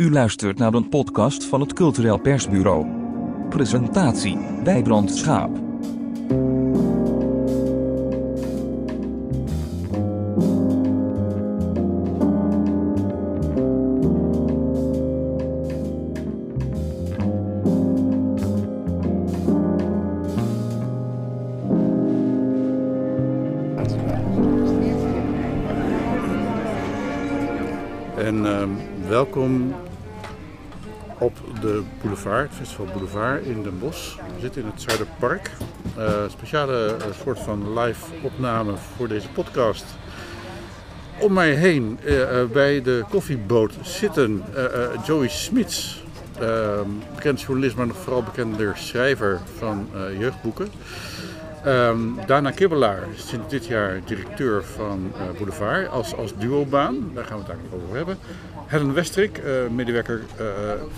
U 0.00 0.10
luistert 0.10 0.58
naar 0.58 0.74
een 0.74 0.88
podcast 0.88 1.44
van 1.44 1.60
het 1.60 1.72
Cultureel 1.72 2.18
Persbureau. 2.18 2.86
Presentatie: 3.48 4.38
Wijbrand 4.64 5.10
Schaap. 5.16 5.69
Boulevard, 32.22 32.48
het 32.48 32.58
Festival 32.58 32.86
Boulevard 32.86 33.44
in 33.44 33.62
Den 33.62 33.78
Bosch. 33.78 34.16
We 34.16 34.40
zitten 34.40 34.62
in 34.62 34.68
het 34.68 34.82
Zuiderpark. 34.82 35.50
Eh 35.96 36.22
speciale 36.28 36.86
eh, 36.86 37.06
soort 37.22 37.38
van 37.38 37.78
live 37.78 38.04
opname 38.22 38.72
voor 38.96 39.08
deze 39.08 39.28
podcast. 39.28 39.84
Om 41.20 41.32
mij 41.32 41.50
heen 41.50 41.98
eh, 42.04 42.44
bij 42.52 42.82
de 42.82 43.04
koffieboot 43.10 43.72
zitten 43.82 44.44
Joey 45.06 45.28
Smits. 45.28 46.04
ehm, 46.40 46.88
bekend 47.14 47.40
journalist, 47.40 47.76
maar 47.76 47.86
nog 47.86 47.96
vooral 47.96 48.22
bekender 48.22 48.76
schrijver 48.76 49.40
van 49.58 49.88
jeugdboeken. 50.18 50.68
Ehm, 51.64 51.98
Dana 52.26 52.50
Kibbelaar, 52.50 53.02
sinds 53.16 53.48
dit 53.48 53.66
jaar 53.66 54.00
directeur 54.04 54.64
van 54.64 55.12
eh, 55.14 55.20
Boulevard 55.36 55.88
als, 55.88 56.16
als 56.16 56.34
duobaan. 56.38 57.10
Daar 57.14 57.24
gaan 57.24 57.36
we 57.36 57.42
het 57.42 57.52
eigenlijk 57.52 57.82
over 57.84 57.96
hebben. 57.96 58.18
Helen 58.66 58.94
Westrik, 58.94 59.38
eh, 59.38 59.52
medewerker 59.70 60.22
eh, 60.36 60.44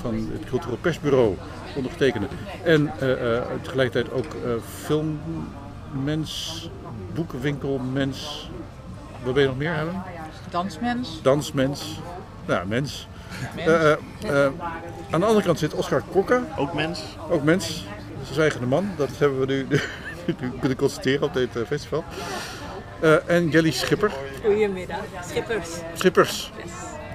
van 0.01 0.15
het 0.33 0.45
Cultureel 0.49 0.77
Persbureau, 0.81 1.37
ondergetekende. 1.77 2.27
En 2.65 2.93
eh, 2.99 3.37
eh, 3.37 3.43
tegelijkertijd 3.63 4.13
ook 4.13 4.35
eh, 4.35 4.51
filmmens, 4.85 6.71
boekenwinkelmens. 7.15 8.51
Wat 9.25 9.35
ben 9.35 9.43
je 9.43 9.49
nog 9.49 9.59
meer, 9.59 9.73
Helen? 9.75 10.03
Dansmens. 10.51 11.23
Dansmens. 11.23 12.01
Nou, 12.47 12.67
mens. 12.67 13.09
Eh, 13.57 13.93
aan 15.11 15.21
de 15.21 15.27
andere 15.27 15.43
kant 15.43 15.59
zit 15.59 15.75
Oscar 15.75 16.03
Kokke, 16.11 16.41
Ook 16.57 16.75
mens? 16.75 17.03
ook 17.31 17.43
mens. 17.43 17.67
Zijn 18.23 18.35
zwijgende 18.35 18.67
man. 18.67 18.89
Dat 18.97 19.09
hebben 19.19 19.41
we 19.41 19.47
nu, 19.47 19.67
nu 19.69 19.81
kunnen 20.61 20.79
constateren 20.79 21.23
op 21.23 21.35
dit 21.35 21.57
eh, 21.57 21.63
festival. 21.67 22.05
Eh, 23.01 23.15
en 23.27 23.49
Jelly 23.49 23.71
Schipper. 23.71 24.11
Goedemiddag. 24.45 24.99
Schippers. 25.29 25.69
Schippers. 25.95 26.53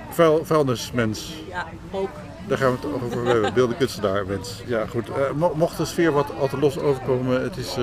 Vuil, 0.09 0.45
vuilnismens. 0.45 1.33
Ja, 1.49 1.65
ook. 1.91 2.09
Daar 2.47 2.57
gaan 2.57 2.71
we 2.71 2.77
het 2.87 3.03
over 3.03 3.25
hebben. 3.25 3.53
Beelden 3.53 3.77
kunstenaar, 3.77 4.25
mens. 4.25 4.61
Ja, 4.65 4.85
goed. 4.85 5.09
Eh, 5.09 5.31
mo- 5.35 5.53
mocht 5.55 5.77
de 5.77 5.85
sfeer 5.85 6.11
wat 6.11 6.31
al 6.39 6.47
te 6.47 6.57
los 6.59 6.79
overkomen, 6.79 7.41
het 7.41 7.57
is, 7.57 7.73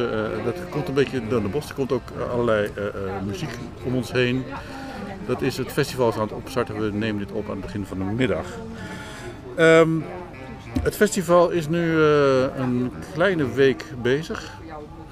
dat 0.44 0.54
komt 0.70 0.88
een 0.88 0.94
beetje 0.94 1.26
door 1.28 1.42
de 1.42 1.48
bos. 1.48 1.68
Er 1.68 1.74
komt 1.74 1.92
ook 1.92 2.02
allerlei 2.32 2.70
muziek 3.26 3.50
om 3.82 3.94
ons 3.94 4.12
heen. 4.12 4.44
Dat 5.26 5.42
is 5.42 5.56
het 5.56 5.72
festival 5.72 6.08
is 6.08 6.14
aan 6.14 6.20
het 6.20 6.32
opstarten. 6.32 6.80
We 6.80 6.96
nemen 6.96 7.18
dit 7.26 7.32
op 7.32 7.44
aan 7.44 7.56
het 7.56 7.60
begin 7.60 7.86
van 7.86 7.98
de 7.98 8.04
middag. 8.04 8.46
Ehm, 9.56 9.88
het 10.82 10.96
festival 10.96 11.50
is 11.50 11.68
nu 11.68 12.00
een 12.56 12.92
kleine 13.12 13.52
week 13.52 13.84
bezig. 14.02 14.52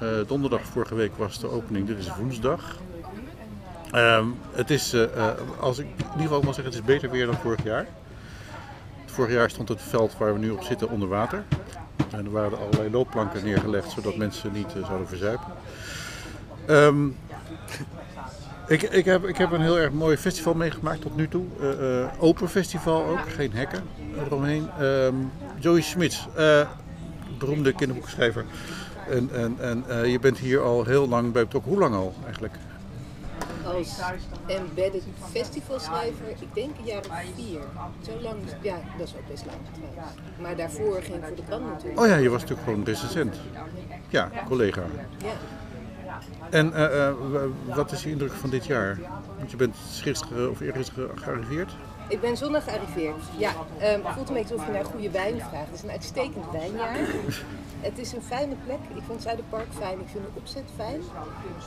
Eh, 0.03 0.08
donderdag 0.27 0.62
vorige 0.64 0.95
week 0.95 1.17
was 1.17 1.39
de 1.39 1.50
opening, 1.50 1.86
dit 1.86 1.98
is 1.98 2.17
woensdag. 2.17 2.78
Ehm, 3.91 4.27
het 4.53 4.70
is, 4.70 4.92
eh, 4.92 5.03
eh, 5.03 5.28
als 5.61 5.78
ik 5.78 5.84
in 5.84 5.92
ieder 5.98 6.22
geval 6.22 6.42
mag 6.42 6.55
zeggen, 6.55 6.64
het 6.64 6.75
is 6.75 6.94
beter 6.94 7.11
weer 7.11 7.27
dan 7.27 7.34
vorig 7.34 7.64
jaar. 7.64 7.86
Vorig 9.06 9.33
jaar 9.33 9.50
stond 9.50 9.69
het 9.69 9.83
veld 9.83 10.17
waar 10.19 10.33
we 10.33 10.39
nu 10.39 10.50
op 10.50 10.62
zitten 10.62 10.91
onder 10.91 11.09
water. 11.09 11.44
En 12.11 12.25
er 12.25 12.31
waren 12.31 12.59
allerlei 12.59 12.91
loopplanken 12.91 13.44
neergelegd 13.44 13.91
zodat 13.91 14.17
mensen 14.17 14.53
niet 14.53 14.75
zouden 14.86 15.09
verzuipen. 15.09 15.47
Ehm, 16.66 17.06
ik, 18.66 18.82
ik, 18.82 19.05
heb, 19.05 19.25
ik 19.25 19.37
heb 19.37 19.50
een 19.50 19.60
heel 19.60 19.78
erg 19.78 19.93
mooi 19.93 20.16
festival 20.16 20.55
meegemaakt 20.55 21.00
tot 21.00 21.16
nu 21.16 21.28
toe. 21.28 21.44
Eh, 21.60 22.22
open 22.22 22.49
festival 22.49 23.06
ook, 23.06 23.31
geen 23.37 23.53
hekken 23.53 23.82
eromheen. 24.26 24.71
Ehm, 24.78 25.15
Joey 25.59 25.81
Smits, 25.81 26.26
beroemde 27.38 27.72
kinderboekschrijver. 27.72 28.44
En, 29.12 29.31
en, 29.33 29.56
en 29.61 29.84
eh, 29.89 30.11
je 30.11 30.19
bent 30.19 30.39
hier 30.39 30.61
al 30.61 30.84
heel 30.84 31.09
lang 31.09 31.33
bij 31.33 31.43
betrokken. 31.43 31.71
Hoe 31.71 31.81
lang 31.81 31.95
al 31.95 32.15
eigenlijk? 32.25 32.55
als 33.65 33.99
embedded 34.47 35.03
festivalschrijver, 35.31 36.28
ik 36.28 36.55
denk 36.55 36.71
een 36.78 36.84
jaar 36.84 36.99
of 36.99 37.23
vier. 37.37 37.61
Zo 38.00 38.21
lang, 38.23 38.37
ja, 38.62 38.77
dat 38.99 39.06
is 39.06 39.15
ook 39.15 39.28
best 39.28 39.47
lang 39.47 39.59
trouwens. 39.73 40.12
Maar 40.41 40.56
daarvoor 40.56 41.03
ging 41.03 41.17
ik 41.17 41.25
voor 41.25 41.37
de 41.37 41.43
krant 41.45 41.67
natuurlijk. 41.67 42.00
Oh 42.00 42.06
ja, 42.06 42.17
je 42.17 42.28
was 42.28 42.41
natuurlijk 42.41 42.69
gewoon 42.69 42.84
recensent. 42.84 43.37
Ja, 44.09 44.31
collega. 44.47 44.83
Ja. 45.19 45.33
En 46.50 46.73
eh, 46.75 47.09
eh, 47.09 47.15
wat 47.67 47.93
is 47.93 48.03
je 48.03 48.11
indruk 48.11 48.33
van 48.33 48.50
dit 48.50 48.67
jaar? 48.67 48.99
Want 49.39 49.50
je 49.50 49.56
bent 49.56 49.77
gisteren 50.00 50.50
of 50.50 50.61
eergisteren 50.61 51.19
gearriveerd. 51.19 51.73
Ik 52.12 52.21
ben 52.21 52.37
zondag 52.37 52.65
gearriveerd. 52.65 53.23
Ja, 53.39 53.53
ehm, 53.78 54.05
het 54.05 54.15
voelt 54.15 54.28
een 54.28 54.34
beetje 54.34 54.55
alsof 54.55 54.67
je 54.67 54.73
naar 54.73 54.84
goede 54.84 55.11
wijn 55.11 55.39
vraagt. 55.39 55.67
Het 55.67 55.75
is 55.75 55.83
een 55.83 55.91
uitstekend 55.91 56.45
wijnjaar. 56.53 56.97
Het 57.81 57.99
is 57.99 58.12
een 58.12 58.23
fijne 58.23 58.55
plek. 58.65 58.78
Ik 58.95 59.03
vind 59.06 59.23
Zuiderpark 59.23 59.67
fijn. 59.78 60.00
Ik 60.00 60.09
vind 60.09 60.25
de 60.25 60.31
opzet 60.34 60.65
fijn. 60.77 61.00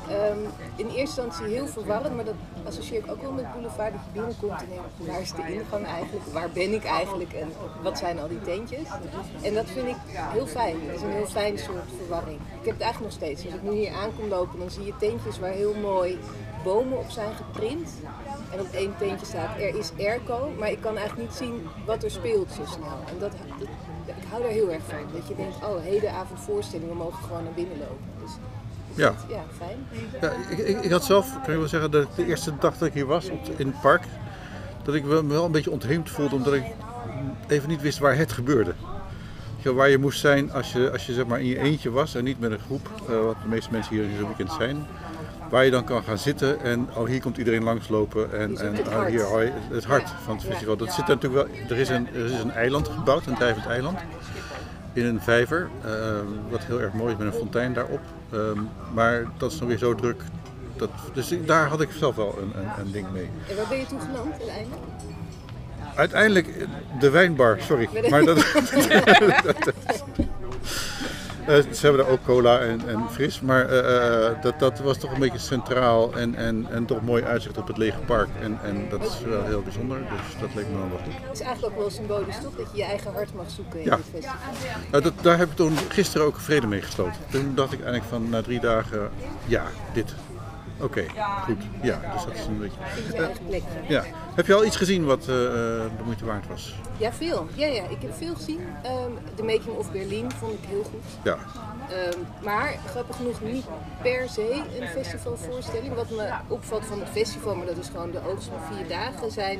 Ehm, 0.09 0.39
in 0.75 0.87
eerste 0.87 1.21
instantie 1.21 1.45
heel 1.55 1.67
verwarrend, 1.67 2.15
maar 2.15 2.25
dat 2.25 2.35
associeer 2.63 2.99
ik 2.99 3.11
ook 3.11 3.21
wel 3.21 3.31
met 3.31 3.51
Boulevard. 3.51 3.91
Dat 3.91 4.01
je 4.05 4.11
binnenkomt 4.19 4.61
en 4.61 4.67
denkt, 4.69 5.11
waar 5.11 5.21
is 5.21 5.31
de 5.31 5.53
ingang 5.53 5.85
eigenlijk? 5.85 6.25
Waar 6.25 6.49
ben 6.49 6.73
ik 6.73 6.83
eigenlijk? 6.83 7.33
En 7.33 7.51
wat 7.81 7.97
zijn 7.97 8.19
al 8.19 8.27
die 8.27 8.41
tentjes? 8.41 8.87
En 9.41 9.53
dat 9.53 9.65
vind 9.65 9.87
ik 9.87 9.97
heel 10.07 10.47
fijn. 10.47 10.75
Het 10.85 10.95
is 10.95 11.01
een 11.01 11.11
heel 11.11 11.27
fijn 11.27 11.57
soort 11.57 11.89
verwarring. 11.97 12.39
Ik 12.59 12.65
heb 12.65 12.73
het 12.73 12.83
eigenlijk 12.83 13.13
nog 13.13 13.21
steeds. 13.21 13.45
Als 13.45 13.53
ik 13.53 13.61
nu 13.61 13.71
hier 13.71 13.93
aankom 13.93 14.27
lopen, 14.27 14.59
dan 14.59 14.69
zie 14.69 14.85
je 14.85 14.93
tentjes 14.99 15.39
waar 15.39 15.51
heel 15.51 15.73
mooi 15.73 16.19
bomen 16.63 16.97
op 16.97 17.09
zijn 17.09 17.35
geprint. 17.35 17.89
En 18.55 18.61
op 18.61 18.67
één 18.73 18.93
tentje 18.97 19.25
staat 19.25 19.57
er 19.59 19.75
is 19.75 19.91
airco, 19.99 20.51
maar 20.59 20.71
ik 20.71 20.81
kan 20.81 20.97
eigenlijk 20.97 21.29
niet 21.29 21.37
zien 21.37 21.67
wat 21.85 22.03
er 22.03 22.11
speelt 22.11 22.51
zo 22.51 22.61
snel. 22.65 22.99
En 23.09 23.19
dat, 23.19 23.31
dat- 23.59 23.67
ik 24.05 24.23
hou 24.29 24.41
daar 24.41 24.51
heel 24.51 24.71
erg 24.71 24.81
van. 24.87 24.97
Dat 25.13 25.27
je 25.27 25.35
denkt, 25.35 25.55
oh, 25.55 25.81
hedenavond 25.83 26.39
voorstelling, 26.39 26.89
we 26.89 26.95
mogen 26.95 27.23
gewoon 27.23 27.43
naar 27.43 27.53
binnen 27.53 27.77
lopen. 27.77 27.97
Dus 28.21 28.31
Ja. 28.93 29.13
ja, 29.29 29.43
fijn. 29.57 29.77
Ja, 30.21 30.31
ik, 30.49 30.57
ik, 30.57 30.81
ik 30.83 30.91
had 30.91 31.03
zelf, 31.05 31.41
kan 31.43 31.53
je 31.53 31.59
wel 31.59 31.67
zeggen, 31.67 31.91
dat 31.91 32.03
ik 32.03 32.15
de 32.15 32.25
eerste 32.25 32.51
dag 32.59 32.77
dat 32.77 32.87
ik 32.87 32.93
hier 32.93 33.05
was 33.05 33.29
op, 33.29 33.39
in 33.57 33.67
het 33.67 33.81
park, 33.81 34.03
dat 34.83 34.95
ik 34.95 35.03
me 35.03 35.25
wel 35.27 35.45
een 35.45 35.51
beetje 35.51 35.71
ontheemd 35.71 36.09
voelde 36.09 36.35
omdat 36.35 36.53
ik 36.53 36.63
even 37.47 37.69
niet 37.69 37.81
wist 37.81 37.97
waar 37.99 38.17
het 38.17 38.31
gebeurde. 38.31 38.73
Waar 39.63 39.89
je 39.89 39.97
moest 39.97 40.19
zijn 40.19 40.51
als 40.51 40.71
je, 40.71 40.91
als 40.91 41.05
je 41.05 41.13
zeg 41.13 41.25
maar 41.25 41.39
in 41.39 41.45
je 41.45 41.59
eentje 41.59 41.91
was 41.91 42.15
en 42.15 42.23
niet 42.23 42.39
met 42.39 42.51
een 42.51 42.59
groep, 42.59 42.89
eh, 43.09 43.19
wat 43.25 43.35
de 43.41 43.47
meeste 43.47 43.71
mensen 43.71 43.95
hier 43.95 44.03
in 44.03 44.17
zo'n 44.17 44.27
weekend 44.27 44.51
zijn. 44.51 44.85
Waar 45.49 45.65
je 45.65 45.71
dan 45.71 45.83
kan 45.83 46.03
gaan 46.03 46.17
zitten 46.17 46.61
en 46.61 46.87
oh, 46.95 47.07
hier 47.07 47.21
komt 47.21 47.37
iedereen 47.37 47.63
langslopen 47.63 48.33
en, 48.39 48.57
en 48.57 48.75
het 48.75 48.87
oh, 48.87 48.93
hart. 48.93 49.09
hier, 49.09 49.23
hoi, 49.23 49.51
het 49.69 49.85
hart 49.85 50.09
van 50.23 50.35
het 50.35 50.45
festival. 50.45 50.77
Dat 50.77 50.93
zit 50.93 51.07
er 51.07 51.15
natuurlijk 51.15 51.47
wel, 51.47 51.57
er 51.69 51.77
is 51.77 51.89
een, 51.89 52.07
er 52.13 52.25
is 52.25 52.39
een 52.39 52.51
eiland 52.51 52.87
gebouwd, 52.87 53.25
een 53.25 53.35
drijvend 53.35 53.65
eiland 53.65 53.99
in 54.95 55.05
een 55.05 55.21
vijver, 55.21 55.69
eh, 55.83 55.91
wat 56.49 56.63
heel 56.63 56.81
erg 56.81 56.93
mooi 56.93 57.11
is 57.11 57.17
met 57.17 57.27
een 57.27 57.39
fontein 57.39 57.73
daarop. 57.73 57.99
Ehm, 58.31 58.59
maar 58.93 59.25
dat 59.37 59.51
is 59.51 59.57
dan 59.57 59.67
weer 59.67 59.77
zo 59.77 59.95
druk. 59.95 60.21
Dat, 60.75 60.89
dus 61.13 61.33
daar 61.45 61.67
had 61.67 61.81
ik 61.81 61.89
zelf 61.91 62.15
wel 62.15 62.37
een, 62.41 62.51
een, 62.61 62.85
een 62.85 62.91
ding 62.91 63.11
mee. 63.11 63.29
En 63.49 63.55
waar 63.55 63.67
ben 63.69 63.77
je 63.77 63.85
toe 63.85 63.99
geland 63.99 64.31
uiteindelijk? 64.31 64.81
Uiteindelijk 65.95 66.47
eh, 66.47 66.67
de 66.99 67.09
wijnbar, 67.09 67.57
sorry. 67.61 67.89
Maar 68.09 68.23
dat, 68.23 68.37
Eh, 71.47 71.55
ze 71.71 71.85
hebben 71.85 72.03
daar 72.05 72.11
ook 72.13 72.23
cola 72.25 72.59
en, 72.59 72.87
en 72.87 73.03
fris, 73.11 73.41
maar 73.41 73.69
eh, 73.69 74.27
eh, 74.27 74.41
dat, 74.41 74.59
dat 74.59 74.79
was 74.79 74.97
toch 74.97 75.11
een 75.13 75.19
beetje 75.19 75.39
centraal 75.39 76.13
en, 76.13 76.35
en, 76.35 76.67
en 76.71 76.85
toch 76.85 77.01
mooi 77.01 77.23
uitzicht 77.23 77.57
op 77.57 77.67
het 77.67 77.77
lege 77.77 77.99
park. 77.99 78.27
En, 78.41 78.59
en 78.63 78.89
dat 78.89 79.03
is 79.03 79.21
wel 79.25 79.43
heel 79.43 79.61
bijzonder, 79.61 79.97
dus 79.97 80.41
dat 80.41 80.55
leek 80.55 80.67
me 80.67 80.77
wel 80.77 80.89
wat 80.89 80.99
goed. 81.03 81.13
Het 81.13 81.33
is 81.33 81.39
eigenlijk 81.41 81.73
ook 81.73 81.79
wel 81.79 81.89
symbolisch 81.89 82.39
toch, 82.43 82.55
dat 82.55 82.67
je 82.71 82.77
je 82.77 82.83
eigen 82.83 83.13
hart 83.13 83.33
mag 83.33 83.49
zoeken 83.49 83.79
in 83.79 83.85
Ja. 83.85 83.95
dit 83.95 84.05
festival. 84.11 84.37
Nou, 84.91 85.03
dat, 85.03 85.13
daar 85.21 85.37
heb 85.37 85.49
ik 85.49 85.55
toen 85.55 85.77
gisteren 85.89 86.27
ook 86.27 86.39
vrede 86.39 86.67
mee 86.67 86.81
gesloten. 86.81 87.21
Toen 87.29 87.51
dacht 87.55 87.71
ik 87.73 87.79
eigenlijk 87.83 88.09
van 88.09 88.29
na 88.29 88.41
drie 88.41 88.59
dagen, 88.59 89.09
ja, 89.45 89.63
dit. 89.93 90.13
Oké, 90.79 91.05
goed. 91.43 91.63
Ja, 91.81 91.99
dus 92.13 92.25
dat 92.25 92.33
is 92.33 92.45
een 92.45 92.59
beetje. 92.59 92.77
Plekje. 93.47 93.67
Ja. 93.87 94.03
Heb 94.35 94.45
je 94.45 94.53
al 94.53 94.65
iets 94.65 94.75
gezien 94.75 95.05
wat 95.05 95.19
eh, 95.19 95.25
de 95.27 96.03
moeite 96.03 96.25
waard 96.25 96.47
was? 96.47 96.75
Ja, 96.97 97.13
veel. 97.13 97.47
Ja, 97.53 97.67
ja, 97.67 97.83
ik 97.83 98.01
heb 98.01 98.13
veel 98.13 98.35
gezien. 98.35 98.59
Ehm 98.83 99.11
The 99.35 99.43
Making 99.43 99.77
of 99.77 99.91
Berlin 99.91 100.31
vond 100.31 100.53
ik 100.53 100.69
heel 100.69 100.83
goed. 100.83 101.03
Ja. 101.23 101.37
Ehm, 101.89 102.19
maar 102.43 102.75
grappig 102.89 103.15
genoeg 103.15 103.41
niet 103.41 103.65
per 104.01 104.29
se 104.29 104.61
een 104.79 104.87
festivalvoorstelling. 104.87 105.95
Wat 105.95 106.09
me 106.09 106.29
opvalt 106.47 106.85
van 106.85 106.99
het 106.99 107.09
festival, 107.09 107.55
maar 107.55 107.65
dat 107.65 107.77
is 107.77 107.87
gewoon 107.87 108.11
de 108.11 108.19
oogst 108.27 108.47
van 108.47 108.75
vier 108.75 108.87
dagen, 108.87 109.31
zijn 109.31 109.59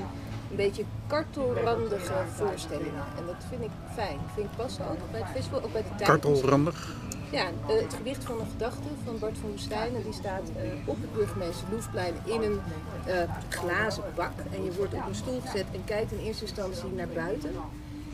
een 0.50 0.56
beetje 0.56 0.84
kartelrandige 1.08 2.14
voorstellingen. 2.34 3.04
En 3.18 3.26
dat 3.26 3.36
vind 3.50 3.62
ik 3.62 3.70
fijn. 3.94 4.20
Vind 4.34 4.48
ik 4.48 4.58
passen 4.58 4.90
ook 4.90 5.12
bij 5.12 5.20
het 5.20 5.30
festival, 5.30 5.64
ook 5.64 5.74
bij 5.74 5.82
de 5.82 5.88
tijd. 5.88 6.10
Kartelrandig. 6.10 6.96
Ja, 7.36 7.48
eh, 7.68 7.82
het 7.82 7.94
gewicht 7.94 8.24
van 8.24 8.40
een 8.40 8.48
gedachte 8.52 8.88
van 9.04 9.20
Bart 9.20 9.38
van 9.38 9.50
Woestijn. 9.50 9.96
En 9.96 10.02
die 10.02 10.14
staat 10.14 10.50
eh, 10.56 10.70
op 10.86 11.02
het 11.02 11.14
burgemeester 11.14 11.68
Loefplein 11.72 12.14
in 12.26 12.42
een 12.42 12.60
eh, 13.06 13.32
glazen 13.50 14.04
bak. 14.16 14.32
En 14.52 14.64
je 14.64 14.74
wordt 14.74 14.94
op 14.94 15.08
een 15.08 15.16
stoel 15.16 15.40
gezet 15.40 15.66
en 15.72 15.84
kijkt 15.86 16.12
in 16.12 16.18
eerste 16.18 16.44
instantie 16.44 16.90
naar 16.96 17.08
buiten. 17.08 17.52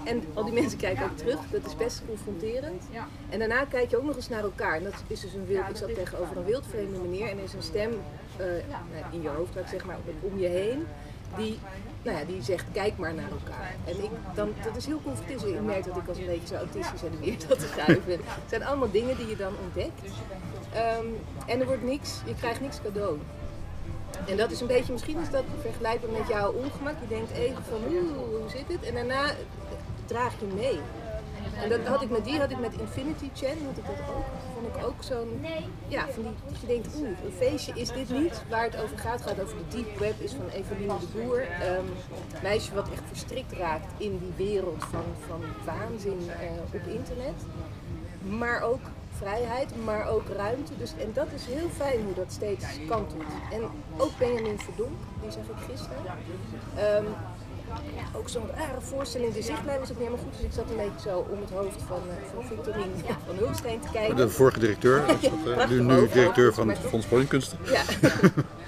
En 0.03 0.23
al 0.33 0.43
die 0.43 0.53
mensen 0.61 0.77
kijken 0.77 1.03
ook 1.03 1.17
terug. 1.17 1.39
Dat 1.51 1.65
is 1.65 1.75
best 1.75 2.01
confronterend. 2.07 2.83
En 3.29 3.39
daarna 3.39 3.65
kijk 3.65 3.89
je 3.89 3.97
ook 3.97 4.03
nog 4.03 4.15
eens 4.15 4.29
naar 4.29 4.43
elkaar. 4.43 4.75
En 4.75 4.83
dat 4.83 4.93
is 5.07 5.21
dus 5.21 5.33
een 5.33 5.45
wild. 5.45 5.69
Ik 5.69 5.75
zat 5.75 5.95
tegenover 5.95 6.37
een 6.37 6.45
wildvreemde 6.45 6.99
meneer 6.99 7.29
en 7.29 7.37
er 7.37 7.43
is 7.43 7.53
een 7.53 7.63
stem 7.63 7.91
nou, 8.37 9.05
in 9.11 9.21
je 9.21 9.29
hoofd, 9.29 9.53
zeg 9.69 9.85
maar, 9.85 9.97
om 10.21 10.39
je 10.39 10.47
heen. 10.47 10.87
Die, 11.37 11.59
nou 12.03 12.17
ja, 12.17 12.25
die 12.25 12.41
zegt, 12.41 12.65
kijk 12.71 12.97
maar 12.97 13.13
naar 13.13 13.31
elkaar. 13.31 13.75
En 13.85 14.03
ik, 14.03 14.09
dan, 14.35 14.53
dat 14.63 14.75
is 14.75 14.85
heel 14.85 15.01
confronterend. 15.03 15.55
Ik 15.55 15.61
merk 15.61 15.85
dat 15.85 15.97
ik 15.97 16.07
als 16.07 16.17
een 16.17 16.25
beetje 16.25 16.47
zo 16.47 16.55
autistisch 16.55 17.03
en 17.03 17.19
weer 17.19 17.35
dat 17.47 17.59
te 17.59 17.67
schuiven. 17.67 18.11
Het 18.11 18.49
zijn 18.49 18.63
allemaal 18.63 18.91
dingen 18.91 19.17
die 19.17 19.27
je 19.27 19.35
dan 19.35 19.53
ontdekt. 19.63 20.01
Ehm, 20.73 21.05
en 21.45 21.59
er 21.59 21.65
wordt 21.65 21.83
niks, 21.83 22.19
je 22.25 22.35
krijgt 22.35 22.61
niks 22.61 22.81
cadeau. 22.81 23.19
En 24.27 24.37
dat 24.37 24.51
is 24.51 24.61
een 24.61 24.67
beetje, 24.67 24.91
misschien 24.91 25.19
is 25.19 25.29
dat 25.29 25.43
vergelijkbaar 25.61 26.11
met 26.11 26.27
jouw 26.27 26.51
ongemak. 26.51 26.95
Je 27.01 27.07
denkt 27.07 27.31
even 27.31 27.63
van, 27.63 27.79
oeh, 27.93 28.17
hoe 28.17 28.49
zit 28.49 28.67
het? 28.67 28.83
En 28.83 28.93
daarna 28.93 29.35
draag 30.05 30.33
je 30.39 30.45
mee. 30.55 30.79
En 31.61 31.69
dat 31.69 31.87
had 31.87 32.01
ik 32.01 32.09
met 32.09 32.25
die, 32.25 32.39
had 32.39 32.51
ik 32.51 32.59
met 32.59 32.73
Infinity 32.79 33.29
Chan, 33.33 33.57
had 33.65 33.77
ik 33.77 33.85
dat 33.85 34.15
ook. 34.15 34.25
Vond 34.53 34.75
ik 34.75 34.85
ook 34.85 35.03
zo'n, 35.03 35.45
ja, 35.87 36.07
van 36.09 36.23
die, 36.23 36.31
dat 36.49 36.61
je 36.61 36.67
denkt, 36.67 36.87
oeh, 36.95 37.07
een 37.07 37.31
feestje 37.37 37.73
is 37.75 37.91
dit 37.91 38.09
niet. 38.09 38.41
Waar 38.49 38.63
het 38.63 38.81
over 38.81 38.97
gaat, 38.97 39.21
gaat 39.21 39.41
over 39.41 39.55
de 39.57 39.75
deep 39.75 39.99
web, 39.99 40.19
is 40.19 40.31
van 40.31 40.49
Eveline 40.49 40.99
de 40.99 41.05
Boer. 41.13 41.41
Ehm, 41.41 41.85
meisje 42.41 42.73
wat 42.73 42.89
echt 42.89 43.03
verstrikt 43.07 43.51
raakt 43.51 43.91
in 43.97 44.19
die 44.19 44.47
wereld 44.47 44.83
van, 44.83 45.03
van 45.27 45.41
waanzin 45.65 46.29
eh, 46.29 46.49
op 46.73 46.87
internet. 46.87 47.35
Maar 48.27 48.61
ook 48.61 48.81
vrijheid, 49.17 49.83
maar 49.85 50.07
ook 50.07 50.27
ruimte. 50.35 50.77
Dus, 50.77 50.91
en 50.99 51.11
dat 51.13 51.27
is 51.35 51.45
heel 51.45 51.69
fijn 51.69 52.03
hoe 52.03 52.13
dat 52.13 52.31
steeds 52.31 52.65
kantelt. 52.87 53.23
En 53.51 53.61
ook 53.97 54.17
Benjamin 54.17 54.59
Verdonk, 54.59 54.99
die 55.21 55.31
zag 55.31 55.43
ik 55.43 55.61
gisteren. 55.69 55.97
Ehm, 56.75 57.05
ook 58.13 58.29
zo'n 58.29 58.49
rare 58.55 58.81
voorstelling. 58.81 59.33
De 59.33 59.41
zichtlijn 59.41 59.79
was 59.79 59.91
ook 59.91 59.97
niet 59.97 60.07
helemaal 60.07 60.25
goed, 60.25 60.33
dus 60.37 60.45
ik 60.45 60.53
zat 60.53 60.69
een 60.69 60.75
beetje 60.75 61.09
zo 61.09 61.25
om 61.29 61.39
het 61.41 61.49
hoofd 61.49 61.81
van, 61.87 62.01
uh, 62.07 62.13
van 62.33 62.43
Victorine 62.45 62.91
van 63.25 63.35
Hulsteen 63.35 63.79
te 63.79 63.87
kijken. 63.91 64.15
De 64.15 64.29
vorige 64.29 64.59
directeur, 64.59 65.03
dat, 65.45 65.69
nu, 65.69 65.81
nu 65.81 66.07
directeur 66.13 66.53
van 66.53 66.69
het 66.69 66.77
Fonds 66.77 67.05
Podiumkunsten. 67.05 67.57
Ja. 67.63 67.83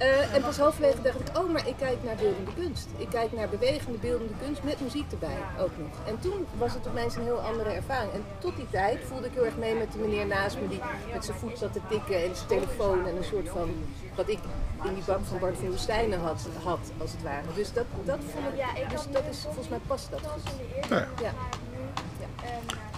Uh, 0.00 0.34
en 0.34 0.42
pas 0.42 0.58
halverwege 0.58 1.02
dacht 1.02 1.20
ik, 1.20 1.38
oh, 1.38 1.52
maar 1.52 1.68
ik 1.68 1.74
kijk 1.78 1.96
naar 2.04 2.14
beeldende 2.14 2.50
kunst. 2.54 2.88
Ik 2.96 3.08
kijk 3.08 3.32
naar 3.32 3.48
bewegende 3.48 3.98
beeldende 3.98 4.32
kunst 4.44 4.62
met 4.62 4.80
muziek 4.80 5.12
erbij 5.12 5.38
ook 5.60 5.70
nog. 5.78 6.06
En 6.06 6.18
toen 6.20 6.46
was 6.58 6.74
het 6.74 6.88
opeens 6.88 7.16
een 7.16 7.22
heel 7.22 7.40
andere 7.40 7.70
ervaring. 7.70 8.12
En 8.12 8.24
tot 8.38 8.56
die 8.56 8.66
tijd 8.70 8.98
voelde 9.04 9.26
ik 9.26 9.32
heel 9.34 9.44
erg 9.44 9.56
mee 9.56 9.74
met 9.74 9.92
de 9.92 9.98
meneer 9.98 10.26
naast 10.26 10.56
me 10.60 10.68
die 10.68 10.80
met 11.12 11.24
zijn 11.24 11.38
voet 11.38 11.58
zat 11.58 11.72
te 11.72 11.80
tikken 11.88 12.24
en 12.24 12.36
zijn 12.36 12.48
telefoon 12.48 13.06
en 13.06 13.16
een 13.16 13.24
soort 13.24 13.48
van, 13.48 13.70
wat 14.14 14.28
ik 14.28 14.38
in 14.84 14.94
die 14.94 15.04
bak 15.06 15.20
van 15.24 15.38
Bart 15.38 15.56
van 15.56 15.68
Woestijnen 15.68 16.20
had, 16.20 16.48
had 16.62 16.90
als 16.98 17.12
het 17.12 17.22
ware. 17.22 17.42
Dus 17.54 17.72
dat, 17.72 17.84
dat 18.04 18.18
vond 18.32 18.46
ik, 18.46 18.90
dus 18.90 19.06
dat 19.10 19.22
is, 19.30 19.38
volgens 19.42 19.68
mij 19.68 19.80
past 19.86 20.10
dat 20.10 20.20
goed. 20.20 20.88
Nou 20.88 21.02
ja. 21.02 21.08
Ja. 21.22 21.32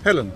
Helen, 0.03 0.33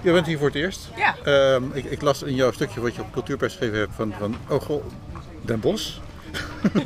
jij 0.00 0.12
bent 0.12 0.26
hier 0.26 0.38
voor 0.38 0.46
het 0.46 0.56
eerst. 0.56 0.88
Ja. 0.96 1.16
Ehm, 1.24 1.64
ik, 1.72 1.84
ik 1.84 2.02
las 2.02 2.22
in 2.22 2.34
jouw 2.34 2.52
stukje 2.52 2.80
wat 2.80 2.94
je 2.94 3.00
op 3.00 3.12
cultuurpers 3.12 3.52
geschreven 3.52 3.78
hebt 3.78 3.94
van, 3.94 4.14
van 4.18 4.36
oh 4.48 4.60
goh, 4.60 4.84
Den 5.44 5.60
Bosch. 5.60 5.98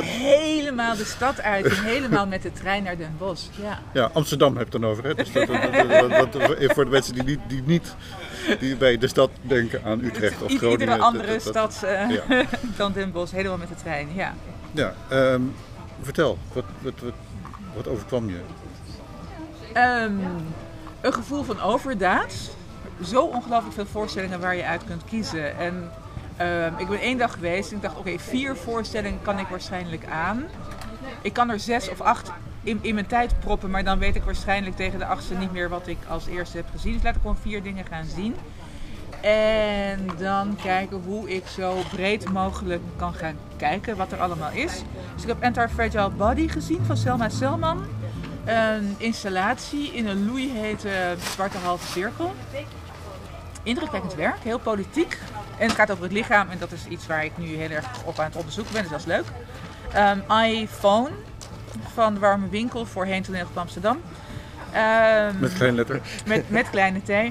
Helemaal 0.00 0.96
de 0.96 1.04
stad 1.04 1.40
uit 1.40 1.64
en 1.64 1.84
helemaal 1.84 2.26
met 2.26 2.42
de 2.42 2.52
trein 2.52 2.82
naar 2.82 2.96
Den 2.96 3.14
Bosch. 3.18 3.44
Ja. 3.62 3.78
Ja, 3.92 4.10
Amsterdam 4.12 4.56
heb 4.56 4.72
je 4.72 4.78
dan 4.78 4.90
over. 4.90 5.04
Hè? 5.04 5.14
Dus 5.14 5.32
dat, 5.32 5.46
voor 6.74 6.84
de 6.84 6.90
mensen 6.90 7.14
die 7.14 7.22
niet, 7.22 7.40
die 7.48 7.62
niet 7.66 7.94
die 8.58 8.76
bij 8.76 8.98
de 8.98 9.08
stad 9.08 9.30
denken 9.42 9.84
aan 9.84 10.04
Utrecht 10.04 10.42
of 10.42 10.52
Groningen. 10.52 10.80
Iedere 10.80 10.98
andere 10.98 11.40
stad 11.40 11.82
eh, 11.82 12.10
ja. 12.10 12.44
dan 12.76 12.92
Den 12.92 13.12
Bosch, 13.12 13.32
helemaal 13.32 13.58
met 13.58 13.68
de 13.68 13.74
trein. 13.74 14.08
Ja. 14.14 14.34
Ja, 14.72 14.94
ehm, 15.08 15.42
vertel, 16.02 16.38
wat, 16.52 16.64
wat, 16.80 16.92
wat, 17.00 17.12
wat 17.74 17.88
overkwam 17.88 18.28
je? 18.28 18.40
Ehm, 19.72 20.12
een 21.00 21.12
gevoel 21.12 21.42
van 21.42 21.60
overdaad. 21.60 22.34
Zo 23.04 23.22
ongelooflijk 23.22 23.74
veel 23.74 23.86
voorstellingen 23.86 24.40
waar 24.40 24.56
je 24.56 24.64
uit 24.64 24.84
kunt 24.84 25.04
kiezen. 25.04 25.58
En 25.58 25.90
ehm, 26.40 26.72
ik 26.76 26.88
ben 26.88 27.00
één 27.00 27.18
dag 27.18 27.32
geweest 27.32 27.70
en 27.70 27.76
ik 27.76 27.82
dacht, 27.82 27.96
oké, 27.96 28.18
vier 28.18 28.56
voorstellingen 28.56 29.22
kan 29.22 29.38
ik 29.38 29.46
waarschijnlijk 29.46 30.04
aan. 30.06 30.44
Ik 31.22 31.32
kan 31.32 31.50
er 31.50 31.60
zes 31.60 31.90
of 31.90 32.00
acht 32.00 32.32
in, 32.62 32.78
in 32.82 32.94
mijn 32.94 33.06
tijd 33.06 33.40
proppen, 33.40 33.70
maar 33.70 33.84
dan 33.84 33.98
weet 33.98 34.16
ik 34.16 34.22
waarschijnlijk 34.22 34.76
tegen 34.76 34.98
de 34.98 35.06
achtste 35.06 35.34
niet 35.34 35.52
meer 35.52 35.68
wat 35.68 35.86
ik 35.86 35.98
als 36.08 36.26
eerste 36.26 36.56
heb 36.56 36.66
gezien. 36.70 36.92
Dus 36.92 37.02
laat 37.02 37.14
ik 37.14 37.20
gewoon 37.20 37.36
vier 37.36 37.62
dingen 37.62 37.86
gaan 37.86 38.04
zien. 38.04 38.34
En 39.20 40.08
dan 40.18 40.56
kijken 40.62 41.02
hoe 41.06 41.30
ik 41.30 41.46
zo 41.46 41.76
breed 41.90 42.32
mogelijk 42.32 42.82
kan 42.96 43.14
gaan 43.14 43.36
kijken 43.56 43.96
wat 43.96 44.12
er 44.12 44.20
allemaal 44.20 44.50
is. 44.50 44.82
Dus 45.14 45.22
ik 45.22 45.28
heb 45.28 45.44
Anti-Fragile 45.44 46.10
Body 46.10 46.48
gezien 46.48 46.84
van 46.84 46.96
Selma 46.96 47.28
Selman. 47.28 47.84
Een 48.44 48.94
installatie 48.98 49.92
in 49.92 50.06
een 50.06 50.26
loeihete 50.26 51.14
zwarte 51.32 51.58
halve 51.58 51.86
cirkel. 51.86 52.34
Indrukwekkend 53.62 54.14
werk, 54.14 54.38
heel 54.42 54.58
politiek. 54.58 55.18
En 55.60 55.66
het 55.66 55.76
gaat 55.76 55.90
over 55.90 56.02
het 56.02 56.12
lichaam 56.12 56.48
en 56.50 56.58
dat 56.58 56.72
is 56.72 56.86
iets 56.88 57.06
waar 57.06 57.24
ik 57.24 57.32
nu 57.38 57.46
heel 57.56 57.70
erg 57.70 57.86
op 58.04 58.18
aan 58.18 58.24
het 58.24 58.36
onderzoeken 58.36 58.72
ben, 58.72 58.82
dus 58.82 58.90
dat 58.90 59.00
is 59.00 59.06
leuk. 59.06 59.24
Ehm, 59.92 60.42
iPhone 60.44 61.10
van 61.92 62.14
de 62.14 62.20
Warme 62.20 62.48
Winkel, 62.48 62.86
voorheen 62.86 63.22
toneel 63.22 63.46
van 63.52 63.62
Amsterdam. 63.62 64.00
Ehm, 64.72 65.38
Met 65.38 65.52
klein 65.54 65.74
letter. 65.74 66.00
met, 66.26 66.50
met 66.50 66.70
kleine 66.70 67.00
T. 67.00 67.08
Eh, 67.08 67.30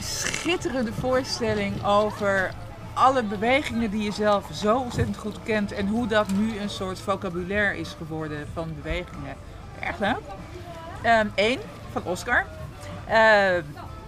schitterende 0.00 0.92
voorstelling 0.92 1.84
over 1.84 2.50
alle 2.94 3.22
bewegingen 3.22 3.90
die 3.90 4.02
je 4.02 4.12
zelf 4.12 4.48
zo 4.52 4.78
ontzettend 4.78 5.16
goed 5.16 5.38
kent 5.42 5.72
en 5.72 5.86
hoe 5.86 6.06
dat 6.06 6.30
nu 6.30 6.58
een 6.58 6.70
soort 6.70 7.00
vocabulaire 7.00 7.78
is 7.78 7.94
geworden 7.98 8.46
van 8.52 8.74
bewegingen. 8.82 9.34
Erg 9.80 9.98
leuk. 9.98 10.20
Eén 11.34 11.58
van 11.92 12.02
Oscar. 12.04 12.44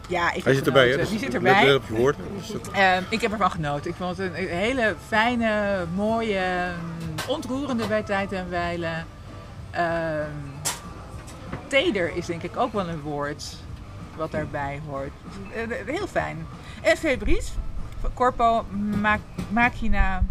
Ja, 0.08 0.32
ik 0.32 0.44
Hij 0.44 0.52
heb 0.52 0.54
zit 0.54 0.66
erbij, 0.66 0.88
hè? 0.90 0.96
Die 0.96 1.18
zit 1.18 1.34
erbij. 1.34 1.64
let 1.66 1.76
op 1.76 1.82
je 1.88 2.14
dat- 2.52 2.70
Ehm, 2.72 3.02
ik 3.08 3.20
heb 3.20 3.32
ervan 3.32 3.50
genoten. 3.50 3.90
Ik 3.90 3.96
vond 3.96 4.16
het 4.18 4.26
een 4.34 4.48
hele 4.48 4.94
fijne, 5.06 5.84
mooie, 5.94 6.70
mm, 6.82 7.14
ontroerende 7.34 7.86
bij 7.86 8.02
tijd 8.02 8.32
en 8.32 8.50
wijle. 8.50 8.90
Ehm, 9.70 10.30
teder 11.66 12.16
is 12.16 12.26
denk 12.26 12.42
ik 12.42 12.56
ook 12.56 12.72
wel 12.72 12.88
een 12.88 13.00
woord 13.00 13.44
wat 14.16 14.30
daarbij 14.30 14.80
hoort. 14.88 15.10
Eh, 15.54 15.62
eh, 15.62 15.86
Heel 15.86 16.06
fijn. 16.06 16.46
En 16.82 16.96
Febris, 16.96 17.52
Corpo 18.14 18.64
Ma- 19.00 19.18
Machina. 19.48 20.22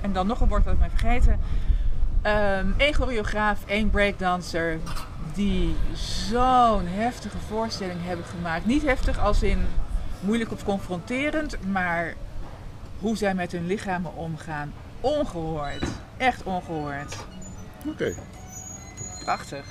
En 0.00 0.12
dan 0.12 0.26
nog 0.26 0.40
een 0.40 0.48
woord 0.48 0.64
dat 0.64 0.72
ik 0.74 0.80
ben 0.80 0.90
vergeten. 0.94 1.40
Eén 2.78 2.94
choreograaf, 2.94 3.58
één 3.66 3.90
breakdancer. 3.90 4.78
Die 5.38 5.76
zo'n 6.30 6.86
heftige 6.86 7.38
voorstelling 7.48 7.98
hebben 8.04 8.24
gemaakt. 8.24 8.66
Niet 8.66 8.82
heftig 8.82 9.18
als 9.18 9.42
in 9.42 9.58
moeilijk 10.20 10.52
of 10.52 10.64
confronterend, 10.64 11.56
maar 11.70 12.14
hoe 12.98 13.16
zij 13.16 13.34
met 13.34 13.52
hun 13.52 13.66
lichamen 13.66 14.14
omgaan. 14.16 14.72
Ongehoord. 15.00 15.84
Echt 16.16 16.42
ongehoord. 16.42 17.16
Oké, 17.86 18.14
Prachtig. 19.24 19.64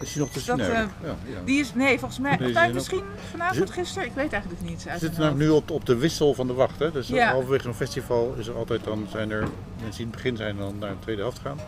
is 0.00 0.14
je 0.14 0.20
nog 0.20 0.30
te 0.30 0.40
zien? 0.40 0.60
eh, 0.60 0.66
ja, 0.68 0.86
ja. 1.02 1.16
Die 1.44 1.60
is, 1.60 1.74
nee, 1.74 1.98
volgens 1.98 2.20
mij, 2.20 2.36
Nee, 2.36 2.72
misschien 2.72 3.04
vanavond, 3.30 3.70
gisteren. 3.70 4.08
Ik 4.08 4.14
weet 4.14 4.32
eigenlijk 4.32 4.62
niet. 4.62 4.84
We 4.84 4.98
zitten 4.98 5.20
nou 5.20 5.36
nu 5.36 5.48
op, 5.48 5.70
op 5.70 5.86
de 5.86 5.96
wissel 5.96 6.34
van 6.34 6.46
de 6.46 6.52
wacht. 6.52 6.78
Hè? 6.78 6.90
Dus 6.92 7.08
Ja. 7.08 7.30
halverwege 7.30 7.68
een 7.68 7.74
festival 7.74 8.34
is 8.38 8.46
er 8.46 8.54
altijd 8.56 8.84
dan 8.84 9.06
zijn 9.10 9.30
er 9.30 9.40
mensen 9.80 9.90
die 9.90 10.00
in 10.00 10.06
het 10.06 10.10
begin 10.10 10.36
zijn 10.36 10.50
en 10.50 10.56
dan 10.56 10.78
naar 10.78 10.90
de 10.90 10.98
tweede 10.98 11.22
helft 11.22 11.38
gaan. 11.38 11.58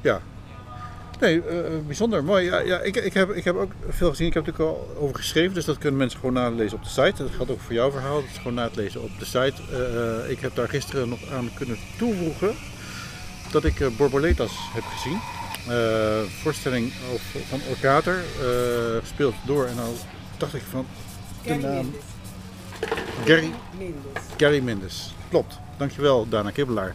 Ja. 0.00 0.20
Nee, 1.20 1.42
eh, 1.42 1.58
bijzonder 1.86 2.24
mooi. 2.24 2.44
Ja, 2.44 2.58
ja, 2.58 2.80
ik, 2.80 2.96
ik, 2.96 3.14
heb, 3.14 3.30
ik 3.30 3.44
heb 3.44 3.56
ook 3.56 3.72
veel 3.88 4.10
gezien. 4.10 4.26
Ik 4.26 4.34
heb 4.34 4.46
er 4.46 4.52
natuurlijk 4.52 4.78
al 4.78 4.96
over 4.98 5.16
geschreven, 5.16 5.54
dus 5.54 5.64
dat 5.64 5.78
kunnen 5.78 5.98
mensen 5.98 6.18
gewoon 6.18 6.34
nalezen 6.34 6.78
op 6.78 6.84
de 6.84 6.90
site. 6.90 7.22
Dat 7.22 7.30
geldt 7.36 7.50
ook 7.50 7.60
voor 7.60 7.74
jouw 7.74 7.90
verhaal. 7.90 8.14
Dat 8.14 8.30
is 8.30 8.36
gewoon 8.36 8.54
na 8.54 8.64
het 8.64 8.76
lezen 8.76 9.02
op 9.02 9.10
de 9.18 9.24
site. 9.24 9.54
Eh, 9.72 10.22
eh, 10.24 10.30
ik 10.30 10.40
heb 10.40 10.54
daar 10.54 10.68
gisteren 10.68 11.08
nog 11.08 11.30
aan 11.32 11.50
kunnen 11.54 11.76
toevoegen 11.98 12.54
dat 13.50 13.64
ik 13.64 13.80
eh, 13.80 13.88
Borboletas 13.96 14.52
heb 14.74 14.84
gezien. 14.84 15.20
Eh, 15.68 16.22
voorstelling 16.42 16.92
van 17.48 17.60
Orkater, 17.68 18.14
eh, 18.14 19.00
gespeeld 19.00 19.34
door 19.46 19.66
en 19.66 19.74
nou 19.76 19.88
dacht 20.36 20.54
ik 20.54 20.62
van 20.70 20.86
de 21.44 21.54
naam 21.54 21.94
Gary, 23.24 23.50
Gary 24.36 24.60
Mendes. 24.60 25.14
Klopt. 25.28 25.58
Dankjewel, 25.76 26.28
Dana 26.28 26.50
Kibbelaar. 26.50 26.94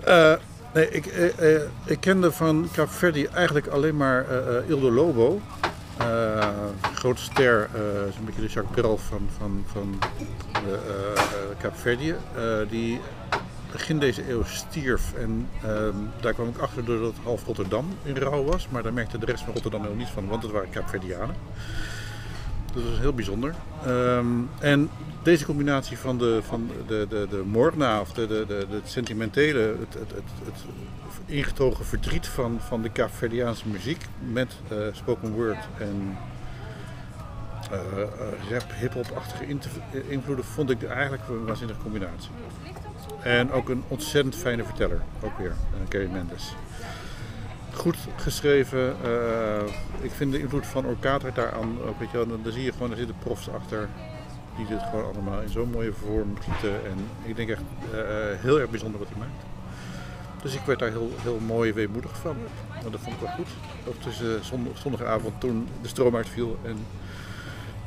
Eh, 0.00 0.32
nee, 0.74 0.90
ik, 0.90 1.06
eh, 1.06 1.54
eh, 1.54 1.62
ik 1.84 2.00
kende 2.00 2.32
van 2.32 2.68
Cape 2.72 3.28
eigenlijk 3.28 3.66
alleen 3.66 3.96
maar 3.96 4.28
eh, 4.28 4.68
Ildo 4.68 4.90
Lobo. 4.90 5.40
Eh, 5.96 6.48
grote 6.94 7.22
ster, 7.22 7.68
een 8.18 8.24
beetje 8.24 8.40
de 8.40 8.48
Jacques 8.48 8.74
Brel 8.74 8.98
van, 8.98 9.28
van, 9.38 9.64
van 9.66 9.98
de, 10.52 10.78
Cape 11.58 11.78
Verdië. 11.78 12.14
Eh, 12.36 12.42
die 12.68 13.00
begin 13.72 13.98
deze 13.98 14.30
eeuw 14.30 14.44
stierf. 14.44 15.14
En 15.14 15.48
ehm, 15.62 15.94
daar 16.20 16.34
kwam 16.34 16.48
ik 16.48 16.58
achter 16.58 16.84
doordat 16.84 17.14
half 17.22 17.44
Rotterdam 17.44 17.86
in 18.02 18.16
rouw 18.16 18.44
was. 18.44 18.68
Maar 18.68 18.82
daar 18.82 18.92
merkte 18.92 19.18
de 19.18 19.26
rest 19.26 19.44
van 19.44 19.52
Rotterdam 19.52 19.82
heel 19.82 19.94
niets 19.94 20.10
van, 20.10 20.28
want 20.28 20.42
het 20.42 20.52
waren 20.52 20.70
Kaapverdianen. 20.70 21.36
Dat 22.74 22.82
was 22.82 22.98
heel 22.98 23.12
bijzonder. 23.12 23.54
Ehm, 23.84 24.26
en 24.60 24.90
deze 25.22 25.44
combinatie 25.44 25.98
van 25.98 26.18
de, 26.18 26.40
van 26.42 26.70
de, 26.86 27.06
de, 27.08 27.26
de 27.30 28.00
of 28.00 28.12
de, 28.12 28.26
de, 28.26 28.66
het 28.70 28.88
sentimentele, 28.88 29.58
het, 29.58 29.94
het, 29.94 30.10
het, 30.44 30.64
ingetogen 31.26 31.84
verdriet 31.84 32.26
van, 32.26 32.60
van 32.60 32.82
de 32.82 32.90
Kaapverdiaanse 32.90 33.68
muziek 33.68 34.06
met 34.32 34.52
eh, 34.68 34.76
spoken 34.92 35.32
word 35.32 35.58
en 35.78 36.16
eh, 37.70 37.78
eh, 38.02 38.50
rap, 38.50 38.66
hip-hop-achtige 38.80 39.46
invloeden, 40.08 40.44
vond 40.44 40.70
ik 40.70 40.82
eigenlijk 40.82 41.28
een 41.28 41.44
waanzinnige 41.44 41.80
combinatie. 41.80 42.30
En 43.22 43.50
ook 43.50 43.68
een 43.68 43.82
ontzettend 43.88 44.36
fijne 44.36 44.64
verteller, 44.64 45.02
ook 45.22 45.38
weer, 45.38 45.46
uh, 45.74 45.80
Gary 45.88 46.10
Mendes. 46.10 46.54
Goed 47.72 47.96
geschreven. 48.16 48.96
ik 50.00 50.10
vind 50.10 50.32
de 50.32 50.38
invloed 50.38 50.66
van 50.66 50.86
Orkater 50.86 51.34
daaraan, 51.34 51.82
ook, 51.82 51.98
weet 51.98 52.10
je 52.10 52.16
dan, 52.16 52.40
dan 52.42 52.52
zie 52.52 52.62
je 52.62 52.72
gewoon, 52.72 52.90
er 52.90 52.96
zitten 52.96 53.16
profs 53.18 53.48
achter. 53.50 53.88
Die 54.56 54.66
dit 54.66 54.82
gewoon 54.90 55.04
allemaal 55.04 55.40
in 55.40 55.48
zo'n 55.48 55.70
mooie 55.70 55.92
vorm 55.92 56.36
gieten. 56.40 56.74
En 56.84 56.96
ik 57.24 57.36
denk 57.36 57.48
echt 57.50 57.62
eh, 57.92 58.00
eh, 58.00 58.38
heel 58.40 58.60
erg 58.60 58.70
bijzonder 58.70 58.98
wat 59.00 59.08
hij 59.08 59.18
maakt. 59.18 59.44
Dus 60.42 60.54
ik 60.54 60.60
werd 60.66 60.78
daar 60.78 60.90
heel, 60.90 61.10
heel 61.22 61.38
mooi 61.46 61.72
weemoedig 61.72 62.16
van. 62.16 62.36
Maar 62.82 62.90
dat 62.90 63.00
vond 63.00 63.14
ik 63.14 63.20
wel 63.20 63.30
goed. 63.30 63.48
Ook 63.88 64.02
tussen 64.02 64.44
zond- 64.44 64.78
zondagavond 64.78 65.40
toen 65.40 65.68
de 65.82 65.88
stroom 65.88 66.16
uitviel 66.16 66.58
en 66.64 66.76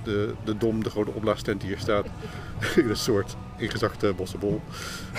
de, 0.04 0.34
de 0.44 0.58
dom, 0.58 0.84
de 0.84 0.90
grote 0.90 1.12
opblaastent 1.12 1.60
die 1.62 1.70
hier 1.70 1.80
staat. 1.80 2.06
in 2.76 2.90
een 2.90 2.96
soort 2.98 3.36
ingezakte 3.58 4.14
bossenbol. 4.14 4.62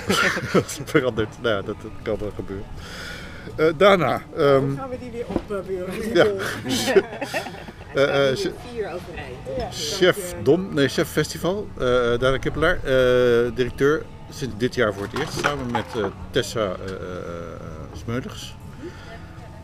veranderd. 0.85 1.43
Nou 1.43 1.55
ja, 1.55 1.63
dat, 1.63 1.77
dat 1.83 1.91
kan 2.03 2.17
wel 2.19 2.33
gebeuren. 2.35 2.67
Eh, 3.57 3.67
daarna, 3.77 4.23
Hoe 4.35 4.75
gaan 4.77 4.89
we 4.89 4.99
die 5.01 5.11
weer 5.11 5.27
opbeuren? 5.27 6.15
Ja. 6.15 6.27
eh, 7.97 8.31
eh, 8.31 8.37
Hier 8.37 8.53
vier 8.73 8.85
overeind. 8.93 9.75
chef 9.75 10.35
Dom, 10.43 10.75
nee, 10.75 10.89
chef 10.89 11.09
festival, 11.09 11.69
eh 11.79 11.85
Dana 12.19 12.39
Kippelaar, 12.39 12.79
eh, 12.85 12.93
directeur 13.55 14.03
sinds 14.31 14.55
dit 14.59 14.75
jaar 14.75 14.95
voor 14.95 15.03
het 15.11 15.19
eerst, 15.21 15.33
samen 15.45 15.71
met 15.71 15.85
Tessa 16.31 16.61
eh, 16.61 16.93
eh, 16.93 16.99
Smeulers. 18.05 18.55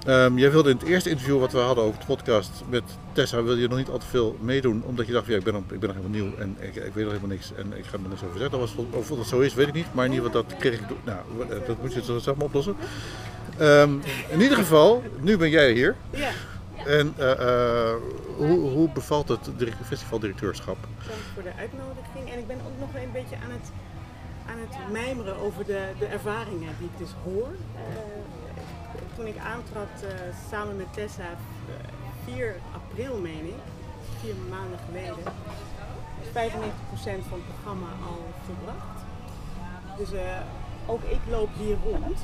Ehm, 0.07 0.39
jij 0.39 0.51
wilde 0.51 0.71
in 0.71 0.77
het 0.77 0.87
eerste 0.89 1.11
interview 1.11 1.39
wat 1.41 1.53
we 1.53 1.59
hadden 1.59 1.85
over 1.85 2.01
de 2.01 2.07
podcast 2.07 2.51
met 2.69 2.83
Tessa, 3.13 3.43
wilde 3.43 3.61
je 3.61 3.69
nog 3.69 3.79
niet 3.79 3.89
al 3.89 3.99
te 3.99 4.07
veel 4.07 4.37
meedoen, 4.41 4.83
omdat 4.87 5.07
je 5.07 5.13
dacht, 5.13 5.27
ja, 5.27 5.37
ik 5.37 5.45
ben, 5.45 5.53
nog- 5.53 5.63
ik 5.63 5.81
ben 5.81 5.89
nog 5.89 5.97
helemaal 5.97 6.19
nieuw 6.21 6.37
en 6.39 6.57
ik, 6.61 6.75
ik 6.75 6.75
weet 6.95 7.05
nog 7.05 7.13
helemaal 7.13 7.29
niks 7.37 7.51
en 7.57 7.73
ik 7.77 7.85
ga 7.85 7.93
er 7.93 8.09
niks 8.09 8.23
over 8.25 8.39
zeggen. 8.39 8.59
Dat 8.59 8.61
was, 8.61 8.85
of 8.91 9.09
dat 9.09 9.27
zo 9.27 9.41
is, 9.41 9.55
weet 9.55 9.67
ik 9.69 9.75
niet, 9.75 9.87
maar 9.95 10.05
in 10.05 10.13
ieder 10.13 10.27
geval, 10.27 10.45
dat 10.49 10.59
kreeg 10.59 10.75
ik, 10.75 10.81
nou, 11.05 11.19
dat 11.67 11.81
moet 11.83 11.93
je 11.95 12.03
zelf 12.03 12.25
maar 12.37 12.47
oplossen. 12.47 12.77
Ehm, 13.59 13.91
in 14.29 14.41
ieder 14.41 14.57
geval, 14.57 15.03
nu 15.21 15.37
ben 15.37 15.51
jij 15.51 15.73
hier. 15.73 15.97
Ja, 16.11 16.31
En 16.87 17.15
eh, 17.19 17.33
eh, 17.33 17.95
hoe, 18.37 18.59
hoe 18.71 18.89
bevalt 18.89 19.29
het 19.29 19.51
direct- 19.57 19.87
festivaldirecteurschap? 19.87 20.77
dank 21.09 21.21
voor 21.35 21.43
de 21.43 21.53
uitnodiging. 21.59 22.31
En 22.33 22.39
ik 22.39 22.47
ben 22.47 22.57
ook 22.57 22.79
nog 22.79 23.03
een 23.03 23.13
beetje 23.13 23.37
aan 23.37 23.51
het, 23.51 23.71
aan 24.47 24.59
het 24.59 24.93
mijmeren 24.93 25.37
over 25.37 25.65
de, 25.65 25.89
de 25.99 26.07
ervaringen 26.07 26.75
die 26.79 26.89
ik 26.93 26.99
dus 26.99 27.11
hoor. 27.25 27.49
Eh, 27.75 27.83
toen 29.17 29.27
ik 29.27 29.37
aantrad 29.39 30.05
samen 30.51 30.77
met 30.77 30.93
Tessa, 30.93 31.23
eh, 31.23 31.75
4 32.25 32.55
april 32.75 33.19
meen 33.19 33.47
ik, 33.47 33.63
vier 34.21 34.35
maanden 34.51 34.79
geleden, 34.87 35.33
is 36.23 36.29
95% 36.33 37.25
van 37.29 37.39
het 37.39 37.49
programma 37.55 37.87
al 38.07 38.25
volbracht. 38.47 38.99
Dus 39.99 40.09
ook 40.87 41.03
ik 41.03 41.21
loop 41.31 41.49
hier 41.59 41.77
rond. 41.85 42.19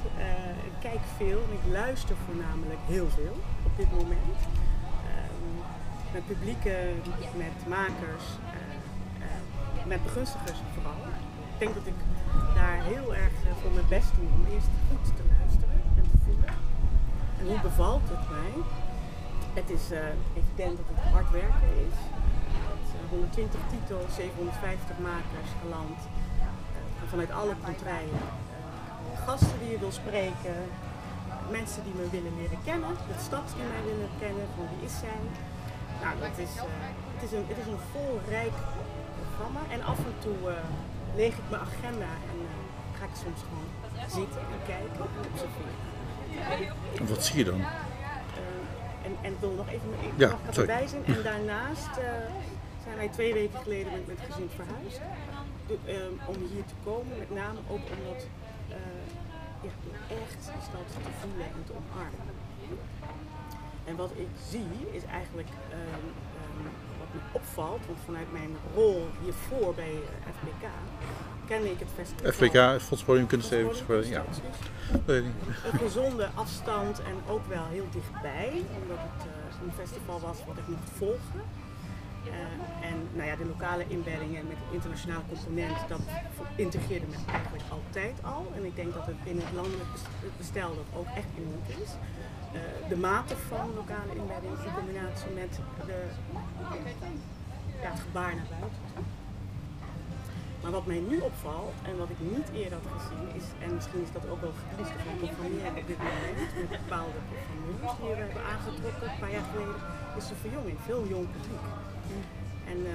Ik 0.65 0.73
kijk 0.81 1.01
veel 1.17 1.39
en 1.47 1.53
ik 1.53 1.73
luister 1.73 2.17
voornamelijk 2.27 2.79
heel 2.87 3.09
veel 3.09 3.37
dit 3.79 3.91
moment. 4.03 4.39
Ehm, 5.11 5.51
met 6.13 6.27
publieken, 6.27 7.03
met 7.45 7.57
makers, 7.77 8.27
eh, 8.59 9.27
eh, 9.27 9.87
met 9.93 10.03
begunstigers 10.03 10.61
vooral. 10.75 11.01
Ik 11.53 11.59
denk 11.59 11.75
dat 11.75 11.87
ik 11.93 11.99
daar 12.55 12.79
heel 12.93 13.09
erg 13.15 13.35
eh, 13.45 13.51
voor 13.61 13.73
mijn 13.79 13.89
best 13.89 14.11
doe 14.17 14.29
om 14.39 14.45
eerst 14.55 14.73
goed 14.89 15.05
te 15.19 15.25
luisteren 15.35 15.81
en 15.99 16.07
te 16.13 16.19
voelen. 16.25 16.55
En 17.41 17.45
hoe 17.51 17.61
bevalt 17.69 18.07
het 18.15 18.25
mij? 18.37 18.53
Het 19.61 19.71
is 19.79 19.85
evident 20.41 20.77
dat 20.81 20.89
het 20.93 21.13
hard 21.15 21.31
werken 21.31 21.71
is. 21.89 21.99
Het, 22.71 22.87
eh, 22.97 23.11
120 23.11 23.61
titels, 23.73 24.15
750 24.15 24.97
makers 25.11 25.51
geland. 25.63 25.99
Vanuit 27.13 27.33
alle 27.41 27.55
contraien. 27.65 28.21
Gasten 29.25 29.59
die 29.61 29.71
je 29.71 29.79
wil 29.79 29.93
spreken. 29.93 30.57
Mensen 31.51 31.83
die 31.85 31.95
me 32.01 32.11
willen 32.11 32.35
leren 32.41 32.59
kennen. 32.65 32.89
De 33.13 33.19
stad 33.29 33.47
die 33.57 33.67
mij 33.75 33.83
willen 33.91 34.11
kennen. 34.23 34.47
Van 34.57 34.67
wie 34.73 34.87
is 34.89 34.97
zij? 35.05 35.23
Nou, 36.03 36.15
dat 36.25 36.37
is, 36.47 36.53
eh, 36.57 36.63
het, 37.15 37.23
is 37.27 37.33
een, 37.37 37.45
het 37.53 37.59
is 37.63 37.69
een 37.73 37.83
vol 37.93 38.13
rijk 38.29 38.57
programma. 39.21 39.61
En 39.75 39.81
af 39.93 39.99
en 39.99 40.17
toe 40.25 40.39
eh, 40.51 40.57
leeg 41.21 41.35
ik 41.43 41.47
mijn 41.51 41.63
agenda 41.63 42.11
en 42.33 42.39
eh, 42.51 42.99
ga 42.99 43.05
ik 43.11 43.17
soms 43.25 43.41
gewoon 43.49 43.71
zitten 44.19 44.41
en 44.55 44.61
kijken 44.73 45.05
en 45.17 45.25
observeren. 45.31 45.77
Wat 47.13 47.25
zie 47.25 47.39
je 47.39 47.45
dan? 47.45 47.61
En, 49.07 49.13
en 49.23 49.33
ik 49.33 49.41
wil 49.41 49.55
nog 49.63 49.69
even 49.69 49.89
ik 50.01 50.13
Ja, 50.17 50.29
mag 50.47 50.57
erbij 50.57 50.87
zijn. 50.87 51.05
En 51.05 51.23
daarnaast 51.23 51.95
zijn 52.85 52.97
wij 52.97 53.09
twee 53.09 53.33
weken 53.33 53.61
geleden 53.63 53.93
met, 53.93 54.07
met 54.07 54.19
gezin 54.29 54.51
verhuisd. 54.59 55.01
Ehm, 55.87 56.15
om 56.31 56.37
hier 56.53 56.65
te 56.73 56.79
komen, 56.85 57.19
met 57.19 57.31
name 57.31 57.59
ook 57.69 57.85
omdat 57.97 58.21
echt 59.63 60.39
die 60.53 60.63
stad 60.69 60.87
te 61.05 61.11
voelen 61.21 61.47
en 61.47 61.65
te 61.67 61.73
omarmen. 61.81 62.37
En 63.85 63.97
wat 63.97 64.11
ik 64.15 64.29
zie 64.51 64.73
is 64.91 65.05
eigenlijk 65.05 65.49
ehm, 65.71 66.07
ehm, 66.39 66.65
wat 66.99 67.11
me 67.13 67.21
opvalt, 67.33 67.87
want 67.87 67.99
vanuit 68.05 68.33
mijn 68.33 68.57
rol 68.75 69.07
hiervoor 69.23 69.75
bij 69.75 69.93
eh, 69.93 70.33
FBK 70.37 70.67
kende 71.49 71.71
ik 71.71 71.79
het 71.79 71.89
festival. 71.95 72.33
FPK, 72.33 72.83
Fonds 72.83 73.05
Podium 73.05 73.27
Kunststevens. 73.27 74.09
Ja, 74.09 74.25
een 75.07 75.35
gezonde 75.79 76.29
afstand 76.35 76.99
en 76.99 77.33
ook 77.33 77.47
wel 77.49 77.67
heel 77.71 77.87
dichtbij, 77.93 78.65
omdat 78.83 78.99
het 78.99 79.27
eh, 79.27 79.63
een 79.65 79.73
festival 79.73 80.21
was 80.21 80.39
wat 80.47 80.57
ik 80.59 80.69
mocht 80.69 80.91
volgen. 80.97 81.43
Eh, 82.31 82.89
en 82.91 82.97
nou 83.13 83.27
ja, 83.29 83.37
de 83.37 83.47
lokale 83.47 83.85
inbeddingen 83.89 84.47
met 84.47 84.57
de 84.63 84.75
internationale 84.75 85.23
component, 85.29 85.79
dat 85.89 86.01
integreerde 86.55 87.07
me 87.07 87.17
eigenlijk 87.39 87.65
altijd 87.77 88.15
al. 88.35 88.53
En 88.57 88.65
ik 88.65 88.77
denk 88.77 88.95
dat 88.95 89.07
het 89.07 89.25
binnen 89.25 89.45
het 89.47 89.55
landelijk 89.55 89.91
bes- 89.93 90.37
bestel 90.37 90.69
dat 90.81 90.89
ook 91.01 91.11
echt 91.21 91.31
uniek 91.45 91.69
is. 91.85 91.91
Eh, 92.53 92.89
de 92.89 92.97
mate 92.97 93.37
van 93.37 93.67
lokale 93.81 94.15
inbedding 94.23 94.55
in 94.67 94.73
combinatie 94.81 95.31
met 95.43 95.53
de, 95.87 95.99
ja, 97.83 97.91
het 97.91 98.01
gebaar 98.01 98.35
naar 98.35 98.51
buiten. 98.61 99.05
Maar 100.63 100.71
wat 100.71 100.87
mij 100.87 101.03
nu 101.13 101.19
opvalt 101.31 101.75
en 101.89 101.95
wat 102.03 102.11
ik 102.15 102.21
niet 102.35 102.49
eerder 102.61 102.79
had 102.83 102.89
gezien 102.99 103.27
is, 103.41 103.47
en 103.65 103.75
misschien 103.75 104.03
is 104.07 104.13
dat 104.13 104.25
ook 104.33 104.41
wel 104.41 104.55
verdienste 104.63 104.99
van 105.07 105.17
programmeren 105.23 105.75
op 105.83 105.87
dit 105.93 106.01
moment, 106.09 106.39
met 106.71 106.81
bepaalde 106.85 107.19
die 107.29 108.09
we 108.15 108.23
hebben 108.25 108.45
aangetrokken 108.53 109.07
een 109.11 109.21
paar 109.23 109.33
jaar 109.37 109.47
geleden, 109.51 109.79
is 110.21 110.29
de 110.33 110.39
verjonging. 110.45 110.77
Veel 110.89 111.03
jong 111.15 111.27
publiek. 111.35 111.65
En 112.73 112.79
eh, 112.87 112.93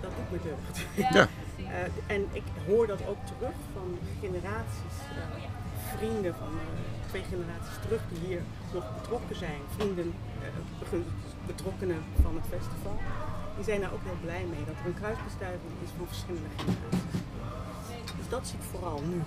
dat 0.00 0.10
doet 0.16 0.30
me 0.34 0.38
deugd. 0.48 0.76
Ja. 1.16 1.28
Eh, 1.58 2.14
en 2.16 2.22
ik 2.32 2.46
hoor 2.66 2.86
dat 2.86 3.00
ook 3.10 3.22
terug 3.32 3.56
van 3.74 3.88
generaties, 4.20 4.96
eh, 5.18 5.96
vrienden 5.96 6.34
van 6.42 6.52
eh, 6.64 7.08
twee 7.10 7.24
generaties 7.32 7.76
terug 7.84 8.02
die 8.10 8.20
hier 8.28 8.42
nog 8.76 8.84
betrokken 8.98 9.36
zijn, 9.36 9.60
vrienden, 9.76 10.14
eh, 10.42 10.98
betrokkenen 11.46 12.00
van 12.22 12.34
het 12.38 12.46
festival. 12.54 12.96
Die 13.56 13.64
zijn 13.64 13.80
daar 13.80 13.92
ook 13.92 14.04
heel 14.08 14.20
blij 14.26 14.44
mee 14.52 14.64
dat 14.70 14.76
er 14.80 14.86
een 14.86 15.00
kruisbestuiving 15.02 15.72
is 15.84 15.90
van 15.96 16.06
verschillende 16.06 16.50
generaties. 16.56 17.20
Dus 18.18 18.28
dat 18.28 18.42
zie 18.48 18.58
ik 18.58 18.64
vooral 18.72 19.00
nu. 19.12 19.18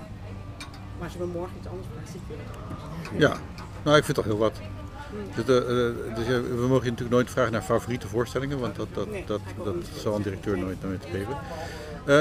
Maar 0.97 1.07
als 1.09 1.17
we 1.17 1.25
morgen 1.25 1.57
iets 1.57 1.67
anders 1.67 1.87
vragen, 1.91 2.11
zie 2.13 2.21
ik 2.23 2.27
weer. 2.31 3.19
Ja, 3.25 3.33
nou 3.83 3.97
ik 3.97 4.05
vind 4.05 4.07
het 4.07 4.15
toch 4.15 4.25
heel 4.25 4.43
wat. 4.45 4.55
Dus, 5.35 5.45
eh, 5.45 5.57
eh, 5.87 5.93
dus 6.15 6.25
ja, 6.27 6.41
we 6.41 6.65
mogen 6.67 6.83
je 6.83 6.89
natuurlijk 6.89 7.09
nooit 7.09 7.29
vragen 7.29 7.51
naar 7.51 7.61
favoriete 7.61 8.07
voorstellingen, 8.07 8.59
want 8.59 8.75
dat, 8.75 8.87
dat, 8.93 9.09
Nee, 9.09 9.23
dat, 9.27 9.39
dat 9.63 9.75
zal 9.97 10.15
een 10.15 10.21
directeur 10.21 10.57
nooit, 10.57 10.83
nooit 10.83 11.03
geven. 11.11 11.37
Eh, 12.05 12.19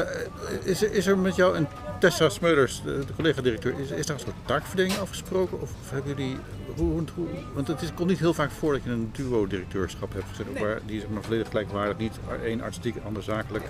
is, 0.63 0.83
er- 0.83 0.93
is 0.93 1.07
er 1.07 1.19
met 1.19 1.37
jou 1.37 1.57
en 1.57 1.69
Tessa 2.01 2.29
Smeulers, 2.29 2.83
de, 2.85 2.99
de 3.07 3.15
collega-directeur, 3.17 3.79
is, 3.79 3.91
is 3.91 4.07
daar 4.07 4.17
een 4.17 4.23
soort 4.23 4.35
taakverdeling 4.45 4.99
afgesproken? 4.99 5.61
Of, 5.61 5.71
of 5.83 5.91
hebben 5.91 6.15
jullie, 6.17 6.37
hoe, 6.77 7.03
hoe, 7.15 7.27
want 7.55 7.69
het 7.69 7.83
is, 7.83 7.95
komt 7.95 8.09
niet 8.09 8.19
heel 8.19 8.35
vaak 8.35 8.51
voor 8.51 8.73
dat 8.73 8.83
je 8.83 8.91
een 8.91 9.11
duo-directeurschap 9.13 10.13
hebt, 10.13 10.27
zeg 10.37 10.47
Nee. 10.53 10.63
maar, 10.63 10.81
die 10.87 11.01
zeg 11.01 11.09
maar 11.09 11.23
volledig 11.23 11.49
gelijkwaardig, 11.49 11.97
niet 11.99 12.19
één 12.45 12.61
artistiek 12.61 12.97
ander 13.07 13.23
zakelijk. 13.23 13.65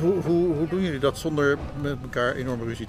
Hoe, 0.00 0.20
hoe, 0.22 0.54
hoe 0.56 0.68
doen 0.68 0.80
jullie 0.82 0.98
dat 1.08 1.18
zonder 1.18 1.58
met 1.80 1.96
elkaar 2.02 2.34
enorme 2.34 2.64
ruzie 2.64 2.86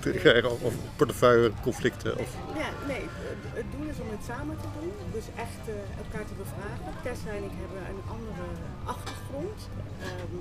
te 0.00 0.10
krijgen? 0.22 0.50
of, 0.50 0.62
of 0.62 0.74
portefeuilleconflicten? 0.96 2.18
Of... 2.18 2.28
Ja, 2.62 2.68
nee, 2.86 3.00
het- 3.30 3.46
het 3.60 3.66
doel 3.74 3.86
is 3.92 3.98
om 4.04 4.10
het 4.16 4.24
samen 4.32 4.56
te 4.64 4.68
doen. 4.80 4.92
Dus 5.16 5.26
echt 5.46 5.62
eh, 5.68 6.02
elkaar 6.04 6.26
te 6.30 6.36
bevragen. 6.42 6.90
Tessa 7.06 7.30
en 7.38 7.44
ik 7.50 7.54
hebben 7.62 7.80
een 7.92 8.04
andere 8.16 8.46
achtergrond. 8.94 9.58
Ehm, 10.08 10.34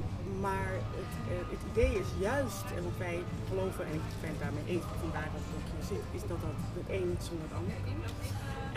maar 0.46 0.72
het, 1.02 1.14
eh, 1.32 1.36
het 1.54 1.62
idee 1.72 1.92
is 2.04 2.10
juist, 2.30 2.66
en 2.78 2.82
wat 2.90 2.98
wij 3.06 3.18
geloven, 3.50 3.84
en 3.92 3.94
ik 4.02 4.06
ben 4.24 4.32
het 4.36 4.42
daarmee 4.46 4.68
eens, 4.74 4.86
vandaar 5.04 5.30
dat 5.36 5.46
ook 5.56 5.68
hier 5.74 5.86
zit, 5.94 6.06
is 6.18 6.24
dat 6.32 6.40
dat 6.46 6.56
het 6.78 6.88
een 7.00 7.10
zonder 7.28 7.46
het 7.50 7.56
ander 7.60 7.78
kan. 7.88 8.00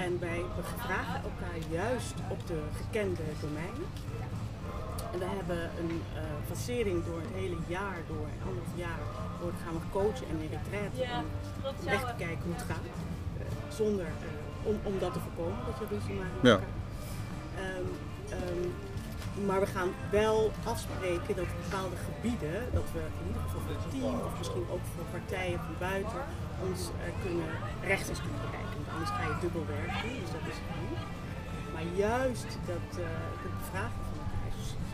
En 0.06 0.12
wij 0.26 0.40
bevragen 0.60 1.18
elkaar 1.30 1.58
juist 1.80 2.16
op 2.34 2.40
de 2.50 2.58
gekende 2.80 3.26
domeinen. 3.44 3.86
En 5.12 5.18
we 5.18 5.28
hebben 5.38 5.62
een 5.82 6.02
eh 6.14 6.20
facering 6.50 7.04
door 7.08 7.20
het 7.26 7.34
hele 7.42 7.60
jaar, 7.66 7.98
door 8.10 8.24
een 8.32 8.42
anderhalf 8.46 8.74
jaar, 8.86 9.02
door 9.40 9.52
gaan 9.64 9.74
we 9.78 9.82
coachen 9.98 10.26
en 10.30 10.36
in 10.44 10.50
retraite 10.56 11.00
om 11.80 11.88
echt 11.96 12.06
te 12.12 12.16
kijken 12.24 12.44
hoe 12.48 12.54
het 12.60 12.66
gaat. 12.70 12.86
Eh, 12.86 13.44
zonder, 13.80 14.06
eh, 14.06 14.68
om, 14.70 14.76
om 14.90 14.94
dat 15.04 15.12
te 15.12 15.20
voorkomen, 15.26 15.60
dat 15.68 15.76
je 15.80 15.86
ruzie 15.94 16.16
maakt 16.20 16.42
Ja. 16.50 16.58
Ehm, 17.64 17.88
ehm, 18.36 18.64
maar 19.46 19.60
we 19.66 19.70
gaan 19.76 19.90
wel 20.20 20.38
afspreken 20.72 21.32
dat 21.40 21.50
bepaalde 21.64 21.98
gebieden, 22.08 22.58
dat 22.78 22.88
we 22.94 23.02
in 23.20 23.26
ieder 23.30 23.42
geval 23.46 23.62
voor 23.64 23.76
het 23.80 23.90
team 23.94 24.14
of 24.26 24.32
misschien 24.40 24.66
ook 24.74 24.84
voor 24.92 25.06
partijen 25.18 25.58
van 25.66 25.76
buiten 25.88 26.22
ons 26.68 26.80
kunnen 27.24 27.52
rechts 27.92 28.06
toe 28.24 28.36
bereiken. 28.46 28.76
Want 28.78 28.90
anders 28.94 29.12
ga 29.16 29.22
je 29.30 29.36
dubbel 29.44 29.66
werk 29.76 29.92
doen, 30.02 30.16
dus 30.22 30.32
dat 30.38 30.46
is 30.52 30.60
goed. 30.70 31.00
Maar 31.72 31.86
juist 32.06 32.50
dat 32.72 32.88
uh, 33.04 33.04
de 33.42 33.48
is 33.66 34.09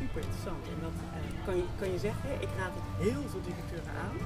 super 0.06 0.22
interessant. 0.26 0.62
En 0.74 0.78
dat 0.86 0.96
eh, 1.16 1.20
kan, 1.46 1.54
je, 1.60 1.66
kan 1.80 1.88
je 1.94 2.00
zeggen, 2.08 2.28
ik 2.46 2.52
raad 2.60 2.74
het 2.78 2.88
heel 3.06 3.22
veel 3.30 3.44
directeuren 3.50 3.92
aan 4.04 4.16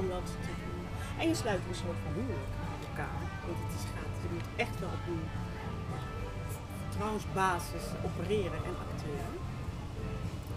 om 0.00 0.06
dat 0.14 0.26
te 0.46 0.52
doen. 0.70 0.82
En 1.20 1.26
je 1.32 1.36
sluit 1.42 1.60
een 1.68 1.80
soort 1.84 2.00
van 2.04 2.12
huwelijk 2.18 2.52
met 2.72 2.82
elkaar. 2.88 3.22
Want 3.46 3.58
het 3.64 3.72
is 3.78 3.84
gaat, 3.94 4.14
je 4.24 4.30
moet 4.36 4.48
echt 4.64 4.76
wel 4.82 4.92
op 4.98 5.04
een 5.12 5.24
vertrouwensbasis 6.80 7.84
opereren 8.06 8.60
en 8.68 8.74
acteren. 8.86 9.34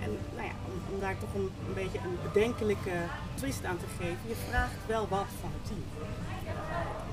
En 0.03 0.11
nou 0.37 0.47
ja, 0.51 0.55
om, 0.69 0.75
om 0.93 0.97
daar 1.05 1.17
toch 1.23 1.33
een, 1.39 1.49
een 1.67 1.77
beetje 1.81 1.99
een 2.07 2.17
bedenkelijke 2.27 2.97
twist 3.41 3.63
aan 3.69 3.79
te 3.83 3.89
geven, 3.97 4.23
je 4.33 4.39
vraagt 4.47 4.81
wel 4.93 5.05
wat 5.15 5.31
van 5.41 5.51
het 5.55 5.65
team. 5.67 5.83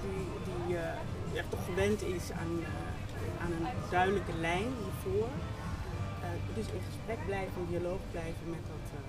Die, 0.05 0.25
die 0.49 0.77
ja, 1.37 1.43
toch 1.49 1.65
gewend 1.71 2.01
is 2.17 2.27
aan, 2.41 2.53
eh, 2.65 3.45
aan 3.45 3.53
een 3.59 3.67
duidelijke 3.97 4.35
lijn 4.47 4.69
hiervoor. 4.83 5.31
Eh, 6.33 6.55
dus 6.59 6.67
in 6.77 6.83
gesprek 6.91 7.21
blijven, 7.31 7.57
in 7.63 7.69
dialoog 7.75 8.01
blijven 8.15 8.47
met 8.55 8.63
dat, 8.73 8.85
eh, 8.99 9.01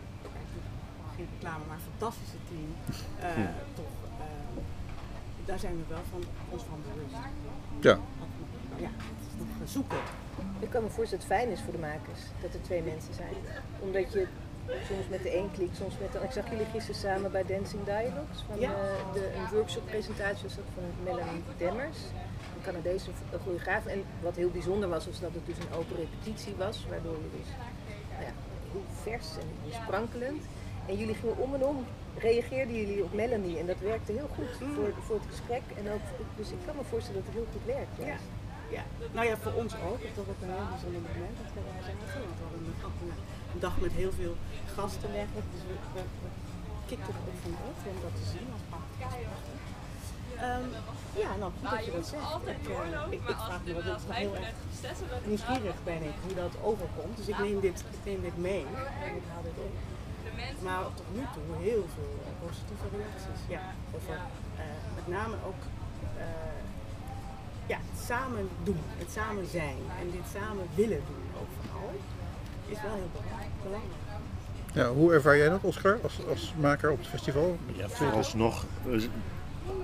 geen 1.16 1.28
reclame, 1.34 1.64
maar 1.70 1.82
fantastische 1.92 2.40
team. 2.50 2.70
Eh, 3.20 3.50
Toch, 3.80 3.96
eh, 4.20 4.26
daar 5.46 5.60
zijn 5.60 5.76
we 5.82 5.84
wel 5.96 6.06
van, 6.14 6.24
ons 6.50 6.64
van 6.72 6.80
bewust. 6.88 7.16
Ja, 7.80 7.98
Ja, 8.86 8.90
het 8.98 9.22
is 9.28 9.60
nog 9.60 9.70
zoeken. 9.70 10.02
Ik 10.60 10.70
kan 10.70 10.84
me 10.84 10.90
voorstellen 10.90 11.24
dat 11.28 11.30
het 11.30 11.40
fijn 11.40 11.50
is 11.56 11.62
voor 11.62 11.74
de 11.74 11.80
makers 11.90 12.22
dat 12.42 12.54
er 12.54 12.62
twee 12.62 12.82
mensen 12.92 13.14
zijn. 13.14 13.34
Omdat 13.80 14.14
je 14.14 14.28
soms 14.90 15.08
met 15.10 15.24
de 15.24 15.38
een 15.38 15.52
klikt, 15.52 15.76
soms 15.78 15.94
met 16.00 16.12
de 16.12 16.18
ander. 16.20 16.24
Ik 16.36 16.42
zag 16.42 16.50
jullie 16.50 16.66
gisteren 16.66 17.00
samen 17.02 17.32
bij 17.32 17.46
Dancing 17.46 17.84
Dialogues. 17.84 18.40
Van, 18.48 18.60
Ja. 18.60 18.70
eh, 18.72 19.14
de, 19.14 19.24
een 19.36 19.48
workshop 19.52 19.86
presentatie 19.86 20.44
was 20.44 20.56
dat 20.56 20.66
van 20.76 20.84
Melanie 21.04 21.44
Demmers. 21.58 21.98
Canadese 22.64 23.10
choreograaf. 23.44 23.86
En 23.86 24.04
wat 24.22 24.36
heel 24.36 24.50
bijzonder 24.50 24.90
was, 24.90 25.06
was 25.06 25.20
dat 25.20 25.34
het 25.34 25.46
dus 25.46 25.58
een 25.58 25.74
open 25.80 25.96
repetitie 25.96 26.56
was. 26.56 26.86
Waardoor 26.90 27.18
je 27.26 27.30
dus 27.40 27.50
nou 28.12 28.24
ja, 28.28 28.34
heel 28.72 28.86
vers 29.02 29.28
en 29.44 29.50
sprankelend. 29.84 30.44
En 30.88 30.96
jullie 30.98 31.16
gingen 31.16 31.38
om 31.38 31.54
en 31.54 31.64
om, 31.66 31.86
reageerden 32.18 32.76
jullie 32.76 33.04
op 33.04 33.14
Melanie. 33.14 33.58
En 33.60 33.66
dat 33.66 33.80
werkte 33.80 34.12
heel 34.12 34.30
goed 34.36 34.52
voor, 34.76 34.94
voor 35.08 35.16
het 35.16 35.30
gesprek. 35.30 35.66
En 35.80 35.92
ook, 35.92 36.06
dus 36.36 36.50
ik 36.52 36.62
kan 36.66 36.76
me 36.76 36.84
voorstellen 36.90 37.20
dat 37.20 37.30
het 37.30 37.40
heel 37.40 37.52
goed 37.54 37.66
werkt. 37.66 37.98
Ja. 37.98 38.18
Ja, 38.78 38.84
nou 39.18 39.26
ja, 39.30 39.36
voor 39.38 39.56
ons 39.62 39.74
ook. 39.90 40.02
Het 40.08 40.16
was 40.16 40.26
een 40.42 40.54
heel 40.58 40.70
bijzonder 40.74 41.02
moment 41.10 41.36
dat 41.42 41.50
we 41.56 41.60
daar. 41.68 41.84
Want 41.94 42.38
we 42.40 42.46
hadden 42.46 42.62
een, 43.54 43.60
dag 43.66 43.76
met 43.86 43.92
heel 43.92 44.14
veel 44.22 44.36
gasten 44.76 45.12
eigenlijk. 45.22 45.48
Dus 45.54 45.64
we, 45.70 45.76
we, 45.96 46.02
we 46.24 46.30
kikten 46.90 47.14
er 47.14 47.24
ook 47.30 47.40
van 47.46 47.56
op 47.70 47.78
om 47.92 47.98
dat 48.06 48.16
te 48.20 48.26
zien 48.34 48.48
prachtig. 48.70 49.63
Ehm, 50.44 50.70
ja, 51.24 51.30
nou 51.40 51.52
goed 51.60 51.70
dat 51.70 51.86
je 51.86 51.92
dat 51.92 52.08
zegt. 52.08 52.24
Ik, 52.46 52.70
eh, 52.70 53.12
ik, 53.16 53.22
ik 53.30 53.36
vraag 53.48 53.64
me 53.66 53.74
nog 53.74 54.02
heel 54.10 54.36
erg 54.36 54.56
nieuwsgierig 55.26 55.76
ben 55.84 56.02
ik 56.12 56.18
hoe 56.26 56.36
dat 56.36 56.54
overkomt. 56.62 57.18
Dus 57.18 57.28
ik 57.28 57.38
neem 57.38 57.60
dit, 57.60 57.80
ik 57.80 58.04
neem 58.04 58.22
dit 58.22 58.38
mee 58.38 58.66
en 59.06 59.16
ik 59.16 59.26
haal 59.34 59.44
dit 59.44 59.58
op. 59.66 59.74
Maar 60.64 60.84
tot 60.96 61.06
nu 61.16 61.22
toe 61.34 61.56
heel 61.70 61.86
veel 61.96 62.16
eh, 62.26 62.46
positieve 62.46 62.88
reacties. 62.98 63.42
Ja, 63.48 63.62
over 63.96 64.16
eh, 64.16 64.64
met 64.96 65.08
name 65.18 65.36
ook 65.50 65.62
eh, 66.18 66.26
ja, 67.66 67.78
het 67.92 68.06
samen 68.06 68.50
doen, 68.64 68.82
het 68.98 69.12
samen 69.12 69.48
zijn 69.48 69.78
en 70.00 70.12
dit 70.12 70.28
samen 70.38 70.66
willen 70.76 71.02
doen 71.10 71.26
ook 71.42 71.52
vooral, 71.60 71.94
is 72.68 72.82
wel 72.82 72.94
heel 72.94 73.12
belangrijk. 73.18 73.54
belangrijk. 73.64 74.02
ja 74.74 74.88
hoe 75.00 75.14
ervaar 75.14 75.38
jij 75.38 75.50
dat, 75.50 75.64
Oscar, 75.64 76.00
als, 76.04 76.20
als 76.30 76.54
maker 76.60 76.92
op 76.92 76.98
het 76.98 77.08
festival? 77.08 77.58
Ja, 77.74 77.90
vooralsnog. 77.90 78.66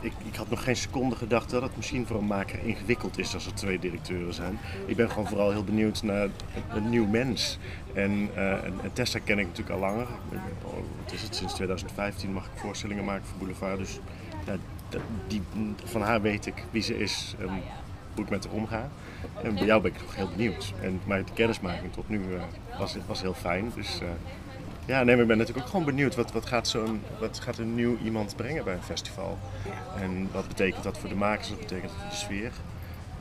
Ik, 0.01 0.13
ik 0.25 0.35
had 0.35 0.49
nog 0.49 0.63
geen 0.63 0.75
seconde 0.75 1.15
gedacht 1.15 1.49
dat 1.49 1.61
het 1.61 1.75
misschien 1.75 2.05
voor 2.05 2.17
een 2.17 2.25
maker 2.25 2.59
ingewikkeld 2.63 3.17
is 3.17 3.33
als 3.33 3.45
er 3.45 3.53
twee 3.53 3.79
directeuren 3.79 4.33
zijn. 4.33 4.59
Ik 4.85 4.95
ben 4.95 5.09
gewoon 5.09 5.27
vooral 5.27 5.51
heel 5.51 5.63
benieuwd 5.63 6.03
naar 6.03 6.27
een, 6.69 6.89
nieuw 6.89 7.05
mens. 7.05 7.57
En, 7.93 8.29
en 8.83 8.93
Tessa 8.93 9.19
ken 9.19 9.39
ik 9.39 9.45
natuurlijk 9.45 9.75
al 9.75 9.79
langer. 9.79 10.07
Oh, 10.63 10.73
Wat 11.03 11.13
is 11.13 11.21
het? 11.21 11.35
Sinds 11.35 11.53
2015 11.53 12.33
mag 12.33 12.45
ik 12.45 12.51
voorstellingen 12.55 13.05
maken 13.05 13.25
voor 13.25 13.37
Boulevard. 13.37 13.77
Dus 13.77 13.99
ja, 14.45 14.55
die, 15.27 15.41
van 15.83 16.01
haar 16.01 16.21
weet 16.21 16.45
ik 16.45 16.63
wie 16.71 16.81
ze 16.81 16.97
is 16.97 17.35
en 17.39 17.47
hoe 18.15 18.23
ik 18.23 18.29
met 18.29 18.45
haar 18.45 18.53
omga. 18.53 18.89
En 19.43 19.55
bij 19.55 19.65
jou 19.65 19.81
ben 19.81 19.91
ik 19.91 20.01
nog 20.01 20.15
heel 20.15 20.29
benieuwd. 20.29 20.73
En, 20.81 21.01
maar 21.05 21.25
de 21.25 21.33
kennismaking 21.33 21.93
tot 21.93 22.09
nu 22.09 22.21
eh, 22.35 22.41
was, 22.79 22.95
was 23.07 23.21
heel 23.21 23.33
fijn. 23.33 23.71
Dus, 23.75 23.99
eh, 24.01 24.07
ja, 24.89 25.03
nee, 25.03 25.13
maar 25.15 25.21
ik 25.21 25.27
ben 25.27 25.37
natuurlijk 25.37 25.65
ook 25.65 25.71
gewoon 25.71 25.85
benieuwd. 25.85 26.15
Wat, 26.15 26.31
wat, 26.31 26.45
gaat 26.45 26.67
zo'n, 26.67 27.01
wat 27.19 27.39
gaat 27.39 27.57
een 27.57 27.75
nieuw 27.75 27.97
iemand 28.03 28.35
brengen 28.35 28.63
bij 28.63 28.73
een 28.73 28.83
festival? 28.83 29.37
En 29.99 30.29
wat 30.31 30.47
betekent 30.47 30.83
dat 30.83 30.97
voor 30.97 31.09
de 31.09 31.15
makers? 31.15 31.49
Wat 31.49 31.59
betekent 31.59 31.91
dat 31.91 31.99
voor 32.01 32.09
de 32.09 32.15
sfeer? 32.15 32.51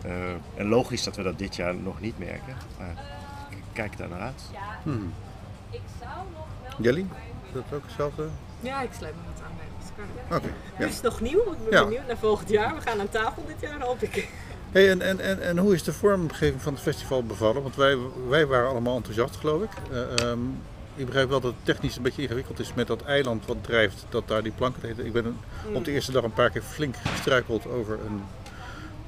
Eh, 0.03 0.13
en 0.55 0.67
logisch 0.69 1.03
dat 1.03 1.17
we 1.17 1.23
dat 1.23 1.39
dit 1.39 1.57
jaar 1.57 1.75
nog 1.75 2.01
niet 2.01 2.19
merken. 2.19 2.57
Maar 2.79 2.95
ik 3.51 3.63
kijk 3.73 3.99
daar 3.99 4.09
naar 4.09 4.21
uit. 4.21 4.43
Jelly? 6.79 7.07
Is 7.47 7.53
dat 7.53 7.63
ook 7.75 7.83
hetzelfde? 7.87 8.29
Ja, 8.61 8.81
ik 8.83 8.91
sluit 8.99 9.15
me 9.15 9.21
wat 9.33 9.43
aan 9.47 9.53
bij 9.57 9.67
Oscar. 9.81 10.37
Oké, 10.37 10.47
ja. 10.79 10.85
Het 10.85 10.93
is 10.95 11.01
nog 11.01 11.21
nieuw, 11.21 11.53
ik 11.53 11.59
ben 11.71 11.79
Ja. 11.79 11.85
benieuwd 11.85 12.07
naar 12.07 12.17
volgend 12.19 12.49
jaar. 12.49 12.75
We 12.75 12.81
gaan 12.81 13.01
aan 13.01 13.09
tafel 13.09 13.45
dit 13.47 13.61
jaar, 13.61 13.81
hoop 13.81 14.03
ik. 14.03 14.29
Hey, 14.73 14.91
en, 14.91 15.01
en, 15.03 15.21
en, 15.21 15.43
en 15.43 15.59
hoe 15.59 15.75
is 15.75 15.83
de 15.83 15.93
vormgeving 15.93 16.63
van 16.63 16.73
het 16.73 16.83
festival 16.83 17.23
bevallen? 17.25 17.63
Want 17.63 17.77
wij, 17.77 17.97
wij 18.29 18.47
waren 18.47 18.69
allemaal 18.69 18.97
enthousiast, 18.97 19.37
geloof 19.37 19.63
ik. 19.63 19.71
Eh, 19.91 20.31
ehm, 20.31 20.39
ik 20.99 21.07
begrijp 21.07 21.29
wel 21.29 21.41
dat 21.41 21.53
het 21.53 21.65
technisch 21.65 21.97
een 21.97 22.03
beetje 22.03 22.23
ingewikkeld 22.23 22.59
is 22.61 22.75
met 22.75 22.87
dat 22.87 23.03
eiland 23.03 23.47
wat 23.47 23.57
drijft, 23.61 24.07
dat 24.09 24.29
daar 24.29 24.43
die 24.43 24.53
planken 24.53 24.83
heet. 24.89 24.99
Ik 24.99 25.13
ben 25.13 25.25
een- 25.25 25.37
op 25.75 25.85
de 25.85 25.91
eerste 25.93 26.13
dag 26.13 26.23
een 26.23 26.33
paar 26.33 26.51
keer 26.51 26.63
flink 26.63 26.95
gestruikeld 26.97 27.67
over 27.67 27.99
een 28.07 28.23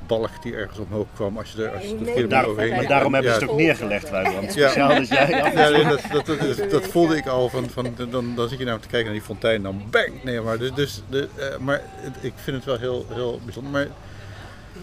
balk 0.06 0.42
die 0.42 0.54
ergens 0.54 0.78
omhoog 0.78 1.06
kwam 1.14 1.38
als 1.38 1.52
je 1.52 1.64
er, 1.64 1.74
als 1.74 1.82
je 1.82 1.96
er 1.96 2.26
Nee, 2.28 2.46
overheen 2.46 2.74
maar 2.76 2.86
daarom 2.86 3.14
hebben 3.14 3.32
ze 3.32 3.38
Ja. 3.40 3.44
het 3.44 3.52
ook 3.54 3.60
neergelegd, 3.60 4.10
Wijbrand. 4.10 4.54
Ja. 4.54 4.68
Speciaal 4.68 4.88
dat 4.94 5.08
jij 5.08 5.28
Ja, 5.54 5.68
nee, 5.68 5.84
dat, 5.84 6.00
dat, 6.26 6.70
dat, 6.70 6.86
voelde 6.86 7.16
ik 7.16 7.26
al 7.26 7.48
van, 7.48 7.68
van 7.70 7.94
dan, 8.10 8.34
dan 8.34 8.48
zit 8.48 8.58
je 8.58 8.64
nou 8.64 8.80
te 8.80 8.88
kijken 8.88 9.04
naar 9.04 9.14
die 9.18 9.26
fontein, 9.26 9.62
dan 9.62 9.82
bang! 9.90 10.22
Nee, 10.24 10.40
maar, 10.40 10.58
dus, 10.58 10.72
dus, 10.74 11.02
de, 11.08 11.28
eh, 11.36 11.56
maar 11.58 11.82
het- 11.94 12.16
ik 12.20 12.32
vind 12.36 12.56
het 12.56 12.64
wel 12.66 12.78
heel, 12.78 13.06
heel 13.08 13.40
bijzonder. 13.44 13.72
Maar 13.72 13.86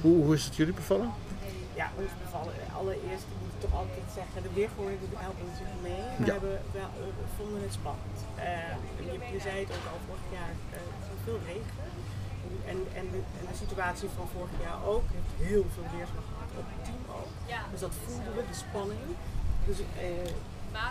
hoe, 0.01 0.23
hoe 0.23 0.35
is 0.35 0.45
het 0.45 0.55
jullie 0.55 0.73
bevallen? 0.73 1.09
Ja, 1.75 1.91
ons 1.97 2.09
bevallen. 2.25 2.53
Allereerst 2.81 3.25
moet 3.41 3.53
ik 3.55 3.61
toch 3.65 3.75
altijd 3.81 4.07
zeggen, 4.19 4.37
de 4.47 4.53
weergooien 4.59 4.99
helpen 5.27 5.45
natuurlijk 5.51 5.81
mee. 5.89 6.03
We, 6.19 6.25
Ja. 6.27 6.31
hebben, 6.35 6.55
wel, 6.77 6.89
we 7.21 7.25
vonden 7.39 7.61
het 7.67 7.73
spannend. 7.81 8.17
Eh, 8.49 8.73
je, 9.07 9.13
je 9.35 9.41
zei 9.47 9.55
het 9.63 9.71
ook 9.77 9.87
al 9.93 9.99
vorig 10.07 10.27
jaar, 10.37 10.53
eh, 10.75 10.79
het 10.99 11.05
is 11.15 11.21
veel 11.27 11.39
regen. 11.51 11.75
En, 12.71 12.79
en, 12.99 13.05
de, 13.13 13.19
en 13.39 13.45
de 13.51 13.57
situatie 13.63 14.09
van 14.17 14.27
vorig 14.35 14.53
jaar 14.67 14.79
ook 14.93 15.05
heeft 15.15 15.33
heel 15.49 15.65
veel 15.75 15.87
weerslag 15.95 16.25
gehad 16.31 16.51
op 16.61 16.67
het 16.73 16.81
team 16.87 17.03
ook. 17.19 17.31
Dus 17.73 17.81
dat 17.85 17.93
voelden 18.03 18.31
we, 18.37 18.41
de 18.51 18.57
spanning. 18.65 19.05
Dus 19.69 19.79
eh, 20.07 20.29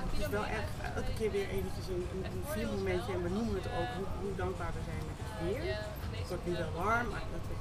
het 0.04 0.12
is 0.22 0.28
wel 0.38 0.46
echt 0.60 0.70
elke 0.98 1.12
keer 1.18 1.30
weer 1.36 1.48
eventjes 1.56 1.86
een, 1.94 2.04
een, 2.12 2.22
een 2.30 2.42
feel 2.56 2.70
momentje 2.78 3.10
en 3.16 3.22
we 3.28 3.32
noemen 3.38 3.54
het 3.60 3.68
ook 3.80 3.90
hoe, 3.98 4.08
hoe 4.22 4.34
dankbaar 4.42 4.72
we 4.78 4.82
zijn 4.90 5.02
met 5.10 5.18
het 5.24 5.32
weer. 5.46 5.78
Het 6.22 6.28
wordt 6.32 6.46
nu 6.48 6.52
wel 6.64 6.72
warm, 6.84 7.08
maar 7.14 7.26
dat, 7.34 7.44
dat, 7.50 7.60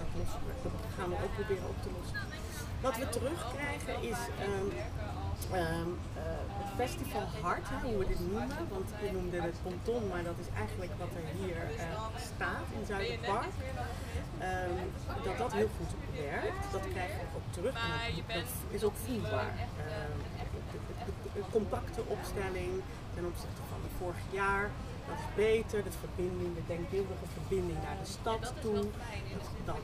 dat, 0.00 0.10
lossen 0.20 0.40
we- 0.48 0.60
dat 0.66 0.92
gaan 0.98 1.08
we 1.12 1.16
ook 1.24 1.34
proberen 1.38 1.68
op 1.74 1.78
te 1.86 1.90
lossen. 1.96 2.16
Wat 2.80 2.96
we 2.96 3.08
terugkrijgen 3.08 4.02
is 4.02 4.18
Ehm, 5.52 5.90
eh, 6.14 6.22
het 6.60 6.70
festival 6.76 7.26
Hart, 7.42 7.66
hoe 7.82 7.98
we 7.98 8.06
dit 8.06 8.20
noemen, 8.20 8.68
want 8.68 8.88
we 9.00 9.08
noemden 9.12 9.42
het 9.42 9.58
ponton, 9.62 10.08
maar 10.08 10.24
dat 10.24 10.38
is 10.44 10.46
eigenlijk 10.62 10.92
wat 10.98 11.12
er 11.18 11.26
hier 11.40 11.56
eh, 11.56 11.96
staat 12.34 12.66
in 12.78 12.86
Zuiderpark. 12.86 13.52
Ehm, 14.38 14.78
dat 15.24 15.36
dat 15.38 15.52
heel 15.52 15.70
goed 15.76 15.92
werkt, 16.30 16.72
dat 16.72 16.84
krijgen 16.94 17.18
we 17.20 17.36
ook 17.38 17.50
terug 17.50 17.74
dat, 18.26 18.50
is 18.70 18.84
ook 18.84 18.96
voelbaar. 19.04 19.52
De, 21.34 21.42
compacte 21.50 22.02
opstelling 22.06 22.72
ten 23.14 23.24
opzichte 23.26 23.62
van 23.70 23.80
vorig 23.98 24.22
jaar, 24.30 24.70
dat 25.08 25.16
is 25.18 25.34
beter, 25.34 25.84
de 25.84 25.94
verbinding, 26.04 26.54
de 26.54 26.66
denkbeeldige 26.66 27.26
verbinding 27.32 27.78
naar 27.82 27.98
de 28.02 28.10
stad 28.18 28.52
toe. 28.60 28.74
Dat, 28.74 28.84
dat, 29.64 29.76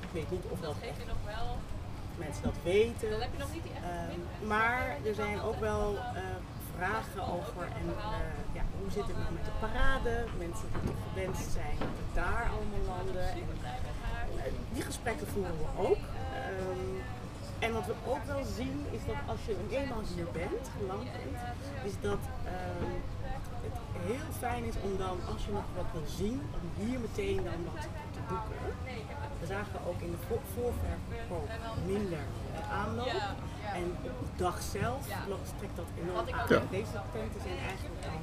ik 0.00 0.12
weet 0.12 0.30
niet 0.30 0.44
of 0.50 0.60
dat 0.60 0.76
echt 0.80 1.00
mensen 2.24 2.42
dat 2.42 2.58
weten. 2.62 3.08
Ehm, 3.20 4.46
maar 4.46 4.96
er 5.04 5.14
zijn 5.14 5.40
ook 5.40 5.60
wel 5.60 5.96
eh, 5.96 6.22
vragen 6.76 7.22
over 7.36 7.64
en 7.80 7.86
eh, 7.96 8.54
ja, 8.58 8.64
hoe 8.80 8.90
zit 8.90 9.06
het 9.06 9.18
nou 9.22 9.32
met 9.32 9.44
de 9.44 9.56
parade? 9.60 10.24
Mensen 10.38 10.68
die 10.72 10.82
toch 10.90 11.02
gewenst 11.08 11.50
zijn 11.52 11.76
dat 11.78 11.94
het 12.02 12.14
daar 12.14 12.44
allemaal 12.54 12.84
landen. 12.94 13.28
En, 13.28 13.46
eh, 14.38 14.52
die 14.74 14.82
gesprekken 14.82 15.26
voeren 15.26 15.58
we 15.58 15.82
ook. 15.88 16.02
Ehm, 16.42 16.94
en 17.58 17.72
wat 17.72 17.86
we 17.86 17.94
ook 18.06 18.24
wel 18.24 18.44
zien 18.60 18.86
is 18.90 19.00
dat 19.06 19.20
als 19.26 19.40
je 19.46 19.54
eenmaal 19.70 20.02
hier 20.14 20.30
bent, 20.32 20.64
geland 20.78 21.08
bent, 21.16 21.38
is 21.84 21.96
dat 22.00 22.22
ehm, 22.44 22.92
het 23.66 23.76
heel 24.10 24.30
fijn 24.38 24.64
is 24.64 24.74
om 24.86 24.96
dan, 24.98 25.16
als 25.32 25.44
je 25.44 25.52
nog 25.52 25.68
wat 25.76 25.88
wil 25.92 26.08
zien, 26.20 26.40
om 26.58 26.84
hier 26.84 26.98
meteen 27.00 27.40
dan 27.44 27.60
wat 27.72 27.82
te 28.11 28.11
boeken. 28.28 28.60
We 29.40 29.46
zagen 29.56 29.78
ook 29.88 30.00
in 30.06 30.10
de 30.14 30.20
vo- 30.28 30.46
voorverkoop 30.54 31.48
minder 31.94 32.22
eh, 32.54 32.78
aanloop. 32.80 33.22
En 33.78 33.84
op 34.20 34.26
de 34.36 34.42
dag 34.44 34.56
zelf 34.78 35.02
loopt- 35.32 35.52
trekt 35.60 35.76
dat 35.82 35.88
enorm 36.02 36.26
aan. 36.38 36.46
Ja. 36.54 36.60
Deze 36.78 36.96
tenten 37.16 37.40
zijn 37.48 37.58
eigenlijk 37.70 37.98
dan, 38.08 38.20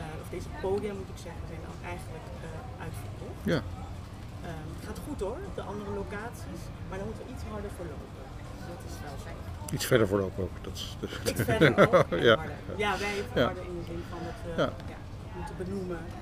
eh, 0.00 0.22
of 0.22 0.28
deze 0.36 0.48
podia 0.64 0.92
moet 1.00 1.10
ik 1.14 1.20
zeggen, 1.28 1.44
zijn 1.52 1.62
dan 1.68 1.76
eigenlijk 1.92 2.26
eh, 2.46 2.84
uitverkocht. 2.86 3.40
Ja. 3.54 3.60
Ehm, 4.48 4.66
het 4.78 4.84
gaat 4.88 5.00
goed 5.08 5.20
hoor, 5.26 5.38
op 5.50 5.54
de 5.60 5.64
andere 5.72 5.90
locaties, 6.00 6.62
maar 6.88 6.98
dan 7.00 7.06
moeten 7.08 7.24
we 7.26 7.30
iets 7.34 7.44
harder 7.52 7.70
voor 7.76 7.86
lopen. 7.94 8.10
Dat 8.72 8.80
is 8.90 8.96
wel 9.06 9.16
zo. 9.26 9.30
Iets 9.76 9.86
verder 9.92 10.06
voorlopen 10.08 10.42
ook. 10.46 10.56
Dat 10.66 10.74
is, 10.82 10.96
dat- 11.00 11.10
Iets 11.30 11.42
verder 11.50 11.70
ook. 11.86 12.06
en 12.18 12.22
Ja. 12.30 12.36
harder. 12.36 12.56
ja, 12.84 12.90
wij 13.04 13.14
Ja. 13.16 13.22
verharden 13.32 13.64
in 13.70 13.76
de 13.80 13.84
zin 13.90 14.02
van 14.10 14.18
dat 14.28 14.36
we 14.44 14.50
Ja. 14.62 14.68
ja. 14.92 14.98
moeten 15.36 15.56
benoemen. 15.62 16.00
Ja. 16.14 16.20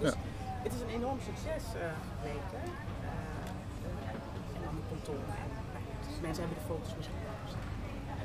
Dus 0.00 0.10
Ja. 0.12 0.16
Het 0.62 0.72
is 0.72 0.80
een 0.80 1.00
enorm 1.00 1.18
succes 1.20 1.62
eh, 1.74 1.80
gebleken. 2.08 2.62
Eh, 3.02 3.08
eh, 3.08 4.54
en 4.54 4.60
dan 4.64 4.74
de 4.74 4.82
ponton. 4.88 5.14
En, 5.14 5.48
nou 5.72 5.84
ja, 5.88 6.08
dus 6.08 6.20
mensen 6.20 6.42
hebben 6.44 6.58
de 6.62 6.68
foto's 6.72 6.94
misschien. 6.96 7.16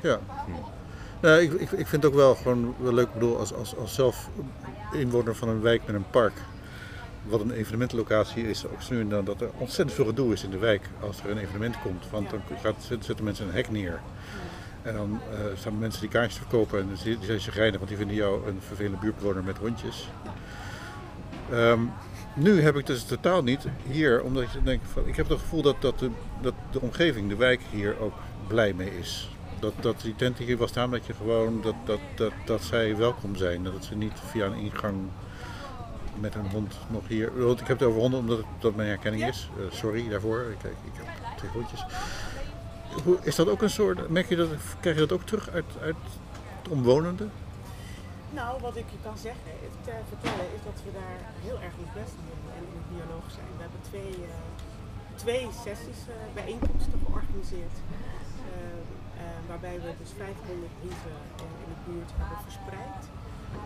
Ja. 0.02 0.18
Nou, 1.20 1.40
ik, 1.40 1.52
ik, 1.52 1.70
ik 1.70 1.86
vind 1.86 2.02
het 2.02 2.04
ook 2.04 2.14
wel 2.14 2.34
gewoon 2.34 2.74
wel 2.78 2.92
leuk, 2.92 3.06
ik 3.06 3.12
bedoel, 3.12 3.38
als, 3.38 3.54
als, 3.54 3.76
als 3.76 3.94
zelf 3.94 4.28
inwoner 4.92 5.34
van 5.34 5.48
een 5.48 5.60
wijk 5.60 5.86
met 5.86 5.94
een 5.94 6.10
park, 6.10 6.32
wat 7.22 7.40
een 7.40 7.50
evenementenlocatie 7.50 8.48
is, 8.48 8.66
ook 8.66 8.90
nu 8.90 9.00
en 9.00 9.08
dan 9.08 9.24
dat 9.24 9.40
er 9.40 9.50
ontzettend 9.58 9.92
veel 9.96 10.04
gedoe 10.06 10.32
is 10.32 10.44
in 10.44 10.50
de 10.50 10.58
wijk 10.58 10.88
als 11.00 11.20
er 11.22 11.30
een 11.30 11.38
evenement 11.38 11.80
komt. 11.80 12.10
Want 12.10 12.30
dan 12.30 12.40
gaat, 12.62 12.74
zet- 12.78 13.04
zetten 13.04 13.24
mensen 13.24 13.46
een 13.46 13.52
hek 13.54 13.70
neer. 13.70 14.00
En 14.82 14.94
dan 14.94 15.20
staan 15.54 15.78
mensen 15.78 16.00
die 16.00 16.10
kaartjes 16.10 16.38
verkopen 16.38 16.80
en 16.80 16.88
die 17.02 17.16
die 17.18 17.26
zijn 17.26 17.40
chagrijnig, 17.40 17.76
want 17.76 17.88
die 17.88 17.98
vinden 17.98 18.16
jou 18.16 18.48
een 18.48 18.60
vervelende 18.66 18.98
buurtbewoner 18.98 19.44
met 19.44 19.58
hondjes. 19.58 20.08
Ehm, 21.50 21.80
nu 22.34 22.60
heb 22.60 22.76
ik 22.76 22.86
dus 22.86 23.04
totaal 23.04 23.42
niet 23.42 23.66
hier, 23.90 24.22
omdat 24.22 24.52
je 24.52 24.62
denkt 24.62 24.86
van, 24.92 25.06
ik 25.06 25.16
heb 25.16 25.28
het 25.28 25.38
gevoel 25.38 25.62
dat, 25.62 25.76
dat, 25.82 25.98
de, 25.98 26.10
dat 26.40 26.54
de 26.70 26.80
omgeving, 26.80 27.28
de 27.28 27.36
wijk 27.36 27.60
hier 27.70 28.00
ook 28.00 28.14
blij 28.46 28.72
mee 28.72 28.98
is. 28.98 29.28
Dat, 29.60 29.72
dat 29.80 30.00
die 30.00 30.14
tenten 30.16 30.44
hier 30.44 30.58
wel 30.58 30.68
staan, 30.68 30.90
dat 30.90 31.06
je 31.06 31.14
gewoon, 31.14 31.60
dat, 31.62 31.74
dat, 31.84 32.00
dat, 32.14 32.32
dat 32.44 32.62
zij 32.62 32.96
welkom 32.96 33.36
zijn. 33.36 33.64
Dat 33.64 33.84
ze 33.84 33.94
niet 33.94 34.12
via 34.30 34.46
een 34.46 34.54
ingang 34.54 34.96
met 36.20 36.34
een 36.34 36.50
hond 36.50 36.74
nog 36.88 37.08
hier. 37.08 37.44
Want 37.44 37.60
ik 37.60 37.66
heb 37.66 37.78
het 37.78 37.88
over 37.88 38.00
honden 38.00 38.20
omdat 38.20 38.36
het, 38.36 38.46
dat 38.58 38.74
mijn 38.74 38.88
herkenning 38.88 39.26
is. 39.26 39.48
Eh, 39.58 39.76
sorry 39.76 40.08
daarvoor. 40.08 40.40
Ik, 40.40 40.70
ik, 40.70 40.76
ik 40.84 40.92
heb 40.94 41.36
twee 41.36 41.50
hondjes. 41.50 41.84
Hoe, 43.04 43.18
is 43.22 43.34
dat 43.34 43.48
ook 43.48 43.62
een 43.62 43.70
soort, 43.70 44.08
merk 44.08 44.28
je 44.28 44.36
dat, 44.36 44.48
krijg 44.80 44.96
je 44.96 45.06
dat 45.06 45.12
ook 45.12 45.26
terug 45.26 45.50
uit, 45.50 45.64
uit 45.82 45.96
de 46.62 46.70
omwonenden? 46.70 47.30
Nou, 48.40 48.60
wat 48.60 48.76
ik 48.82 48.88
je 48.96 49.00
kan 49.06 49.18
zeggen, 49.28 49.50
eh, 49.62 49.68
te 49.86 49.94
vertellen, 50.12 50.48
is 50.56 50.62
dat 50.68 50.78
we 50.84 50.90
daar 51.00 51.18
heel 51.46 51.58
erg 51.66 51.74
ons 51.82 51.92
best 52.00 52.14
doen 52.26 52.42
en 52.56 52.62
in 52.70 52.76
het 52.80 52.88
dialoog 52.94 53.26
zijn. 53.36 53.50
We 53.58 53.62
hebben 53.66 53.82
twee, 53.90 54.14
eh, 54.32 54.34
twee 55.22 55.44
sessies, 55.64 56.00
eh, 56.08 56.14
bijeenkomsten 56.40 56.98
georganiseerd. 57.04 57.76
eh, 57.84 58.80
eh, 59.22 59.40
waarbij 59.50 59.76
we 59.84 59.90
dus 60.02 60.12
500 60.22 60.74
brieven 60.80 61.16
eh, 61.42 61.62
in 61.64 61.68
de 61.72 61.78
buurt 61.86 62.10
hebben 62.18 62.38
verspreid. 62.48 63.02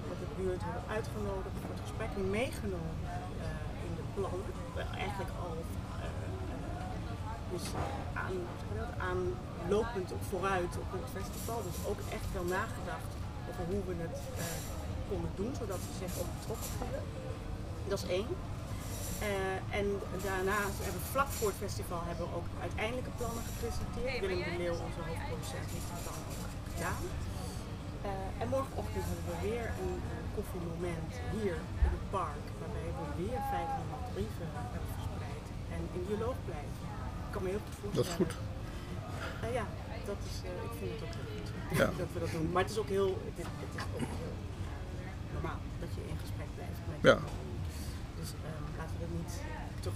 Dat 0.09 0.18
de 0.24 0.31
buurt 0.40 0.62
hebben 0.66 0.85
uitgenodigd 0.96 1.57
voor 1.62 1.72
het 1.74 1.85
gesprek 1.87 2.12
meegenomen 2.40 2.96
eh, 3.07 3.87
in 3.87 3.92
de 3.98 4.04
plannen. 4.16 4.52
Eigenlijk 5.04 5.33
al 5.44 5.54
eh, 5.59 5.64
eh, 6.04 6.87
dus 7.52 7.64
aan, 8.24 8.37
aanlopend 9.09 10.09
op 10.16 10.22
vooruit 10.33 10.72
op 10.85 10.88
het 10.96 11.09
festival. 11.18 11.59
Dus 11.68 11.78
ook 11.90 12.00
echt 12.18 12.28
wel 12.37 12.46
nagedacht 12.59 13.11
over 13.61 13.75
hoe 13.75 13.85
we 13.90 13.94
het 14.07 14.18
eh, 14.42 14.44
konden 15.11 15.33
doen, 15.40 15.53
zodat 15.61 15.81
ze 15.87 15.92
zich 16.03 16.12
ook 16.21 16.31
betrokken 16.38 16.71
voelen. 16.77 17.03
Dat 17.90 17.99
is 18.03 18.09
één. 18.18 18.31
Eh, 19.29 19.79
en 19.79 19.87
daarnaast 20.29 20.77
hebben 20.85 21.01
we 21.05 21.14
vlak 21.16 21.31
voor 21.38 21.51
het 21.53 21.61
festival 21.66 22.01
hebben 22.09 22.25
we 22.29 22.37
ook 22.38 22.49
uiteindelijke 22.66 23.14
plannen 23.21 23.44
gepresenteerd. 23.51 24.21
Willem 24.23 24.42
de 24.44 24.62
Leeuw, 24.62 24.79
onze 24.87 25.03
hoofdproducent, 25.09 25.68
heeft 25.75 25.90
dat 25.92 26.03
dan 26.09 26.18
ook 26.31 26.53
gedaan. 26.73 27.05
Eh, 28.09 28.42
en 28.42 28.49
morgenochtend 28.57 29.05
hebben 29.11 29.27
we 29.33 29.37
weer 29.49 29.66
een 29.83 29.97
koffiemoment 30.38 31.12
hier 31.35 31.59
in 31.87 31.92
het 31.97 32.07
park, 32.18 32.44
waarbij 32.61 32.88
we 32.99 33.07
weer 33.23 33.40
500 33.51 34.14
brieven 34.14 34.49
hebben 34.57 34.83
verspreid 34.94 35.47
en 35.75 35.81
in 35.97 36.03
dialoog 36.09 36.38
blijven. 36.49 36.85
Ik 37.27 37.33
kan 37.35 37.42
me 37.42 37.49
heel 37.55 37.64
goed 37.66 37.77
voorstellen. 37.81 37.97
Dat 37.99 38.07
is 38.12 38.21
goed. 38.21 38.35
Eh, 39.44 39.53
ja, 39.59 39.66
dat 40.11 40.21
is, 40.29 40.37
eh, 40.49 40.68
ik 40.68 40.75
vind 40.79 40.90
het 40.94 41.03
ook 41.07 41.14
heel 41.18 41.27
goed 41.27 41.28
Ja. 41.70 41.85
dat 42.02 42.07
we 42.12 42.18
dat 42.20 42.31
doen. 42.31 42.50
Maar 42.52 42.62
het 42.62 42.70
is 42.72 42.78
ook 42.78 42.88
heel, 42.88 43.07
het 43.35 43.46
het 43.46 43.74
is 43.76 43.83
ook 43.94 43.98
heel 43.98 44.09
normaal 45.33 45.59
dat 45.81 45.88
je 45.94 46.00
in 46.09 46.16
gesprek 46.20 46.46
blijft 46.54 46.78
met 46.88 46.96
Ja. 47.11 47.18
Dus 48.20 48.28
ehm, 48.44 48.78
laten 48.78 48.94
we 48.98 49.00
dat 49.00 49.12
niet 49.18 49.33
te, 49.81 49.90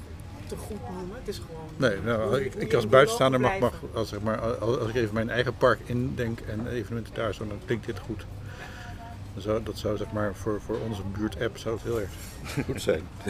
te 0.46 0.56
goed 0.56 0.80
noemen. 0.90 1.16
Het 1.18 1.28
is 1.28 1.38
gewoon. 1.46 1.68
Nee, 1.76 2.00
nou, 2.00 2.40
ik, 2.40 2.52
hoe 2.52 2.62
ik 2.62 2.74
als 2.74 2.88
buitenstaander 2.88 3.40
mag, 3.40 3.58
mag 3.58 3.74
als, 3.94 4.08
zeg 4.08 4.20
maar, 4.20 4.40
als, 4.40 4.78
als 4.78 4.88
ik 4.88 4.94
even 4.94 5.14
mijn 5.14 5.30
eigen 5.30 5.56
park 5.56 5.80
indenk 5.84 6.40
en 6.40 6.66
evenementen 6.66 7.14
daar 7.14 7.34
zo, 7.34 7.46
dan 7.46 7.58
klinkt 7.64 7.86
dit 7.86 7.98
goed. 7.98 8.24
Dan 9.34 9.42
zou, 9.42 9.62
dat 9.62 9.78
zou 9.78 9.96
zeg 9.96 10.12
maar 10.12 10.34
voor, 10.34 10.60
voor 10.60 10.78
onze 10.88 11.02
buurt-app 11.02 11.58
zou 11.58 11.74
het 11.74 11.84
heel 11.84 12.00
erg 12.00 12.10
goed 12.66 12.82
zijn. 12.82 13.02
Eh, 13.24 13.28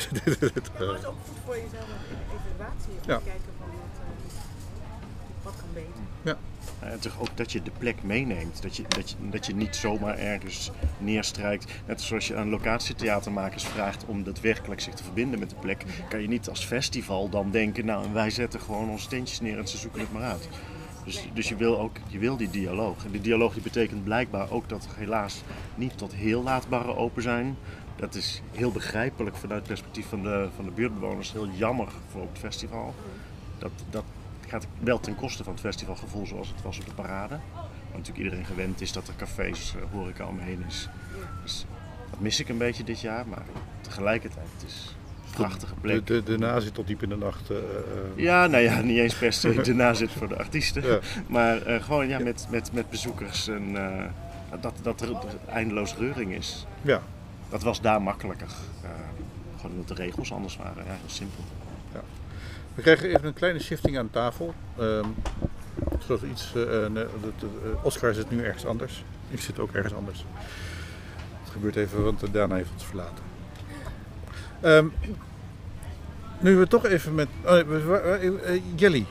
Maar 0.79 0.89
het 0.89 0.99
is 0.99 1.05
ook 1.07 1.15
goed 1.27 1.37
voor 1.45 1.55
jezelf 1.57 1.85
een 2.11 2.19
evaluatie. 2.37 2.91
Om 2.91 3.07
Ja. 3.07 3.17
te 3.19 3.25
kijken 3.25 3.53
van 3.59 3.69
wat, 3.69 3.99
eh, 4.01 5.45
wat 5.45 5.53
kan 5.57 5.69
beter. 5.75 6.03
ja. 6.23 6.37
En 6.83 7.01
toch 7.01 7.21
ook 7.21 7.37
dat 7.37 7.53
je 7.53 7.63
de 7.63 7.71
plek 7.79 8.03
meeneemt. 8.03 8.63
Dat 8.63 8.77
je, 8.77 8.83
dat, 8.89 9.11
je, 9.11 9.17
dat 9.31 9.47
je 9.47 9.55
niet 9.55 9.77
zomaar 9.77 10.19
ergens 10.19 10.71
neerstrijkt. 10.99 11.73
Net 11.87 12.01
zoals 12.01 12.27
je 12.27 12.37
aan 12.37 12.49
locatietheatermakers 12.49 13.65
vraagt 13.65 14.05
om 14.05 14.25
daadwerkelijk 14.25 14.81
zich 14.81 14.95
te 14.95 15.03
verbinden 15.03 15.39
met 15.39 15.51
de 15.51 15.57
plek. 15.61 15.85
Kan 16.09 16.21
je 16.21 16.29
niet 16.29 16.49
als 16.49 16.65
festival 16.65 17.29
dan 17.29 17.51
denken, 17.51 17.85
nou 17.85 18.13
wij 18.13 18.31
zetten 18.31 18.61
gewoon 18.61 18.91
onze 18.91 19.05
steentjes 19.05 19.41
neer 19.41 19.59
en 19.59 19.69
ze 19.69 19.77
zoeken 19.77 20.01
het 20.01 20.13
maar 20.13 20.23
uit. 20.23 20.49
Dus, 21.05 21.29
dus 21.35 21.49
je 21.49 21.57
wil 21.57 21.81
ook 21.81 21.97
je 22.09 22.19
wil 22.19 22.37
die 22.37 22.51
dialoog. 22.51 23.05
En 23.05 23.11
die 23.11 23.21
dialoog 23.21 23.53
die 23.53 23.63
betekent 23.63 24.05
blijkbaar 24.05 24.51
ook 24.51 24.69
dat 24.69 24.85
er 24.85 24.97
helaas 24.97 25.43
niet 25.75 25.99
tot 25.99 26.15
heel 26.15 26.43
laat 26.43 26.69
barren 26.69 26.97
open 26.97 27.23
zijn. 27.23 27.57
Dat 27.97 28.15
is 28.15 28.43
heel 28.53 28.73
begrijpelijk 28.73 29.37
vanuit 29.37 29.59
het 29.59 29.69
perspectief 29.69 30.07
van 30.07 30.23
de, 30.23 30.49
van 30.55 30.65
de 30.65 30.71
buurtbewoners. 30.71 31.33
Heel 31.33 31.49
jammer 31.49 31.89
voor 32.11 32.21
het 32.21 32.39
festival. 32.39 32.95
Dat, 33.59 33.71
dat 33.91 34.05
gaat 34.53 34.67
wel 34.79 35.01
ten 35.01 35.15
koste 35.17 35.45
van 35.45 35.53
het 35.53 35.63
festivalgevoel 35.63 36.27
zoals 36.27 36.49
het 36.49 36.63
was 36.63 36.79
op 36.79 36.87
de 36.87 36.93
parade. 36.93 37.39
Waar 37.55 37.65
natuurlijk 38.01 38.25
iedereen 38.25 38.45
gewend 38.45 38.81
is 38.81 38.93
dat 38.93 39.09
er 39.09 39.15
cafés, 39.17 39.75
eh, 39.77 39.83
horeca 39.93 40.27
omheen 40.27 40.65
is. 40.69 40.89
Dus 41.43 41.65
dat 42.11 42.21
mis 42.21 42.41
ik 42.41 42.49
een 42.49 42.59
beetje 42.59 42.85
dit 42.85 43.01
jaar, 43.01 43.27
maar 43.27 43.43
tegelijkertijd 43.81 44.47
het 44.59 44.65
is 44.71 44.97
een 45.27 45.31
prachtige 45.33 45.75
De, 45.75 45.81
plek. 45.81 46.07
de, 46.07 46.23
de 46.23 46.39
na 46.39 46.61
zit 46.61 46.75
tot 46.75 46.87
diep 46.87 47.03
in 47.03 47.09
de 47.09 47.17
nacht. 47.17 47.51
eh, 47.51 47.57
eh, 47.57 47.63
Ja, 48.15 48.47
nou 48.47 48.63
ja, 48.63 48.81
niet 48.81 48.99
eens 48.99 49.15
per 49.15 49.33
se 49.33 49.55
daarna 49.63 49.95
zit 49.95 50.11
voor 50.11 50.29
de 50.29 50.39
artiesten. 50.39 50.83
Ja. 50.87 50.99
Maar 51.27 51.61
gewoon 51.83 52.09
ja, 52.09 52.19
met, 52.19 52.47
met, 52.51 52.73
met 52.73 52.91
bezoekers 52.91 53.49
en 53.49 53.73
dat, 54.61 54.75
dat 54.83 55.01
er 55.01 55.17
eindeloos 55.49 55.95
reuring 55.97 56.35
is. 56.35 56.67
ja. 56.83 57.03
Dat 57.49 57.63
was 57.63 57.81
daar 57.81 58.03
makkelijker. 58.03 58.49
Gewoon 59.57 59.73
omdat 59.73 59.97
de 59.97 60.03
regels 60.03 60.33
anders 60.33 60.57
waren. 60.57 60.85
Ja, 60.85 60.91
heel 60.91 60.99
simpel. 61.07 61.45
We 62.75 62.83
krijgen 62.83 63.09
even 63.09 63.25
een 63.25 63.35
kleine 63.35 63.61
shifting 63.61 63.99
aan 63.99 64.11
tafel. 64.11 64.55
Zodat 66.01 66.21
we 66.21 66.29
iets. 66.29 66.53
eh, 66.55 66.85
eh, 66.85 66.97
eh, 66.97 67.85
Oscar 67.85 68.15
zit 68.15 68.31
nu 68.31 68.45
ergens 68.45 68.67
anders. 68.67 69.05
Ik 69.31 69.41
zit 69.41 69.59
ook 69.59 69.73
ergens 69.73 69.95
anders. 69.95 70.25
Het 71.43 71.53
gebeurt 71.53 71.77
even, 71.77 72.05
want 72.05 72.33
daarna 72.33 72.55
heeft 72.55 72.71
ons 72.73 72.85
verlaten. 72.85 73.25
Ehm, 74.61 74.87
nu 76.41 76.57
we 76.57 76.67
toch 76.67 76.87
even 76.87 77.15
met. 77.15 77.29
Oh, 77.45 77.59
Jelly, 78.75 79.07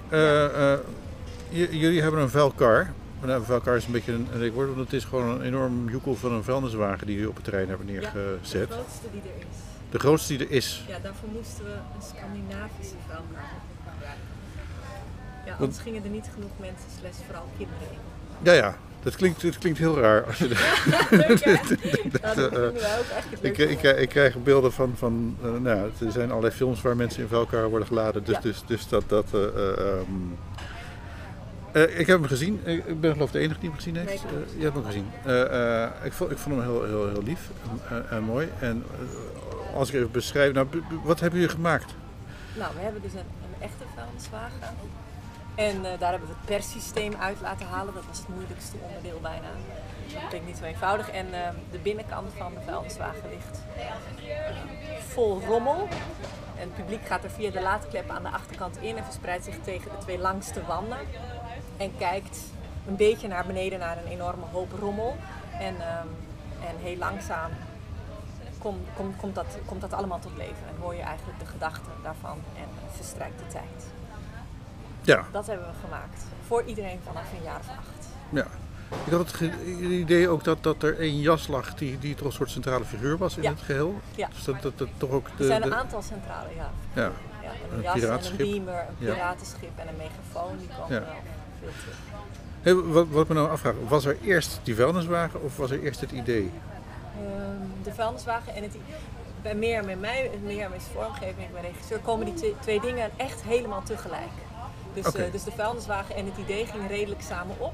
jullie 1.50 2.02
hebben 2.02 2.22
een 2.22 2.30
vuil 2.30 2.52
kar. 2.52 2.94
nou, 3.26 3.44
voor 3.44 3.56
elkaar 3.56 3.76
is 3.76 3.86
een 3.86 3.92
beetje 3.92 4.14
een, 4.14 4.52
woord, 4.52 4.68
want 4.68 4.80
het 4.80 4.94
is 4.94 5.04
gewoon 5.04 5.30
een 5.30 5.42
enorm 5.42 5.90
joekel 5.90 6.16
van 6.16 6.32
een 6.32 6.44
vuilniswagen 6.44 7.06
die 7.06 7.16
jullie 7.16 7.30
op 7.30 7.36
het 7.36 7.44
terrein 7.44 7.68
hebben 7.70 7.88
de 7.88 7.92
neergezet. 7.92 8.72
grootste 8.72 9.08
die 9.12 9.22
er 9.22 9.38
is. 9.38 9.71
De 9.92 10.00
grootste 10.00 10.38
die 10.38 10.48
er 10.48 10.54
is. 10.54 10.84
Ja, 10.88 10.98
daarvoor 11.04 11.30
moesten 11.30 11.64
we 11.66 11.72
een 11.72 12.02
Scandinavische 12.16 12.96
vuilkar. 13.08 13.50
Ja, 15.46 15.56
anders 15.60 15.80
gingen 15.80 16.04
er 16.04 16.10
niet 16.10 16.30
genoeg 16.34 16.52
mensen, 16.60 16.90
slash 17.00 17.16
vooral 17.26 17.46
kinderen 17.58 17.88
in. 17.92 17.98
Ja, 18.42 18.52
ja. 18.54 18.76
Dat 19.04 19.16
klinkt, 19.16 19.42
dat 19.42 19.58
klinkt 19.58 19.80
heel 19.80 20.00
raar. 20.00 20.24
Als 20.28 20.38
je 20.38 20.48
Leuk 21.10 21.44
hè? 21.44 21.52
Ja, 22.22 22.34
dat 22.34 22.52
eh, 22.58 22.66
ik, 23.42 23.58
leuk. 23.58 23.70
ik, 23.70 23.82
ik 23.98 24.10
krijg 24.10 24.44
beelden 24.44 24.72
van, 24.72 24.94
van 24.98 25.38
eh, 25.44 25.50
nou, 25.52 25.78
ja, 25.78 26.06
er 26.06 26.12
zijn 26.12 26.30
allerlei 26.30 26.54
films 26.54 26.82
waar 26.82 26.96
mensen 26.96 27.22
in 27.22 27.28
vuilkar 27.28 27.70
worden 27.70 27.88
geladen. 27.88 28.24
Dus, 28.24 28.36
Ja. 28.36 28.42
dus, 28.42 28.64
dus 28.66 28.88
dat, 28.88 29.04
dat 29.08 29.26
eh, 29.34 29.44
eh, 29.46 29.78
ehm, 29.80 30.12
eh, 31.72 32.00
ik 32.00 32.08
heb 32.08 32.20
hem 32.20 32.26
gezien. 32.28 32.62
Ik 32.66 33.02
ben 33.02 33.12
geloof 33.14 33.28
ik 33.28 33.34
de 33.34 33.40
enige 33.40 33.60
die 33.60 33.70
hem 33.70 33.78
gezien 33.78 33.96
heeft. 33.96 34.12
Eh, 34.24 34.58
je 34.58 34.64
hebt 34.64 34.76
hem 34.76 34.86
gezien. 34.86 35.06
Eh, 35.26 35.84
eh, 35.84 35.90
ik, 36.04 36.14
vond, 36.14 36.32
ik 36.32 36.38
vond 36.38 36.56
hem 36.56 36.64
heel, 36.64 36.84
heel, 36.84 37.10
heel 37.10 37.24
lief 37.24 37.50
en, 37.90 38.10
en- 38.10 38.24
mooi. 38.24 38.50
En 38.60 38.84
eh, 38.92 39.41
als 39.76 39.90
ik 39.90 39.96
even 39.96 40.12
beschrijf, 40.12 40.54
nou, 40.54 40.68
wat 41.04 41.20
hebben 41.20 41.40
jullie 41.40 41.56
gemaakt? 41.56 41.94
Nou, 42.56 42.76
we 42.76 42.82
hebben 42.82 43.02
dus 43.02 43.14
een, 43.14 43.20
een 43.20 43.62
echte 43.62 43.84
vuilniswagen. 43.96 44.60
En 45.56 45.76
eh, 45.86 46.00
daar 46.00 46.12
hebben 46.12 46.30
we 46.30 46.36
het 46.38 46.46
perssysteem 46.46 47.14
uit 47.20 47.38
laten 47.42 47.66
halen. 47.66 47.94
Dat 47.94 48.06
was 48.08 48.18
het 48.18 48.28
moeilijkste 48.28 48.78
onderdeel 48.88 49.20
bijna. 49.22 49.48
Dat 50.14 50.28
klinkt 50.30 50.48
niet 50.48 50.58
zo 50.58 50.64
eenvoudig. 50.64 51.10
En 51.10 51.34
eh, 51.34 51.50
de 51.72 51.78
binnenkant 51.78 52.34
van 52.38 52.54
de 52.54 52.62
vuilniswagen 52.66 53.30
ligt 53.30 53.60
vol 55.08 55.42
rommel. 55.48 55.88
En 56.56 56.68
het 56.68 56.76
publiek 56.76 57.06
gaat 57.06 57.24
er 57.24 57.30
via 57.30 57.52
de 57.52 57.62
laadklep 57.62 58.10
aan 58.10 58.24
de 58.24 58.30
achterkant 58.30 58.78
in 58.78 58.98
en 58.98 59.04
verspreidt 59.04 59.46
zich 59.46 59.56
tegen 59.64 59.92
de 59.92 59.98
twee 59.98 60.20
langste 60.20 60.66
wanden. 60.66 60.98
En 61.78 61.92
kijkt 61.98 62.40
een 62.88 62.96
beetje 62.96 63.28
naar 63.28 63.46
beneden 63.46 63.80
naar 63.80 63.98
een 63.98 64.12
enorme 64.12 64.46
hoop 64.52 64.72
rommel. 64.80 65.16
En, 65.60 65.76
ehm, 65.82 66.08
en 66.68 66.76
heel 66.82 66.98
langzaam 66.98 67.52
komt 68.62 68.88
kom, 68.96 69.16
komt 69.16 69.36
dat, 69.36 69.46
komt 69.66 69.82
dat 69.82 69.94
allemaal 69.94 70.20
tot 70.20 70.32
leven. 70.38 70.68
En 70.70 70.76
hoor 70.82 70.96
je 70.96 71.02
eigenlijk 71.02 71.40
de 71.40 71.46
gedachten 71.46 71.92
daarvan 72.04 72.38
en 72.58 72.68
verstrijkt 72.96 73.40
de 73.40 73.48
tijd. 73.48 73.86
Ja, 75.02 75.26
Dat 75.32 75.48
hebben 75.48 75.66
we 75.68 75.74
gemaakt. 75.86 76.24
Voor 76.48 76.64
iedereen 76.64 77.00
vanaf 77.06 77.24
een 77.38 77.44
jaar 77.44 77.60
of 77.60 77.68
acht. 77.68 78.08
ja. 78.30 78.46
Ik 79.06 79.12
had 79.12 79.32
het 79.32 79.52
idee 79.80 80.30
ook 80.30 80.44
dat, 80.44 80.64
dat 80.64 80.84
er 80.84 81.00
één 81.00 81.20
jas 81.20 81.48
lag 81.48 81.74
die, 81.76 82.00
die 82.00 82.16
toch 82.16 82.28
een 82.28 82.34
soort 82.34 82.50
centrale 82.50 82.86
figuur 82.86 83.18
was 83.18 83.38
in 83.38 83.44
Ja. 83.44 83.50
het 83.50 83.62
geheel. 83.62 84.00
Ja. 84.16 84.28
Dus 84.34 84.44
dat, 84.44 84.62
dat, 84.62 84.78
dat 84.78 84.88
toch 84.98 85.10
ook 85.10 85.26
de... 85.26 85.32
Er 85.44 85.46
zijn 85.46 85.64
een 85.64 85.70
de- 85.70 85.76
aantal 85.76 86.02
centrale, 86.02 86.48
ja. 86.56 86.70
ja. 86.94 87.12
ja 87.42 87.52
Een 87.72 87.78
een 87.78 88.00
jas 88.00 88.26
en 88.26 88.32
een 88.32 88.38
beamer, 88.38 88.80
een 88.90 88.96
piratenschip 88.98 89.70
en 89.80 89.88
een 89.88 89.96
megafoon. 89.98 90.58
Die 90.58 90.68
komen 90.68 90.94
Ja. 90.96 91.00
wel 91.00 91.10
veel 91.60 91.70
terug. 91.80 91.96
Hey, 92.62 92.74
wat, 92.76 93.08
wat 93.10 93.28
me 93.28 93.34
nou 93.34 93.50
afvraag, 93.50 93.74
was 93.88 94.06
er 94.06 94.18
eerst 94.24 94.60
die 94.64 94.76
vuilniswagen 94.76 95.42
of 95.44 95.58
was 95.58 95.72
er 95.72 95.82
eerst 95.84 96.02
het 96.02 96.12
idee? 96.12 96.52
De 97.84 97.94
vuilniswagen 97.94 98.56
en 98.56 98.64
het... 98.64 98.76
Bij 99.42 99.56
meer 99.56 99.86
met 99.86 100.00
mij, 100.00 100.32
Mirjam 100.44 100.74
is 100.74 100.84
vormgeving, 100.94 101.48
ik 101.48 101.54
ben 101.54 101.62
regisseur, 101.62 102.00
komen 102.00 102.26
die 102.26 102.34
twee, 102.34 102.56
twee 102.60 102.80
dingen 102.80 103.10
echt 103.18 103.44
helemaal 103.44 103.84
tegelijk. 103.84 104.32
Dus, 104.94 105.14
eh, 105.14 105.32
dus 105.32 105.44
de 105.44 105.52
vuilniswagen 105.52 106.16
en 106.16 106.26
het 106.26 106.38
idee 106.38 106.66
gingen 106.66 106.88
redelijk 106.88 107.22
samen 107.22 107.56
op. 107.60 107.74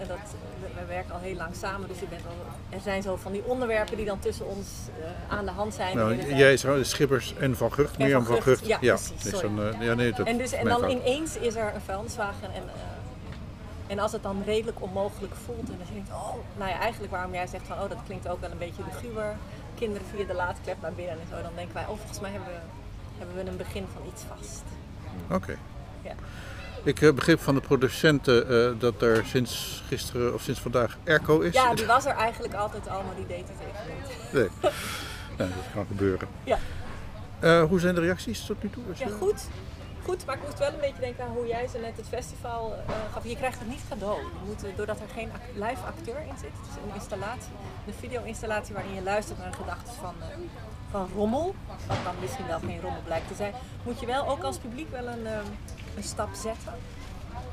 Eh, 0.00 0.08
dat, 0.08 0.18
we, 0.60 0.80
we 0.80 0.86
werken 0.86 1.14
al 1.14 1.20
heel 1.20 1.34
lang 1.34 1.54
samen, 1.54 1.88
dus 1.88 1.98
je 1.98 2.06
bent 2.06 2.22
al, 2.26 2.76
er 2.76 2.80
zijn 2.80 3.02
zo 3.02 3.16
van 3.16 3.32
die 3.32 3.44
onderwerpen 3.44 3.96
die 3.96 4.06
dan 4.06 4.18
tussen 4.18 4.46
ons 4.46 4.68
eh, 5.00 5.36
aan 5.36 5.44
de 5.44 5.50
hand 5.50 5.74
zijn. 5.74 5.96
Nou, 5.96 6.34
jij 6.34 6.52
is 6.52 6.64
Schippers 6.82 7.34
en 7.36 7.56
Van 7.56 7.72
Gucht, 7.72 7.94
Van 7.94 8.02
Mirjam 8.02 8.24
Van 8.24 8.42
Gucht, 8.42 8.58
Gucht. 8.58 8.80
ja, 8.80 8.96
precies, 8.96 9.40
ja, 9.80 9.94
nee, 9.94 10.12
dat 10.12 10.26
En, 10.26 10.38
dus, 10.38 10.52
en 10.52 10.64
dan 10.64 10.90
ineens 10.90 11.36
is 11.36 11.54
er 11.54 11.74
een 11.74 11.80
vuilniswagen 11.80 12.54
en, 12.54 12.62
en 13.86 13.98
als 13.98 14.12
het 14.12 14.22
dan 14.22 14.42
redelijk 14.44 14.82
onmogelijk 14.82 15.34
voelt 15.44 15.68
en 15.70 15.76
dan 15.78 15.86
denk 15.92 16.06
je, 16.06 16.12
oh, 16.12 16.34
nou 16.56 16.70
ja, 16.70 16.78
eigenlijk 16.78 17.12
waarom 17.12 17.32
jij 17.32 17.46
zegt 17.46 17.66
van, 17.66 17.78
oh, 17.78 17.88
dat 17.88 17.98
klinkt 18.06 18.28
ook 18.28 18.40
wel 18.40 18.50
een 18.50 18.58
beetje 18.58 18.82
luguber, 18.92 19.36
kinderen 19.78 20.06
via 20.14 20.26
de 20.26 20.34
laadklep 20.34 20.76
naar 20.80 20.92
binnen 20.92 21.20
en 21.20 21.26
zo, 21.30 21.42
dan 21.42 21.52
denken 21.54 21.74
wij, 21.74 21.82
oh, 21.82 21.96
volgens 21.96 22.20
mij 22.20 22.30
hebben 22.30 22.48
we, 22.48 22.60
hebben 23.18 23.44
we 23.44 23.50
een 23.50 23.56
begin 23.56 23.86
van 23.92 24.02
iets 24.12 24.22
vast. 24.22 24.62
Oké. 25.30 25.56
Ja. 26.02 26.14
Ik 26.84 27.00
eh, 27.00 27.12
begreep 27.12 27.40
van 27.40 27.54
de 27.54 27.60
producenten 27.60 28.48
eh, 28.48 28.80
dat 28.80 29.02
er 29.02 29.24
sinds 29.26 29.82
gisteren 29.86 30.34
of 30.34 30.42
sinds 30.42 30.60
vandaag 30.60 30.96
airco 31.06 31.40
is. 31.40 31.52
Ja, 31.52 31.74
die 31.74 31.86
was 31.86 32.04
er 32.04 32.14
eigenlijk 32.14 32.54
altijd 32.54 32.88
al, 32.88 33.02
maar 33.02 33.14
die 33.16 33.26
deed 33.26 33.44
het 33.48 33.58
even 33.58 33.94
niet. 33.94 34.32
Nee. 34.32 34.72
Nou, 35.36 35.50
dat 35.50 35.64
kan 35.74 35.86
gebeuren. 35.86 36.28
Ja. 36.44 36.58
Eh, 37.40 37.62
hoe 37.62 37.80
zijn 37.80 37.94
de 37.94 38.00
reacties 38.00 38.46
tot 38.46 38.62
nu 38.62 38.70
toe? 38.70 38.82
Ja, 38.94 39.08
goed. 39.18 39.48
Goed, 40.04 40.26
maar 40.26 40.34
ik 40.36 40.42
moest 40.42 40.58
wel 40.58 40.68
een 40.72 40.80
beetje 40.80 41.00
denken 41.00 41.24
aan 41.24 41.30
hoe 41.30 41.46
jij 41.46 41.66
ze 41.68 41.78
net 41.78 41.96
het 41.96 42.06
festival 42.08 42.74
eh, 42.74 42.94
gaf. 43.12 43.24
Je 43.24 43.36
krijgt 43.36 43.58
het 43.58 43.68
niet 43.68 43.80
cadeau. 43.88 44.20
Je 44.20 44.28
moet, 44.46 44.64
eh, 44.64 44.76
doordat 44.76 45.00
er 45.00 45.08
geen 45.14 45.30
live 45.54 45.82
acteur 45.86 46.20
in 46.20 46.36
zit, 46.40 46.50
het 46.60 46.68
is 46.70 46.74
een 46.88 46.94
installatie, 46.94 47.52
een 47.86 47.94
video-installatie 47.94 48.74
waarin 48.74 48.94
je 48.94 49.02
luistert 49.02 49.38
naar 49.38 49.50
de 49.50 49.56
gedachten 49.56 49.92
van, 49.94 50.14
eh, 50.20 50.26
van 50.90 51.08
rommel, 51.14 51.54
wat 51.86 51.96
dan 52.04 52.14
misschien 52.20 52.46
wel 52.46 52.58
geen 52.58 52.80
rommel 52.80 53.02
blijkt 53.04 53.28
te 53.28 53.34
zijn, 53.34 53.52
moet 53.82 54.00
je 54.00 54.06
wel 54.06 54.28
ook 54.28 54.42
als 54.42 54.58
publiek 54.58 54.90
wel 54.90 55.06
een, 55.06 55.26
een 55.96 56.02
stap 56.02 56.28
zetten. 56.34 56.72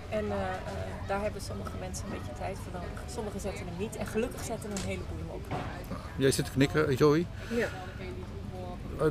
En 0.10 0.26
eh, 0.32 0.38
eh, 0.42 1.08
daar 1.08 1.22
hebben 1.22 1.42
sommige 1.42 1.72
mensen 1.80 2.06
een 2.06 2.12
beetje 2.12 2.34
tijd 2.40 2.58
voor 2.64 2.72
nodig. 2.74 3.00
Sommigen 3.14 3.40
zetten 3.40 3.66
hem 3.66 3.78
niet 3.78 3.96
en 3.96 4.06
gelukkig 4.06 4.44
zetten 4.44 4.72
een 4.72 4.78
heleboel 4.86 5.18
hem 5.18 5.30
ook. 5.32 5.46
Jij 6.18 6.32
zit 6.32 6.46
te 6.46 6.52
knikken, 6.52 6.94
Joey. 6.96 7.26
Ja. 7.50 7.58
Eh, 7.58 7.70
de- 7.98 8.04
is 8.04 8.06
dat- 8.06 8.06
dat- 8.06 8.89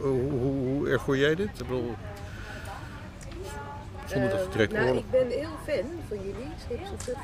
hoe, 0.00 0.20
hoe, 0.20 0.40
hoe 0.40 0.88
ervoor 0.88 1.16
jij 1.16 1.34
dit? 1.34 1.48
Ik 1.48 1.56
bedoel, 1.56 1.94
zonder 4.06 4.30
dat 4.30 4.46
Eh, 4.46 4.52
direct 4.52 4.72
nou, 4.72 4.86
oorlog. 4.86 5.02
ik 5.04 5.10
ben 5.10 5.28
heel 5.28 5.56
fan 5.66 5.88
van 6.08 6.16
jullie. 6.16 6.50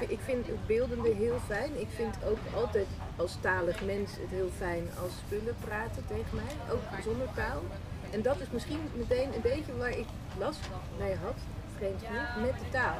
Ik 0.09 0.18
vind 0.25 0.46
het 0.46 0.66
beeldende 0.66 1.09
heel 1.09 1.38
fijn. 1.46 1.81
Ik 1.81 1.88
vind 1.96 2.14
ook 2.25 2.38
altijd 2.55 2.87
als 3.16 3.37
talig 3.40 3.85
mens 3.85 4.11
het 4.11 4.31
heel 4.31 4.51
fijn 4.57 4.88
als 5.03 5.12
spullen 5.27 5.57
praten 5.64 6.03
tegen 6.07 6.35
mij, 6.35 6.75
ook 6.75 6.83
zonder 7.05 7.29
taal. 7.35 7.62
En 8.11 8.23
dat 8.23 8.40
is 8.40 8.51
misschien 8.53 8.81
meteen 8.96 9.35
een 9.35 9.40
beetje 9.42 9.77
waar 9.77 9.99
ik 9.99 10.07
last 10.38 10.61
bij 10.99 11.16
had, 11.25 11.38
vreemd 11.77 12.03
genoeg, 12.07 12.46
met 12.46 12.59
de 12.61 12.68
taal. 12.70 12.99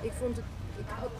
Ik 0.00 0.12
vond 0.18 0.36
het, 0.36 0.44
ik 0.78 0.84
had 1.00 1.10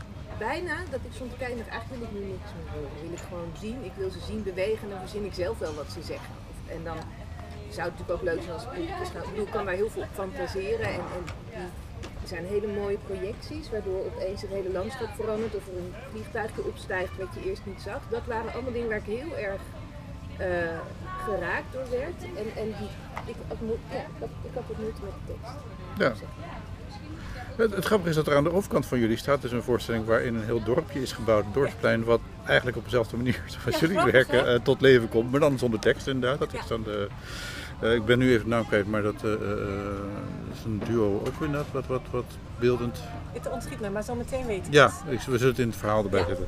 bijna 0.48 0.76
dat 0.94 1.02
ik 1.08 1.12
stond 1.18 1.30
te 1.30 1.36
kijken, 1.42 1.56
dacht, 1.56 1.74
eigenlijk 1.76 2.00
wil 2.00 2.10
ik 2.10 2.16
nu 2.18 2.24
niks 2.34 2.50
meer 2.56 2.70
horen. 2.74 2.96
Wil 3.04 3.16
ik 3.18 3.24
gewoon 3.30 3.52
zien, 3.64 3.78
ik 3.90 3.94
wil 4.00 4.10
ze 4.10 4.20
zien 4.30 4.42
bewegen 4.50 4.82
en 4.84 4.90
dan 4.94 5.04
verzin 5.06 5.24
ik 5.30 5.34
zelf 5.44 5.56
wel 5.58 5.74
wat 5.74 5.90
ze 5.96 6.02
zeggen. 6.12 6.34
En 6.74 6.80
dan 6.88 6.98
zou 7.76 7.84
het 7.88 7.94
natuurlijk 7.98 8.18
ook 8.18 8.28
leuk 8.30 8.42
zijn 8.42 8.54
als 8.58 8.64
het 8.64 8.74
publiek 8.74 9.00
is. 9.04 9.12
Nou, 9.12 9.24
ik 9.24 9.30
bedoel, 9.30 9.48
ik 9.50 9.56
kan 9.56 9.64
daar 9.66 9.80
heel 9.82 9.90
veel 9.94 10.02
op 10.02 10.14
fantaseren 10.22 10.88
en, 10.96 11.02
en 11.16 11.22
er 12.22 12.28
zijn 12.34 12.44
hele 12.54 12.68
mooie 12.80 13.00
projecties, 13.08 13.70
waardoor 13.70 14.00
opeens 14.10 14.40
het 14.44 14.50
hele 14.50 14.70
landschap 14.78 15.10
verandert 15.20 15.54
of 15.54 15.66
er 15.66 15.76
een 15.76 15.94
vliegtuigje 16.10 16.62
opstijgt 16.64 17.16
wat 17.22 17.34
je 17.34 17.48
eerst 17.48 17.64
niet 17.64 17.80
zag. 17.80 18.00
Dat 18.16 18.24
waren 18.26 18.52
allemaal 18.52 18.72
dingen 18.72 18.88
waar 18.88 19.04
ik 19.06 19.14
heel 19.20 19.34
erg 19.36 19.62
eh, 20.36 20.78
geraakt 21.26 21.72
door 21.72 21.88
werd. 21.90 22.18
En, 22.40 22.46
en 22.62 22.68
die, 22.78 22.90
ik, 23.32 23.36
had 23.48 23.58
ja, 23.90 24.04
ik, 24.12 24.18
had, 24.18 24.32
ik 24.48 24.54
had 24.54 24.64
wat 24.68 24.78
moeite 24.78 25.02
met 25.02 25.12
de 25.12 25.32
tekst. 25.32 25.54
Ja. 25.98 26.26
Het, 27.56 27.74
het 27.74 27.84
grappige 27.84 28.10
is 28.10 28.16
dat 28.16 28.26
er 28.26 28.36
aan 28.36 28.44
de 28.44 28.52
overkant 28.52 28.86
van 28.86 28.98
jullie 28.98 29.16
staat 29.16 29.42
dus 29.42 29.52
een 29.52 29.62
voorstelling 29.62 30.04
waarin 30.06 30.34
een 30.34 30.44
heel 30.44 30.62
dorpje 30.62 31.02
is 31.02 31.12
gebouwd, 31.12 31.44
een 31.44 31.52
dorpsplein, 31.52 32.04
wat 32.04 32.20
eigenlijk 32.46 32.76
op 32.76 32.84
dezelfde 32.84 33.16
manier 33.16 33.42
zoals 33.62 33.80
Ja, 33.80 33.86
jullie 33.86 34.12
werken 34.12 34.38
hè? 34.44 34.54
eh, 34.54 34.60
tot 34.62 34.80
leven 34.80 35.08
komt, 35.08 35.30
maar 35.30 35.40
dan 35.40 35.58
zonder 35.58 35.80
tekst 35.80 36.06
inderdaad. 36.06 36.38
Dat 36.38 36.52
Ja. 36.52 36.60
is 36.60 36.66
dan 36.66 36.82
de, 36.82 37.08
eh, 37.80 37.94
ik 37.94 38.04
ben 38.04 38.18
nu 38.18 38.30
even 38.32 38.44
de 38.44 38.48
naam 38.50 38.66
kwijt, 38.66 38.86
maar 38.86 39.02
dat 39.02 39.14
eh, 39.24 39.30
is 40.52 40.64
een 40.64 40.82
duo 40.88 41.22
ook 41.26 41.40
inderdaad, 41.40 41.66
wat, 41.72 41.86
wat, 41.86 42.02
wat 42.10 42.24
beeldend. 42.58 42.98
Het 43.32 43.50
ontschiet 43.50 43.80
me, 43.80 43.90
maar 43.90 44.02
zo 44.04 44.14
meteen 44.14 44.46
weet 44.46 44.66
ik 44.66 44.72
Ja, 44.72 44.86
ik, 45.08 45.20
we 45.20 45.38
zullen 45.38 45.46
het 45.52 45.58
in 45.58 45.68
het 45.68 45.76
verhaal 45.76 46.04
erbij 46.04 46.20
Ja. 46.20 46.26
zetten. 46.26 46.46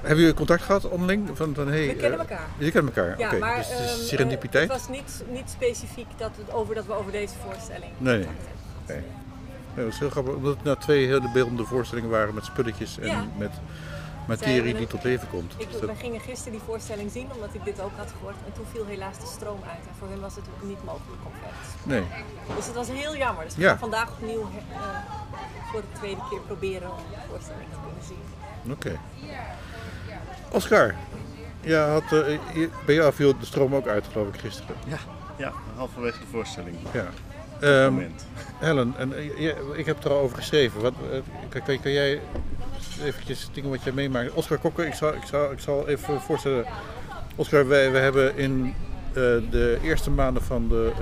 Hebben 0.00 0.20
jullie 0.20 0.34
contact 0.34 0.62
gehad 0.62 0.88
onderling? 0.88 1.30
Van, 1.34 1.54
van, 1.54 1.68
hey, 1.68 1.86
We 1.86 1.94
kennen 1.94 2.18
elkaar. 2.18 2.46
Je 2.58 2.70
kent 2.70 2.84
elkaar, 2.86 3.18
Ja, 3.18 3.26
oké. 3.26 3.38
maar 3.38 3.56
dus 3.56 3.66
het 3.68 3.74
ehm, 3.78 3.84
eh, 3.88 3.94
serendipiteit? 3.94 4.70
het 4.72 4.78
was 4.80 4.88
niet, 4.88 5.24
niet 5.30 5.50
specifiek 5.50 6.06
dat, 6.16 6.30
het 6.36 6.52
over, 6.54 6.74
dat 6.74 6.86
we 6.86 6.92
over 6.92 7.12
deze 7.12 7.34
voorstelling 7.48 7.90
Nee, 7.98 8.16
nee. 8.18 8.26
hebben. 8.86 9.04
Nee. 9.74 9.84
Ja, 9.84 9.90
dat 9.90 9.92
is 9.92 9.98
heel 9.98 10.10
grappig, 10.10 10.34
omdat 10.34 10.54
het 10.54 10.64
nou 10.64 10.76
twee 10.78 11.06
hele 11.06 11.30
beeldende 11.32 11.64
voorstellingen 11.64 12.10
waren 12.10 12.34
met 12.34 12.44
spulletjes 12.44 12.98
en 12.98 13.06
Ja. 13.06 13.24
met 13.38 13.50
materie 14.28 14.74
die 14.74 14.86
tot 14.86 15.02
leven 15.04 15.28
komt. 15.30 15.52
Ik, 15.56 15.58
Dus 15.70 15.72
dat- 15.80 15.84
wij 15.90 15.94
gingen 15.96 16.20
gisteren 16.20 16.52
die 16.52 16.60
voorstelling 16.66 17.10
zien 17.10 17.28
omdat 17.34 17.48
ik 17.54 17.64
dit 17.64 17.80
ook 17.80 17.90
had 17.96 18.12
gehoord. 18.16 18.34
En 18.46 18.52
toen 18.52 18.64
viel 18.72 18.86
helaas 18.86 19.18
de 19.18 19.26
stroom 19.26 19.60
uit. 19.62 19.86
En 19.88 19.94
voor 19.98 20.08
hen 20.08 20.20
was 20.20 20.34
het 20.34 20.44
niet 20.62 20.84
mogelijk 20.84 21.22
om 21.24 21.32
verder 21.32 21.56
te 21.82 21.88
nee. 21.88 22.56
Dus 22.56 22.66
het 22.66 22.74
was 22.74 22.88
heel 22.88 23.16
jammer. 23.16 23.44
Dus 23.44 23.54
we 23.56 23.62
Ja. 23.62 23.68
gaan 23.68 23.78
vandaag 23.78 24.10
opnieuw 24.10 24.40
eh, 24.72 24.78
voor 25.70 25.80
de 25.80 25.98
tweede 25.98 26.20
keer 26.30 26.40
proberen 26.40 26.90
om 26.90 26.96
de 27.10 27.16
voorstelling 27.28 27.68
te 27.70 27.78
kunnen 27.86 28.04
zien. 28.04 28.72
Oké. 28.72 28.98
Oscar, 30.50 30.94
ja, 31.60 31.88
had, 31.88 32.02
eh, 32.02 32.38
je- 32.54 32.70
bij 32.86 32.94
jou 32.94 33.12
viel 33.12 33.38
de 33.38 33.44
stroom 33.46 33.74
ook 33.74 33.86
uit, 33.86 34.04
geloof 34.12 34.28
ik, 34.28 34.40
gisteren. 34.40 34.76
Ja, 35.38 35.52
halverwege 35.76 36.18
de 36.18 36.26
voorstelling. 36.30 36.76
Ja. 36.92 37.06
Moment. 37.62 38.26
Helen, 38.62 38.94
en, 38.96 39.12
eh, 39.16 39.54
ik 39.74 39.86
heb 39.86 40.04
er 40.04 40.10
al 40.10 40.18
over 40.18 40.36
geschreven. 40.36 40.80
Wat, 40.80 40.92
eh, 41.50 41.80
kan, 41.82 41.92
jij 41.92 42.20
eventjes 43.04 43.48
dingen 43.52 43.70
wat 43.70 43.82
jij 43.82 43.92
meemaakt? 43.92 44.32
Oscar 44.32 44.58
Kokker, 44.58 44.86
ik 44.86 44.94
zal, 44.94 45.14
ik 45.14 45.22
ik 45.52 45.58
zal 45.58 45.88
even 45.88 46.20
voorstellen. 46.20 46.64
Oscar, 47.36 47.68
wij, 47.68 47.84
hebben 47.84 48.36
in 48.36 48.74
eh, 49.08 49.14
de 49.50 49.78
eerste 49.82 50.10
maanden 50.10 50.42
van 50.42 50.68
de 50.68 50.92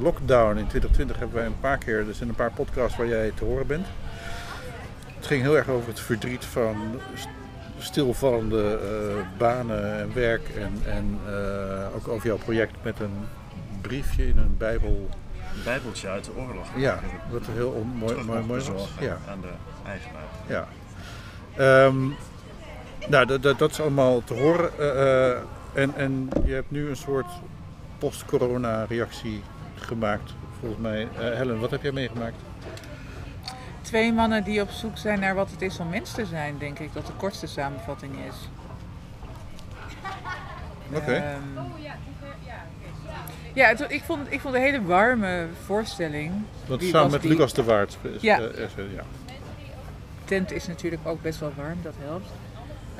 lockdown 0.00 0.58
in 0.58 0.66
2020 0.66 1.18
hebben 1.18 1.36
wij 1.36 1.46
een 1.46 1.60
paar 1.60 1.78
keer, 1.78 2.04
dus 2.04 2.20
in 2.20 2.28
een 2.28 2.34
paar 2.34 2.52
podcasts 2.52 2.96
waar 2.96 3.08
jij 3.08 3.32
te 3.34 3.44
horen 3.44 3.66
bent. 3.66 3.86
het 5.16 5.26
ging 5.26 5.42
heel 5.42 5.56
erg 5.56 5.68
over 5.68 5.88
het 5.88 6.00
verdriet 6.00 6.44
van 6.44 6.76
st- 7.14 7.28
stilvallende 7.78 8.78
banen 9.38 9.98
en 9.98 10.14
werk. 10.14 10.48
En, 10.48 10.92
en 10.92 11.18
ook 11.96 12.08
over 12.08 12.26
jouw 12.26 12.38
project 12.38 12.74
met 12.82 13.00
een 13.00 13.26
briefje 13.80 14.28
in 14.28 14.38
een 14.38 14.56
Bijbel. 14.58 15.08
Een 15.56 15.62
bijbeltje 15.64 16.08
uit 16.08 16.24
de 16.24 16.36
oorlog. 16.36 16.66
Ja, 16.76 16.98
wat 17.30 17.42
heel 17.50 17.70
on- 17.70 17.86
mooi, 17.98 18.24
mooi, 18.24 18.42
mooi 18.44 18.62
was. 18.72 18.88
Ja. 19.00 19.18
aan 19.28 19.40
de 19.40 19.52
eigenaar. 19.86 20.22
Ja. 20.46 20.66
Ehm, 21.56 22.06
nou, 23.08 23.26
dat, 23.26 23.42
dat, 23.42 23.58
dat 23.58 23.70
is 23.70 23.80
allemaal 23.80 24.24
te 24.24 24.34
horen. 24.34 24.78
Eh, 24.78 25.30
eh, 25.30 25.36
en, 25.74 25.94
en 25.96 26.28
je 26.44 26.52
hebt 26.54 26.70
nu 26.70 26.88
een 26.88 26.96
soort 26.96 27.26
post-corona 27.98 28.84
reactie 28.84 29.42
gemaakt, 29.74 30.34
volgens 30.60 30.80
mij. 30.80 31.08
Eh, 31.18 31.36
Helen, 31.36 31.60
wat 31.60 31.70
heb 31.70 31.82
jij 31.82 31.92
meegemaakt? 31.92 32.36
Twee 33.80 34.12
mannen 34.12 34.44
die 34.44 34.60
op 34.60 34.70
zoek 34.70 34.96
zijn 34.98 35.20
naar 35.20 35.34
wat 35.34 35.50
het 35.50 35.62
is 35.62 35.78
om 35.78 35.88
mens 35.88 36.12
te 36.12 36.26
zijn, 36.26 36.58
denk 36.58 36.78
ik 36.78 36.92
dat 36.92 37.06
de 37.06 37.12
kortste 37.12 37.46
samenvatting 37.46 38.14
is. 38.28 38.48
Oké. 40.94 41.12
Ehm, 41.12 41.40
ja, 43.56 43.66
het- 43.68 43.84
ik, 43.88 44.02
vond, 44.04 44.32
ik 44.32 44.40
vond 44.40 44.54
het 44.54 44.62
een 44.64 44.70
hele 44.72 44.84
warme 44.84 45.46
voorstelling. 45.64 46.32
Want 46.66 46.82
samen 46.82 47.10
met 47.10 47.20
die? 47.22 47.30
Lucas 47.30 47.52
de 47.52 47.62
Waard. 47.64 47.96
is- 48.02 48.22
Ja. 48.22 48.38
eh, 48.40 48.44
is- 48.62 48.70
ja. 48.94 49.02
Tent 50.24 50.52
is 50.52 50.66
natuurlijk 50.66 51.02
ook 51.06 51.22
best 51.22 51.40
wel 51.40 51.52
warm, 51.56 51.78
dat 51.82 51.94
helpt. 51.98 52.28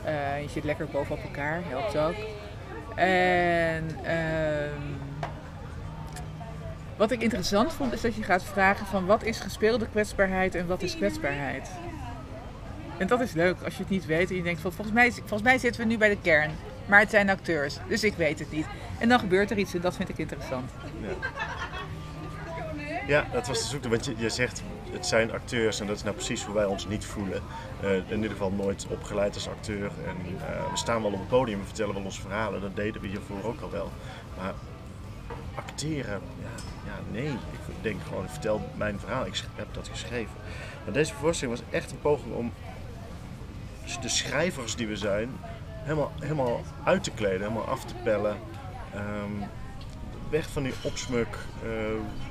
Eh, 0.05 0.43
je 0.43 0.49
zit 0.49 0.65
lekker 0.65 0.87
bovenop 0.87 1.23
elkaar, 1.25 1.61
helpt 1.69 1.97
ook. 1.97 2.15
En 2.97 3.85
ehm, 4.05 4.81
wat 6.97 7.11
ik 7.11 7.23
interessant 7.23 7.73
vond 7.73 7.93
is 7.93 8.01
dat 8.01 8.15
je 8.15 8.23
gaat 8.23 8.45
vragen 8.45 8.87
van 8.87 9.07
wat 9.07 9.23
is 9.23 9.41
gespeelde 9.41 9.87
kwetsbaarheid 9.89 10.55
en 10.55 10.67
wat 10.67 10.83
is 10.83 10.97
kwetsbaarheid. 10.97 11.71
En 12.99 13.07
dat 13.07 13.21
is 13.21 13.33
leuk 13.33 13.57
als 13.65 13.75
je 13.75 13.81
het 13.81 13.91
niet 13.91 14.07
weet 14.07 14.31
en 14.31 14.37
je 14.37 14.43
denkt 14.43 14.61
van 14.61 14.73
volgens 14.73 14.97
mij, 14.97 15.11
volgens 15.13 15.43
mij 15.43 15.59
zitten 15.59 15.81
we 15.81 15.87
nu 15.87 15.99
bij 15.99 16.09
de 16.09 16.19
kern. 16.23 16.51
Maar 16.87 17.01
het 17.01 17.11
zijn 17.11 17.31
acteurs, 17.31 17.79
dus 17.89 18.05
ik 18.05 18.15
weet 18.15 18.39
het 18.39 18.51
niet. 18.51 18.67
En 18.99 19.09
dan 19.09 19.19
gebeurt 19.19 19.51
er 19.51 19.59
iets 19.59 19.75
en 19.75 19.81
dat 19.81 19.97
vind 19.97 20.09
ik 20.09 20.19
interessant. 20.19 20.71
Ja, 23.07 23.27
dat 23.33 23.47
was 23.47 23.59
de 23.59 23.69
zoektocht. 23.69 23.95
Want 23.95 24.05
je, 24.05 24.25
je 24.25 24.31
zegt, 24.31 24.63
het 24.91 25.07
zijn 25.07 25.33
acteurs 25.33 25.81
en 25.81 25.87
dat 25.87 25.97
is 25.97 26.03
nou 26.03 26.15
precies 26.15 26.45
hoe 26.45 26.55
wij 26.55 26.65
ons 26.65 26.87
niet 26.87 27.05
voelen. 27.05 27.43
Eh, 27.83 27.95
in 27.95 28.17
ieder 28.17 28.31
geval 28.31 28.51
nooit 28.51 28.87
opgeleid 28.89 29.35
als 29.35 29.49
acteur. 29.49 29.91
En 30.07 30.17
eh, 30.39 30.71
we 30.71 30.77
staan 30.77 31.03
wel 31.03 31.13
op 31.13 31.19
het 31.19 31.29
podium, 31.29 31.59
we 31.59 31.65
vertellen 31.65 31.95
wel 31.95 32.03
onze 32.03 32.21
verhalen. 32.21 32.61
Dat 32.61 32.77
deden 32.77 33.01
we 33.01 33.09
hiervoor 33.09 33.45
ook 33.45 33.61
al 33.61 33.71
wel. 33.71 33.91
Maar 34.37 34.53
acteren, 35.55 36.21
ja, 36.41 36.63
ja 36.85 36.99
nee. 37.11 37.31
Ik 37.31 37.83
denk 37.83 38.01
gewoon, 38.09 38.29
vertel 38.29 38.71
mijn 38.77 38.99
verhaal. 39.01 39.27
Ik 39.27 39.43
heb 39.55 39.67
dat 39.75 39.89
geschreven. 39.89 40.35
Maar 40.85 40.95
deze 40.95 41.15
voorstelling 41.15 41.59
was 41.59 41.67
echt 41.71 41.91
een 41.91 42.01
poging 42.01 42.35
om 42.35 42.53
de 44.01 44.09
schrijvers 44.09 44.77
die 44.77 44.87
we 44.87 44.97
zijn, 44.97 45.31
helemaal, 45.87 46.13
helemaal 46.21 46.63
uit 46.85 47.03
te 47.05 47.11
kleden, 47.11 47.41
helemaal 47.41 47.69
af 47.69 47.85
te 47.85 47.95
pellen. 48.03 48.37
Ehm, 48.95 49.49
weg 50.31 50.49
van 50.51 50.63
die 50.63 50.73
opsmuk, 50.83 51.39
eh, 51.63 51.69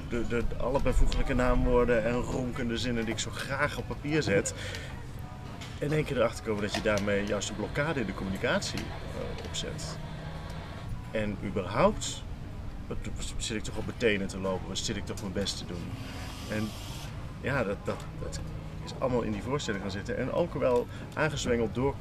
de, 0.10 0.28
de, 0.28 0.44
alle 0.58 0.82
bijvoeglijke 0.82 1.34
naamwoorden 1.34 2.04
en 2.04 2.14
ronkende 2.14 2.78
zinnen 2.78 3.06
die 3.06 3.14
ik 3.14 3.20
zo 3.20 3.32
graag 3.32 3.78
op 3.78 3.88
papier 3.88 4.24
zet. 4.24 4.54
In 5.80 5.92
één 5.92 6.04
keer 6.04 6.18
erachter 6.18 6.46
komen 6.46 6.62
dat 6.62 6.76
je 6.76 6.82
daarmee 6.82 7.26
juist 7.26 7.50
een 7.50 7.56
blokkade 7.56 8.00
in 8.00 8.06
de 8.06 8.14
communicatie 8.14 8.80
eh, 8.80 9.46
opzet. 9.46 9.98
En 11.12 11.38
überhaupt 11.44 12.24
zit 13.38 13.58
ik 13.58 13.64
toch 13.64 13.78
op 13.78 13.86
mijn 13.86 13.98
tenen 13.98 14.28
te 14.28 14.40
lopen, 14.40 14.68
wat 14.68 14.78
zit 14.78 14.96
ik 14.96 15.06
toch 15.06 15.22
mijn 15.22 15.34
best 15.34 15.58
te 15.58 15.66
doen. 15.66 15.92
En 16.50 16.70
ja, 17.42 17.64
dat, 17.64 17.78
dat, 17.86 18.40
is 18.86 18.94
allemaal 19.00 19.22
in 19.22 19.32
die 19.32 19.44
voorstelling 19.44 19.84
gaan 19.84 19.92
zitten. 19.92 20.18
En 20.18 20.32
ook 20.32 20.54
wel 20.54 20.88
aangezwengeld 21.14 21.76
door 21.76 21.96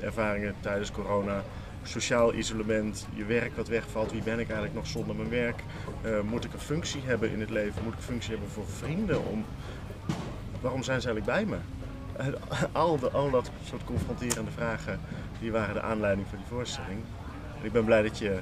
ervaringen 0.00 0.54
tijdens 0.60 0.90
corona 0.90 1.42
sociaal 1.82 2.34
isolement, 2.34 3.06
je 3.14 3.24
werk 3.24 3.56
wat 3.56 3.68
wegvalt, 3.68 4.12
wie 4.12 4.22
ben 4.22 4.38
ik 4.38 4.46
eigenlijk 4.46 4.74
nog 4.74 4.86
zonder 4.86 5.16
mijn 5.16 5.28
werk? 5.28 5.62
Eh, 6.02 6.20
moet 6.20 6.44
ik 6.44 6.52
een 6.52 6.58
functie 6.58 7.02
hebben 7.04 7.30
in 7.30 7.40
het 7.40 7.50
leven? 7.50 7.82
Moet 7.84 7.92
ik 7.92 7.98
een 7.98 8.04
functie 8.04 8.30
hebben 8.30 8.50
voor 8.50 8.66
vrienden? 8.66 9.26
Om... 9.26 9.44
Waarom 10.60 10.82
zijn 10.82 11.00
ze 11.00 11.08
eigenlijk 11.08 11.38
bij 11.38 11.56
me? 11.56 11.58
Al, 12.72 12.98
de, 12.98 13.10
al 13.10 13.30
dat 13.30 13.50
soort 13.64 13.84
confronterende 13.84 14.50
vragen, 14.50 15.00
die 15.40 15.52
waren 15.52 15.74
de 15.74 15.82
aanleiding 15.82 16.28
voor 16.28 16.38
die 16.38 16.46
voorstelling. 16.46 17.00
Ik 17.62 17.72
ben 17.72 17.84
blij 17.84 18.02
dat 18.02 18.18
je 18.18 18.38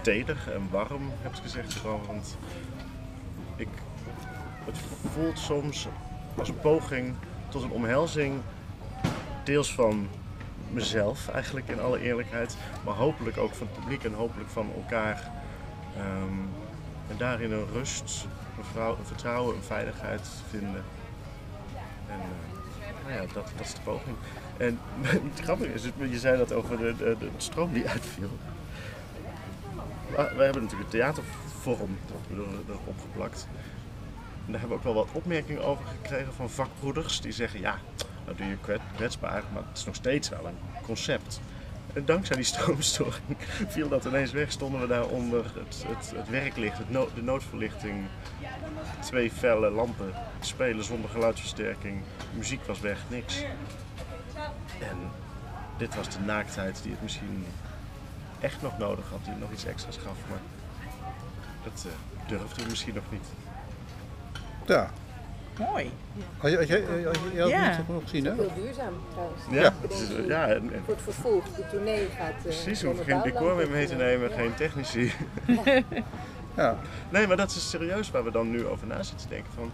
teder 0.00 0.36
en 0.52 0.68
warm 0.70 1.12
hebt 1.22 1.38
gezegd 1.38 1.82
want 1.82 2.36
ik, 3.56 3.68
het 4.64 4.78
voelt 5.12 5.38
soms 5.38 5.88
als 6.38 6.48
een 6.48 6.60
poging 6.60 7.14
tot 7.48 7.62
een 7.62 7.70
omhelzing, 7.70 8.40
deels 9.44 9.74
van 9.74 10.08
mezelf 10.72 11.28
eigenlijk 11.28 11.68
in 11.68 11.80
alle 11.80 12.00
eerlijkheid, 12.00 12.56
maar 12.84 12.94
hopelijk 12.94 13.36
ook 13.36 13.54
van 13.54 13.66
het 13.66 13.80
publiek 13.80 14.04
en 14.04 14.12
hopelijk 14.12 14.50
van 14.50 14.70
elkaar. 14.76 15.30
Ehm, 15.96 16.38
en 17.08 17.16
daarin 17.16 17.52
een 17.52 17.66
rust, 17.72 18.26
een, 18.58 19.04
vertrouwen, 19.04 19.56
een 19.56 19.62
veiligheid 19.62 20.28
vinden. 20.50 20.84
En 22.08 22.20
eh, 22.20 23.06
nou 23.06 23.12
ja, 23.12 23.20
dat, 23.20 23.52
dat 23.56 23.66
is 23.66 23.74
de 23.74 23.80
poging. 23.80 24.16
En 24.56 24.78
het 25.32 25.40
grappige 25.40 25.72
is, 25.72 25.82
je 26.10 26.18
zei 26.18 26.38
dat 26.38 26.52
over 26.52 26.76
de, 26.78 26.96
de, 26.96 27.16
de 27.18 27.30
stroom 27.36 27.72
die 27.72 27.88
uitviel. 27.98 28.30
We 30.10 30.42
hebben 30.42 30.62
natuurlijk 30.62 30.92
een 30.92 30.98
theatervorm 30.98 31.98
er- 32.30 32.72
erop 32.74 33.00
geplakt. 33.00 33.48
En 34.46 34.52
daar 34.52 34.60
hebben 34.60 34.68
we 34.68 34.88
ook 34.88 34.94
wel 34.94 35.04
wat 35.04 35.12
opmerkingen 35.12 35.64
over 35.64 35.84
gekregen 35.86 36.34
van 36.34 36.50
vakbroeders 36.50 37.20
die 37.20 37.32
zeggen, 37.32 37.60
ja, 37.60 37.78
nou 38.28 38.40
doe 38.40 38.48
je 38.48 38.56
kwet- 38.60 38.94
kwetsbaar, 38.96 39.42
maar 39.52 39.62
het 39.68 39.78
is 39.78 39.84
nog 39.84 39.94
steeds 39.94 40.28
wel 40.28 40.46
een 40.46 40.58
concept. 40.82 41.40
En 41.92 42.04
dankzij 42.04 42.36
die 42.36 42.44
stroomstoring 42.54 43.36
viel 43.68 43.88
dat 43.88 44.04
ineens 44.04 44.32
weg, 44.32 44.52
stonden 44.52 44.80
we 44.80 44.86
daar 44.86 45.06
onder 45.06 45.44
het, 45.44 45.84
het, 45.86 46.28
werklicht, 46.28 46.76
de 47.14 47.22
noodverlichting, 47.22 48.06
twee 49.00 49.30
felle 49.30 49.70
lampen, 49.70 50.12
spelen 50.40 50.84
zonder 50.84 51.10
geluidsversterking, 51.10 52.02
muziek 52.34 52.64
was 52.64 52.80
weg, 52.80 52.98
niks. 53.08 53.42
En 54.80 54.96
dit 55.76 55.94
was 55.94 56.08
de 56.08 56.20
naaktheid 56.20 56.82
die 56.82 56.92
het 56.92 57.02
misschien 57.02 57.46
echt 58.40 58.62
nog 58.62 58.78
nodig 58.78 59.10
had, 59.10 59.24
die 59.24 59.34
nog 59.34 59.52
iets 59.52 59.64
extra's 59.64 59.96
gaf, 59.96 60.16
maar 60.28 60.40
dat 61.64 61.86
eh, 61.86 62.28
durfde 62.28 62.62
we 62.62 62.68
misschien 62.68 62.94
nog 62.94 63.04
niet. 63.10 63.26
Ja. 64.66 64.90
Mooi. 65.58 65.90
Had 66.38 66.50
je, 66.50 66.56
had 66.56 66.66
jij, 66.68 66.80
had 67.04 67.14
je, 67.16 67.30
je 67.34 67.40
had 67.40 67.50
Ja. 67.50 67.60
het 67.62 67.88
nog 67.88 68.02
gezien, 68.02 68.24
hè? 68.24 68.34
Heel 68.34 68.50
duurzaam 68.54 68.92
trouwens. 69.12 69.42
Ja, 69.50 69.66
Ik 69.66 69.72
het 69.80 69.92
is- 69.92 70.08
denk, 70.08 70.28
ja 70.28 70.46
en, 70.46 70.72
en 70.74 70.82
Voor 70.84 70.94
het 70.94 71.02
vervolg, 71.02 71.44
de 71.44 71.66
tournee 71.70 72.06
gaat. 72.18 72.28
eh, 72.28 72.42
precies, 72.42 72.82
hoeven 72.82 73.04
geen 73.04 73.22
decor 73.22 73.56
meer 73.56 73.68
mee 73.70 73.86
te 73.86 73.94
bouwlampen. 73.96 74.28
nemen, 74.28 74.30
geen 74.38 74.54
technici. 74.54 75.12
Ja. 76.56 76.76
Nee, 77.10 77.26
maar 77.26 77.36
dat 77.36 77.50
is 77.50 77.70
serieus 77.70 78.10
waar 78.10 78.24
we 78.24 78.30
dan 78.30 78.50
nu 78.50 78.66
over 78.66 78.86
na 78.86 79.02
zitten 79.02 79.28
te 79.28 79.34
denken. 79.34 79.52
Van, 79.54 79.64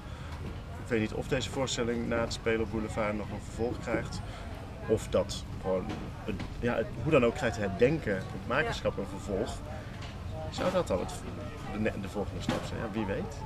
ik 0.84 0.88
weet 0.90 1.00
niet 1.00 1.12
of 1.12 1.28
deze 1.28 1.50
voorstelling 1.50 2.08
na 2.08 2.20
het 2.20 2.32
Spelen 2.32 2.60
op 2.60 2.70
Boulevard 2.70 3.16
nog 3.16 3.30
een 3.30 3.40
vervolg 3.44 3.78
krijgt. 3.80 4.20
Of 4.88 5.06
dat 5.08 5.44
gewoon, 5.60 5.86
het- 6.24 6.34
ja, 6.58 6.74
het- 6.76 6.86
hoe 7.02 7.12
dan 7.12 7.24
ook 7.24 7.34
krijgt 7.34 7.56
het 7.56 7.78
denken, 7.78 8.14
het 8.14 8.46
makerschap 8.46 8.98
een 8.98 9.06
vervolg. 9.10 9.54
Zou 10.50 10.72
dat 10.72 10.86
dan 10.86 10.98
het, 10.98 11.12
de, 11.82 11.90
de 12.02 12.08
volgende 12.08 12.42
stap 12.42 12.60
zijn? 12.68 12.80
Ja, 12.80 12.86
wie 12.92 13.06
weet. 13.06 13.36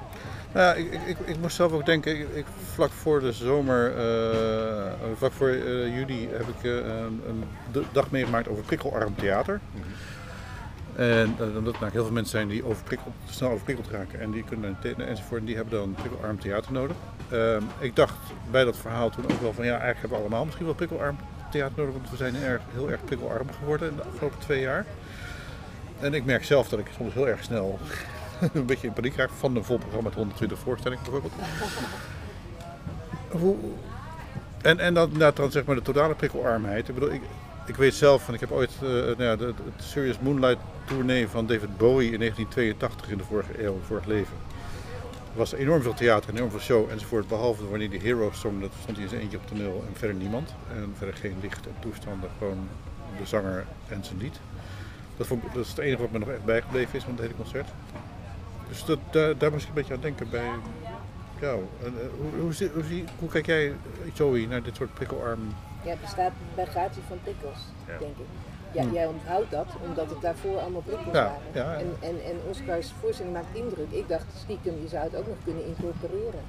Ja, 0.54 0.74
ik, 0.74 0.92
ik, 0.92 1.00
ik, 1.06 1.16
ik 1.24 1.36
moest 1.40 1.56
zelf 1.56 1.72
ook 1.72 1.86
denken, 1.86 2.18
ik, 2.20 2.28
ik- 2.34 2.46
vlak 2.74 2.90
voor 2.90 3.20
de 3.20 3.32
zomer, 3.32 3.96
eh, 3.96 4.92
vlak 5.16 5.32
voor 5.32 5.48
eh, 5.48 5.96
juli, 5.96 6.28
heb 6.32 6.48
ik 6.48 6.64
eh, 6.64 6.72
een, 6.76 7.44
dag 7.92 8.10
meegemaakt 8.10 8.48
over 8.48 8.62
prikkelarm 8.64 9.14
theater. 9.14 9.60
En 10.96 11.34
eh, 11.38 11.56
omdat 11.56 11.74
er 11.80 11.90
heel 11.92 12.04
veel 12.04 12.12
mensen 12.12 12.38
zijn 12.38 12.48
die 12.48 12.64
overprikkeld, 12.64 13.14
snel 13.30 13.50
overprikkeld 13.50 13.88
raken 13.90 14.20
en 14.20 14.30
die 14.30 14.44
kunnen 14.44 14.76
thee- 14.80 14.94
enzovoort, 14.94 15.40
en 15.40 15.46
die 15.46 15.56
hebben 15.56 15.78
dan 15.78 15.94
prikkelarm 15.94 16.38
theater 16.40 16.72
nodig. 16.72 16.96
Ehm, 17.30 17.62
ik 17.78 17.96
dacht 17.96 18.16
bij 18.50 18.64
dat 18.64 18.76
verhaal 18.76 19.10
toen 19.10 19.24
ook 19.32 19.40
wel 19.40 19.52
van 19.52 19.64
ja, 19.64 19.70
eigenlijk 19.70 20.00
hebben 20.00 20.18
we 20.18 20.24
allemaal 20.24 20.44
misschien 20.44 20.66
wel 20.66 20.74
prikkelarm 20.74 21.16
theater 21.50 21.78
nodig, 21.78 21.94
want 21.94 22.10
we 22.10 22.16
zijn 22.16 22.36
erg, 22.36 22.62
heel 22.72 22.90
erg 22.90 23.04
prikkelarm 23.04 23.46
geworden 23.58 23.90
in 23.90 23.96
de 23.96 24.02
afgelopen 24.02 24.38
twee 24.38 24.60
jaar. 24.60 24.84
En 26.00 26.14
ik 26.14 26.24
merk 26.24 26.44
zelf 26.44 26.68
dat 26.68 26.78
ik 26.78 26.86
soms 26.96 27.14
heel 27.14 27.28
erg 27.28 27.42
snel 27.42 27.78
een 28.52 28.66
beetje 28.66 28.86
in 28.86 28.92
paniek 28.92 29.16
raak 29.16 29.30
van 29.30 29.56
een 29.56 29.64
vol 29.64 29.78
programma 29.78 30.08
met 30.08 30.14
120 30.14 30.58
voorstellingen 30.58 31.04
bijvoorbeeld. 31.04 31.32
Hoe, 33.30 33.56
en, 34.62 34.78
en 34.78 34.94
dan, 34.94 35.04
inderdaad 35.04 35.36
dan 35.36 35.50
zeg 35.50 35.64
maar 35.64 35.74
de 35.74 35.82
totale 35.82 36.14
prikkelarmheid. 36.14 36.88
Ik 36.88 36.94
bedoel, 36.94 37.12
ik, 37.12 37.22
ik 37.66 37.76
weet 37.76 37.94
zelf, 37.94 38.24
van 38.24 38.34
ik 38.34 38.40
heb 38.40 38.50
ooit 38.50 38.70
eh, 38.74 38.88
nou 38.90 39.22
ja, 39.22 39.36
de, 39.36 39.44
het 39.46 39.84
Serious 39.84 40.18
Moonlight 40.18 40.60
tournee 40.84 41.28
van 41.28 41.46
David 41.46 41.76
Bowie 41.76 42.12
in 42.12 42.18
1982 42.18 43.10
in 43.10 43.18
de 43.18 43.24
vorige 43.24 43.64
eeuw, 43.64 43.80
vorig 43.86 44.04
leven. 44.04 44.36
Er 45.32 45.38
was 45.38 45.52
enorm 45.52 45.82
veel 45.82 45.94
theater, 45.94 46.34
enorm 46.34 46.50
veel 46.50 46.60
show 46.60 46.90
enzovoort. 46.90 47.28
Behalve 47.28 47.68
wanneer 47.68 47.90
die 47.90 48.00
Hero 48.00 48.30
stond, 48.32 48.60
dat 48.60 48.70
stond 48.80 48.96
hij 48.96 49.04
in 49.04 49.10
zijn 49.10 49.22
eentje 49.22 49.36
op 49.36 49.46
toneel 49.46 49.84
en 49.88 49.96
verder 49.96 50.16
niemand. 50.16 50.54
En 50.74 50.94
verder 50.96 51.16
geen 51.16 51.36
licht 51.40 51.66
en 51.66 51.74
toestanden, 51.78 52.30
gewoon 52.38 52.68
de 53.18 53.26
zanger 53.26 53.64
en 53.88 54.04
zijn 54.04 54.18
lied. 54.18 54.40
Dat, 55.16 55.26
vond 55.26 55.42
dat 55.54 55.64
is 55.64 55.70
het 55.70 55.78
enige 55.78 56.02
wat 56.02 56.10
me 56.10 56.18
nog 56.18 56.28
echt 56.28 56.44
bijgebleven 56.44 56.94
is 56.94 57.02
van 57.02 57.12
het 57.12 57.20
hele 57.20 57.34
concert. 57.34 57.68
Dus 58.68 58.84
dat, 58.84 58.98
daar, 59.10 59.38
daar 59.38 59.50
moest 59.50 59.62
ik 59.62 59.68
een 59.68 59.74
beetje 59.74 59.94
aan 59.94 60.00
denken 60.00 60.30
bij 60.30 60.48
jou? 61.40 61.60
En, 61.84 61.94
eh, 62.00 62.06
hoe, 62.20 62.40
hoe, 62.40 62.52
zie- 62.52 62.70
hoe, 62.74 62.84
zie- 62.84 63.04
hoe 63.18 63.28
kijk 63.28 63.46
jij, 63.46 63.72
Joey, 64.14 64.46
naar 64.46 64.62
dit 64.62 64.76
soort 64.76 64.94
prikkelarm? 64.94 65.54
Ja, 65.84 65.90
het 65.90 66.00
bestaat 66.00 66.32
bij 66.54 66.64
gratie 66.66 67.02
van 67.08 67.18
prikkels, 67.22 67.58
Ja. 67.86 67.98
denk 67.98 68.16
ik. 68.18 68.26
Ja, 68.72 68.84
jij 68.92 69.06
onthoudt 69.06 69.50
dat, 69.50 69.66
omdat 69.88 70.10
het 70.10 70.20
daarvoor 70.20 70.58
allemaal 70.58 70.80
prikkels 70.80 71.14
Ja, 71.14 71.22
waren. 71.24 71.40
ja, 71.52 71.72
ja. 71.72 71.78
En, 71.78 71.96
en, 72.00 72.24
en 72.24 72.36
Oscars 72.50 72.92
voorstelling 73.00 73.34
maakt 73.34 73.46
indruk. 73.56 73.90
Ik 73.90 74.08
dacht 74.08 74.24
stiekem, 74.36 74.74
je 74.82 74.88
zou 74.88 75.04
het 75.04 75.16
ook 75.16 75.26
nog 75.26 75.36
kunnen 75.44 75.66
incorporeren 75.66 76.40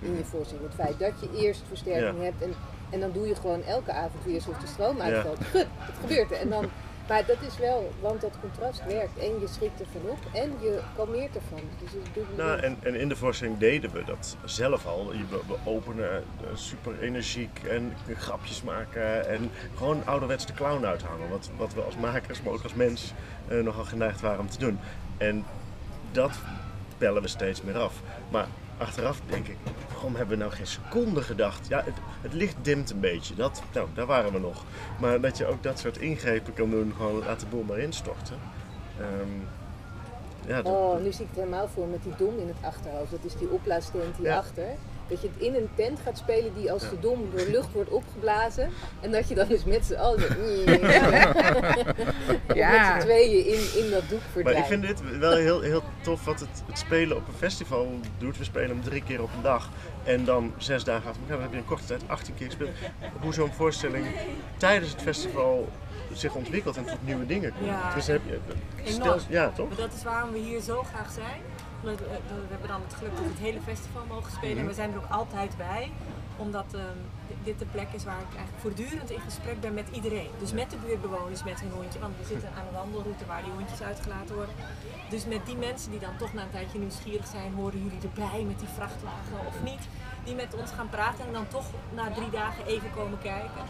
in 0.00 0.16
je 0.16 0.24
voorstelling. 0.24 0.66
Het 0.66 0.74
feit 0.74 0.98
dat 0.98 1.12
je 1.20 1.44
eerst 1.46 1.62
versterking 1.68 2.18
Ja. 2.18 2.24
hebt 2.24 2.42
en, 2.42 2.52
en 2.90 3.00
dan 3.00 3.10
doe 3.12 3.26
je 3.28 3.34
gewoon 3.34 3.62
elke 3.62 3.92
avond 3.92 4.24
weer 4.24 4.34
alsof 4.34 4.56
de 4.58 4.66
stroom 4.66 4.96
Ja. 4.96 5.02
uitvalt. 5.02 5.38
Gut, 5.44 5.66
het 5.78 5.94
gebeurt 6.00 6.30
er. 6.30 6.36
En 6.36 6.48
dan, 6.48 6.64
maar 7.08 7.26
dat 7.26 7.36
is 7.46 7.58
wel, 7.58 7.92
want 8.00 8.20
dat 8.20 8.32
contrast 8.40 8.84
werkt. 8.86 9.18
En 9.18 9.40
je 9.40 9.46
schrikt 9.46 9.80
ervan 9.80 10.10
op 10.10 10.18
en 10.32 10.52
je 10.60 10.80
kalmeert 10.96 11.34
ervan. 11.34 11.60
Dus 11.78 11.92
het 11.92 12.14
doet 12.14 12.36
me 12.36 12.42
Nou, 12.42 12.60
en, 12.60 12.76
en 12.82 12.94
in 12.94 13.08
de 13.08 13.16
voorstelling 13.16 13.58
deden 13.58 13.92
we 13.92 14.04
dat 14.04 14.36
zelf 14.44 14.86
al. 14.86 15.08
We, 15.08 15.40
we 15.46 15.56
openen 15.64 16.12
eh, 16.12 16.22
super 16.54 17.00
energiek 17.00 17.60
en 17.68 17.96
grapjes 18.16 18.62
maken 18.62 19.28
en 19.28 19.50
gewoon 19.76 20.06
ouderwets 20.06 20.46
de 20.46 20.52
clown 20.52 20.84
uithangen. 20.84 21.28
Wat, 21.28 21.50
wat 21.56 21.74
we 21.74 21.80
als 21.80 21.96
makers, 21.96 22.42
maar 22.42 22.52
ook 22.52 22.62
als 22.62 22.74
mens 22.74 23.12
eh, 23.48 23.60
nogal 23.60 23.84
geneigd 23.84 24.20
waren 24.20 24.40
om 24.40 24.48
te 24.48 24.58
doen. 24.58 24.78
En 25.16 25.44
dat 26.12 26.32
pellen 26.98 27.22
we 27.22 27.28
steeds 27.28 27.62
meer 27.62 27.78
af. 27.78 28.00
Maar 28.28 28.46
achteraf 28.78 29.20
denk 29.26 29.48
ik, 29.48 29.56
waarom 29.92 30.14
hebben 30.16 30.36
we 30.38 30.42
nou 30.44 30.54
geen 30.56 30.66
seconde 30.66 31.22
gedacht? 31.22 31.68
Ja, 31.68 31.82
het, 31.84 31.94
het 32.20 32.32
licht 32.32 32.56
dimt 32.62 32.90
een 32.90 33.00
beetje. 33.00 33.34
Dat, 33.34 33.62
nou, 33.72 33.88
daar 33.94 34.06
waren 34.06 34.32
we 34.32 34.38
nog. 34.38 34.64
Maar 35.00 35.20
dat 35.20 35.38
je 35.38 35.46
ook 35.46 35.62
dat 35.62 35.78
soort 35.78 35.98
ingrepen 35.98 36.54
kan 36.54 36.70
doen, 36.70 36.92
gewoon 36.96 37.24
laat 37.24 37.40
de 37.40 37.46
boel 37.46 37.62
maar 37.62 37.78
instorten. 37.78 38.36
Ehm, 38.98 39.30
ja, 40.46 40.60
Oh, 40.62 41.02
nu 41.02 41.12
zie 41.12 41.22
ik 41.22 41.28
het 41.28 41.38
helemaal 41.38 41.68
voor 41.68 41.86
met 41.86 42.02
die 42.02 42.12
dom 42.16 42.38
in 42.38 42.48
het 42.48 42.56
achterhoofd. 42.60 43.10
Dat 43.10 43.24
is 43.24 43.36
die 43.36 43.50
opblaastent 43.50 44.16
Ja. 44.20 44.44
Dat 45.08 45.20
je 45.22 45.28
het 45.34 45.42
in 45.46 45.54
een 45.54 45.68
tent 45.74 45.98
gaat 46.04 46.18
spelen 46.18 46.54
die 46.54 46.72
als 46.72 46.82
de 46.90 47.00
dom 47.00 47.30
door 47.36 47.46
lucht 47.50 47.72
wordt 47.72 47.90
opgeblazen. 47.90 48.70
En 49.00 49.10
dat 49.12 49.28
je 49.28 49.34
dan 49.34 49.48
dus 49.48 49.64
met 49.64 49.86
z'n 49.86 49.94
allen 49.94 50.20
Ja. 52.54 52.70
met 52.70 53.02
z'n 53.02 53.06
tweeën 53.08 53.46
in, 53.46 53.84
in 53.84 53.90
dat 53.90 54.08
doek 54.08 54.20
Maar 54.20 54.30
verdwijnt. 54.32 54.58
ik 54.58 54.64
vind 54.64 54.82
dit 54.82 55.18
wel 55.18 55.36
heel, 55.36 55.60
heel 55.60 55.82
tof 56.02 56.24
wat 56.24 56.40
het, 56.40 56.62
het 56.66 56.78
spelen 56.78 57.16
op 57.16 57.28
een 57.28 57.34
festival 57.34 57.88
doet. 58.18 58.38
We 58.38 58.44
spelen 58.44 58.68
hem 58.68 58.82
drie 58.82 59.02
keer 59.02 59.22
op 59.22 59.30
een 59.36 59.42
dag 59.42 59.68
en 60.04 60.24
dan 60.24 60.52
zes 60.56 60.84
dagen 60.84 61.06
achter 61.06 61.22
elkaar. 61.22 61.36
Dan 61.36 61.42
heb 61.44 61.52
je 61.52 61.58
in 61.58 61.64
korte 61.64 61.84
tijd 61.84 62.02
18 62.06 62.34
keer 62.34 62.46
gespeeld. 62.46 62.70
Hoe 63.20 63.34
zo'n 63.34 63.52
voorstelling 63.52 64.06
tijdens 64.56 64.92
het 64.92 65.02
festival 65.02 65.68
zich 66.12 66.34
ontwikkelt 66.34 66.76
en 66.76 66.84
tot 66.84 66.96
nieuwe 67.06 67.26
dingen 67.26 67.52
komt. 67.54 67.66
Ja. 67.66 67.94
Dus 67.94 68.06
heb 68.06 68.20
je, 68.26 68.38
stel, 68.92 69.18
ja, 69.28 69.48
toch? 69.50 69.68
Maar 69.68 69.76
dat 69.76 69.92
is 69.96 70.02
waarom 70.02 70.32
we 70.32 70.38
hier 70.38 70.60
zo 70.60 70.82
graag 70.82 71.12
zijn. 71.12 71.40
Eh, 71.88 71.96
we 72.48 72.50
hebben 72.54 72.68
dan 72.68 72.80
het 72.86 72.94
geluk 72.94 73.10
dat 73.16 73.24
we 73.24 73.30
het 73.30 73.38
hele 73.48 73.60
festival 73.60 74.04
mogen 74.08 74.32
spelen. 74.32 74.58
En 74.58 74.66
we 74.66 74.74
zijn 74.74 74.90
er 74.92 74.96
ook 74.96 75.10
altijd 75.10 75.56
bij. 75.56 75.92
Omdat 76.36 76.64
ehm, 76.74 76.98
di- 77.28 77.34
dit 77.44 77.58
de 77.58 77.64
plek 77.66 77.88
is 77.92 78.04
waar 78.04 78.20
ik 78.28 78.34
eigenlijk 78.36 78.60
voortdurend 78.60 79.10
in 79.10 79.20
gesprek 79.20 79.60
ben 79.60 79.74
met 79.74 79.88
iedereen. 79.92 80.30
Dus 80.38 80.52
met 80.52 80.70
de 80.70 80.76
buurtbewoners, 80.76 81.44
met 81.44 81.60
hun 81.60 81.70
hondje. 81.70 81.98
Want 81.98 82.14
we 82.18 82.24
zitten 82.24 82.48
aan 82.56 82.66
een 82.66 82.72
wandelroute 82.82 83.26
waar 83.26 83.42
die 83.42 83.52
hondjes 83.52 83.82
uitgelaten 83.82 84.34
worden. 84.34 84.54
Dus 85.08 85.26
met 85.26 85.46
die 85.46 85.56
mensen 85.56 85.90
die 85.90 86.00
dan 86.00 86.16
toch 86.16 86.32
na 86.32 86.42
een 86.42 86.50
tijdje 86.50 86.78
nieuwsgierig 86.78 87.26
zijn, 87.26 87.54
horen 87.54 87.82
jullie 87.84 88.02
erbij 88.02 88.42
met 88.46 88.58
die 88.58 88.68
vrachtwagen 88.78 89.38
of 89.46 89.62
niet? 89.62 89.82
Die 90.24 90.34
met 90.34 90.54
ons 90.60 90.70
gaan 90.70 90.88
praten 90.88 91.26
en 91.26 91.32
dan 91.32 91.48
toch 91.48 91.66
na 91.94 92.10
drie 92.10 92.30
dagen 92.30 92.66
even 92.66 92.90
komen 92.94 93.18
kijken. 93.18 93.62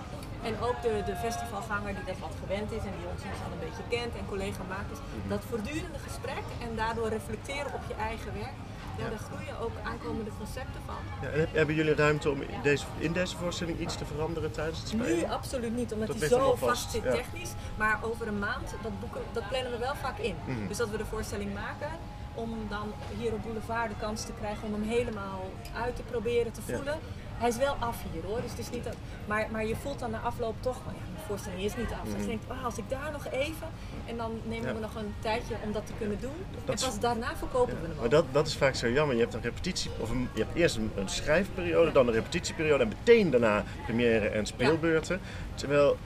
En 0.48 0.54
ook 0.66 0.78
de, 0.82 1.02
de 1.10 1.16
festivalganger 1.16 1.94
die 1.94 2.04
dat 2.04 2.18
wat 2.26 2.34
gewend 2.42 2.70
is 2.78 2.84
en 2.88 2.94
die 2.98 3.06
ons 3.12 3.22
al 3.44 3.52
een 3.56 3.64
beetje 3.66 3.84
kent 3.96 4.12
en 4.18 4.24
collega-makers. 4.28 4.98
Dat 5.28 5.42
voortdurende 5.50 5.98
gesprek 6.08 6.44
en 6.64 6.76
daardoor 6.76 7.08
reflecteren 7.08 7.72
op 7.78 7.82
je 7.88 7.94
eigen 7.94 8.32
werk. 8.42 8.56
Ja, 8.98 9.08
daar 9.08 9.18
groeien 9.18 9.58
ook 9.60 9.72
aankomende 9.82 10.30
concepten 10.38 10.80
van. 10.86 10.94
Ja, 11.22 11.28
en 11.28 11.38
heb- 11.40 11.54
hebben 11.54 11.74
jullie 11.74 11.94
ruimte 11.94 12.30
om 12.30 12.40
in 12.42 12.62
deze, 12.62 12.84
in 12.98 13.12
deze 13.12 13.36
voorstelling 13.36 13.78
iets 13.78 13.96
te 13.96 14.04
veranderen 14.04 14.50
tijdens 14.52 14.78
het 14.78 14.88
spelen? 14.88 15.16
Nu 15.16 15.24
absoluut 15.24 15.76
niet, 15.76 15.92
omdat 15.92 16.08
ligt 16.08 16.32
zo 16.32 16.54
vast 16.54 16.90
zit 16.90 17.02
ja. 17.02 17.12
technisch. 17.12 17.52
Maar 17.76 17.98
over 18.02 18.26
een 18.26 18.38
maand, 18.38 18.74
dat, 18.82 19.00
boeken, 19.00 19.20
dat 19.32 19.48
plannen 19.48 19.72
we 19.72 19.78
wel 19.78 19.94
vaak 19.94 20.18
in. 20.18 20.36
Mhm. 20.46 20.68
Dus 20.68 20.76
dat 20.76 20.88
we 20.90 20.96
de 20.96 21.04
voorstelling 21.04 21.54
maken 21.54 21.90
om 22.34 22.50
dan 22.68 22.92
hier 23.18 23.32
op 23.32 23.42
Boulevard 23.42 23.88
de 23.88 23.96
kans 24.00 24.24
te 24.24 24.32
krijgen 24.40 24.62
om 24.66 24.72
hem 24.72 24.82
helemaal 24.82 25.50
uit 25.76 25.96
te 25.96 26.02
proberen 26.02 26.52
te 26.52 26.60
Ja. 26.66 26.76
Hij 27.38 27.48
is 27.48 27.56
wel 27.56 27.76
af 27.78 27.96
hier 28.12 28.22
hoor, 28.24 28.40
dus 28.42 28.50
het 28.50 28.58
is 28.60 28.70
niet 28.70 28.84
dat, 28.84 28.94
maar, 29.26 29.46
maar 29.50 29.66
je 29.66 29.76
voelt 29.76 29.98
dan 29.98 30.10
na 30.10 30.18
afloop 30.20 30.54
toch, 30.60 30.76
oh 30.76 30.92
ja, 30.92 31.14
de 31.16 31.22
voorstelling 31.26 31.62
is 31.62 31.76
niet 31.76 31.90
af. 31.90 32.08
Dus 32.08 32.20
je 32.20 32.26
denkt, 32.26 32.44
oh, 32.50 32.64
als 32.64 32.76
ik 32.78 32.84
daar 32.88 33.08
nog 33.12 33.26
even, 33.30 33.66
en 34.06 34.16
dan 34.16 34.40
nemen. 34.44 34.66
Ja. 34.68 34.74
we 34.74 34.80
nog 34.80 34.94
een 34.94 35.14
tijdje 35.18 35.54
om 35.64 35.72
dat 35.72 35.86
te 35.86 35.92
kunnen 35.98 36.20
doen. 36.20 36.36
Dat 36.64 36.68
en 36.68 36.74
is- 36.74 36.84
pas 36.84 37.00
daarna 37.00 37.36
verkopen 37.36 37.80
we 37.80 37.86
hem 37.86 37.94
Maar 37.96 38.04
ook. 38.04 38.10
dat, 38.10 38.24
dat 38.32 38.46
is 38.46 38.56
vaak 38.56 38.74
zo 38.74 38.88
jammer. 38.88 39.14
Je 39.16 39.22
hebt 39.22 39.34
een 39.34 39.42
repetitie, 39.42 39.90
of 39.98 40.10
een, 40.10 40.28
je 40.34 40.42
hebt 40.42 40.54
eerst 40.56 40.76
een, 40.76 40.90
een 40.96 41.08
schrijfperiode, 41.08 41.92
dan 41.92 42.06
een 42.06 42.12
repetitieperiode 42.14 42.82
en 42.82 42.88
meteen 42.88 43.30
daarna 43.30 43.64
première 43.84 44.28
en 44.28 44.46
speelbeurten. 44.46 45.20
Terwijl 45.54 45.96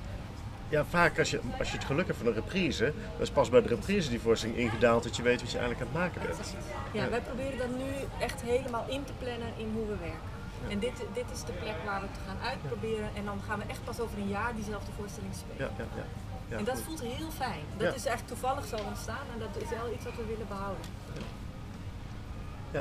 ja, 0.68 0.84
vaak 0.84 1.18
als 1.18 1.30
je, 1.30 1.40
als 1.58 1.70
je 1.70 1.76
het 1.76 1.86
geluk 1.86 2.06
hebt 2.06 2.18
van 2.18 2.26
een 2.26 2.34
reprise, 2.34 2.84
dan 3.12 3.20
is 3.20 3.30
pas 3.30 3.48
bij 3.48 3.62
de 3.62 3.68
reprise 3.68 4.10
die 4.10 4.20
voorstelling 4.20 4.58
ingedaald 4.58 5.02
dat 5.02 5.16
je 5.16 5.22
weet 5.22 5.40
wat 5.40 5.50
je 5.50 5.58
eigenlijk 5.58 5.88
aan 5.90 6.00
het 6.02 6.02
maken 6.12 6.28
bent. 6.36 6.54
Ja, 6.92 7.02
Ja. 7.02 7.10
wij 7.10 7.20
proberen 7.20 7.58
dat 7.58 7.68
nu 7.76 7.84
echt 8.20 8.42
helemaal 8.42 8.84
in 8.88 9.04
te 9.04 9.12
plannen 9.18 9.48
in 9.56 9.70
hoe 9.74 9.86
we 9.86 9.96
werken. 10.00 10.36
En 10.68 10.78
dit, 10.78 10.96
dit 11.12 11.28
is 11.34 11.42
de 11.44 11.52
plek 11.52 11.76
waar 11.84 12.00
we 12.00 12.06
het 12.10 12.20
gaan 12.26 12.40
uitproberen. 12.50 13.10
En 13.14 13.24
dan 13.24 13.38
gaan 13.46 13.58
we 13.58 13.64
echt 13.64 13.84
pas 13.84 14.00
over 14.00 14.18
een 14.18 14.28
jaar 14.28 14.54
diezelfde 14.54 14.92
voorstelling 14.98 15.34
spelen. 15.34 15.70
Ja, 15.70 15.70
ja, 15.78 15.86
ja. 16.00 16.06
ja 16.50 16.56
en 16.56 16.64
dat 16.64 16.74
goed. 16.74 16.84
voelt 16.84 17.00
heel 17.00 17.30
fijn. 17.30 17.64
Dat 17.76 17.94
is 17.94 18.04
eigenlijk 18.06 18.28
toevallig 18.34 18.64
zo 18.66 18.76
ontstaan 18.92 19.26
en 19.32 19.38
dat 19.38 19.62
is 19.62 19.68
wel 19.78 19.92
iets 19.94 20.04
wat 20.04 20.16
we 20.20 20.24
willen 20.24 20.48
behouden. 20.48 20.84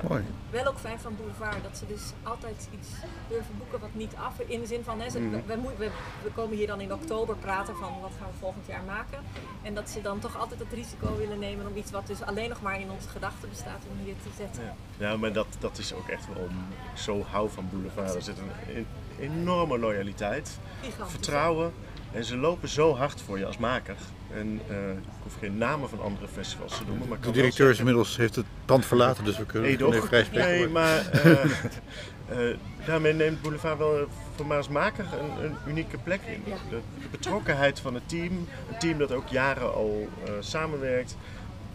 Mooi. 0.08 0.24
Wel 0.50 0.66
ook 0.66 0.78
fijn 0.80 1.00
van 1.00 1.16
Boulevard, 1.16 1.64
dat 1.64 1.78
ze 1.78 1.86
dus 1.88 2.02
altijd 2.24 2.68
iets 2.74 2.88
durven 3.30 3.58
boeken 3.58 3.80
wat 3.80 3.90
niet 3.94 4.14
af 4.16 4.40
In 4.40 4.60
de 4.60 4.66
zin 4.66 4.84
van, 4.84 5.00
hè, 5.00 5.10
ze, 5.10 5.20
Mhm. 5.20 5.32
we, 5.32 5.42
we, 5.46 5.56
moet- 5.56 5.78
we- 5.78 5.90
we 6.24 6.30
komen 6.32 6.58
hier 6.58 6.68
dan 6.68 6.82
in 6.82 6.94
oktober 6.94 7.36
praten 7.36 7.76
van 7.76 8.00
wat 8.02 8.12
gaan 8.20 8.28
we 8.32 8.38
volgend 8.40 8.66
jaar 8.68 8.84
maken. 8.84 9.20
En 9.62 9.74
dat 9.74 9.90
ze 9.90 10.02
dan 10.02 10.20
toch 10.20 10.38
altijd 10.40 10.60
het 10.60 10.74
risico 10.74 11.18
willen 11.18 11.40
nemen 11.40 11.68
om 11.68 11.76
iets 11.78 11.92
wat 11.92 12.08
dus 12.08 12.22
alleen 12.22 12.50
nog 12.50 12.62
maar 12.62 12.80
in 12.80 12.92
onze 12.92 13.10
gedachten 13.10 13.50
bestaat, 13.50 13.82
om 13.92 14.06
hier 14.06 14.16
te 14.24 14.30
zetten. 14.38 14.64
Ja, 14.64 14.74
ja 15.08 15.18
maar 15.18 15.34
dat, 15.34 15.48
dat 15.60 15.78
is 15.78 15.94
ook 15.94 16.08
echt 16.08 16.28
waarom 16.28 16.50
ik 16.94 16.98
zo 17.00 17.24
hou 17.32 17.50
van 17.50 17.68
Boulevard. 17.72 18.16
Er 18.16 18.22
zit 18.22 18.38
een, 18.38 18.76
een 18.76 18.88
enorme 19.20 19.80
loyaliteit, 19.80 20.60
Gigantisch. 20.82 21.12
vertrouwen 21.16 21.74
en 22.12 22.26
ze 22.26 22.38
lopen 22.38 22.70
zo 22.70 22.96
hard 22.96 23.22
voor 23.22 23.38
je 23.40 23.46
als 23.46 23.58
maker. 23.58 23.96
En 24.34 24.62
eh, 24.70 24.90
ik 24.92 25.04
hoef 25.24 25.34
geen 25.40 25.58
namen 25.58 25.90
van 25.90 26.02
andere 26.02 26.28
festivals 26.28 26.78
te 26.78 26.84
noemen, 26.88 27.08
maar 27.08 27.20
De 27.22 27.32
directeur 27.32 27.70
is 27.70 27.80
inmiddels 27.80 28.18
heeft 28.18 28.36
het 28.36 28.46
pand 28.66 28.86
verlaten, 28.86 29.24
dus 29.24 29.38
we 29.38 29.46
kunnen 29.46 30.04
vrij 30.04 30.24
spreken. 30.24 30.50
Nee, 30.50 30.68
maar 30.68 31.06
eh, 31.12 31.44
eh, 32.52 32.58
daarmee 32.86 33.14
neemt 33.14 33.42
Boulevard 33.42 33.78
wel 33.78 34.08
voor 34.36 34.46
mij 34.48 34.58
als 34.58 34.68
maker 34.70 35.06
een, 35.20 35.44
een 35.44 35.56
unieke 35.68 35.98
plek 35.98 36.22
in. 36.26 36.44
De, 36.46 36.56
de 36.70 37.08
betrokkenheid 37.12 37.80
van 37.80 37.94
het 37.94 38.10
team, 38.10 38.48
een 38.72 38.80
team 38.80 38.98
dat 38.98 39.12
ook 39.12 39.28
jaren 39.28 39.74
al 39.74 40.08
eh, 40.26 40.32
samenwerkt. 40.40 41.18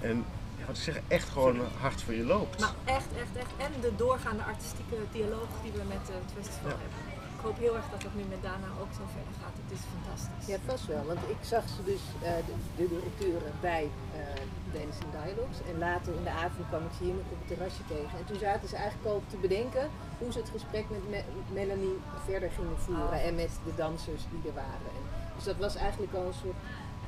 En 0.00 0.24
wat 0.66 0.76
ik 0.76 0.82
zeg, 0.82 1.00
echt 1.08 1.28
gewoon 1.28 1.60
hard 1.80 2.02
voor 2.02 2.14
je 2.14 2.24
loopt. 2.24 2.60
Maar 2.60 2.74
echt, 2.84 3.06
echt, 3.16 3.36
echt. 3.38 3.50
En 3.72 3.80
de 3.80 3.90
doorgaande 3.96 4.42
artistieke 4.42 4.94
dialoog 5.12 5.48
die 5.62 5.72
we 5.72 5.82
met 5.88 5.98
het 6.02 6.32
festival 6.44 6.70
Ja. 6.70 6.76
hebben. 6.80 7.11
Ik 7.42 7.48
hoop 7.48 7.64
heel 7.66 7.76
erg 7.80 7.88
dat 7.94 8.02
het 8.08 8.14
nu 8.20 8.24
met 8.34 8.42
Dana 8.48 8.68
ook 8.82 8.92
zo 8.98 9.04
verder 9.16 9.34
gaat. 9.42 9.56
Het 9.62 9.70
is 9.78 9.84
fantastisch. 9.94 10.46
Ja, 10.52 10.58
vast 10.70 10.86
wel. 10.94 11.04
Want 11.12 11.22
ik 11.34 11.42
zag 11.52 11.64
ze 11.74 11.80
dus, 11.92 12.04
eh, 12.28 12.40
de, 12.48 12.54
de 12.78 12.86
directeuren 12.94 13.52
bij 13.68 13.84
uh, 13.84 14.20
Dancing 14.76 15.10
Dialogues. 15.16 15.58
En 15.70 15.76
later 15.86 16.12
in 16.20 16.26
de 16.30 16.34
avond 16.44 16.64
kwam 16.70 16.84
ik 16.88 16.94
ze 16.98 17.02
hier 17.06 17.16
nog 17.20 17.28
op 17.34 17.40
het 17.42 17.50
terrasje 17.52 17.84
tegen. 17.94 18.14
En 18.20 18.26
toen 18.28 18.40
zaten 18.46 18.66
ze 18.72 18.76
eigenlijk 18.84 19.08
al 19.12 19.20
te 19.32 19.38
bedenken 19.46 19.84
hoe 20.20 20.32
ze 20.32 20.38
het 20.44 20.54
gesprek 20.56 20.86
met 20.96 21.04
Me- 21.12 21.30
Melanie 21.58 21.98
verder 22.28 22.50
gingen 22.58 22.80
voeren. 22.84 23.18
Oh. 23.20 23.26
En 23.28 23.34
met 23.42 23.52
de 23.68 23.74
dansers 23.82 24.22
die 24.32 24.42
er 24.50 24.56
waren. 24.66 24.90
En, 24.98 25.04
dus 25.36 25.46
dat 25.50 25.58
was 25.66 25.74
eigenlijk 25.86 26.14
al 26.18 26.26
een 26.30 26.40
soort... 26.42 26.60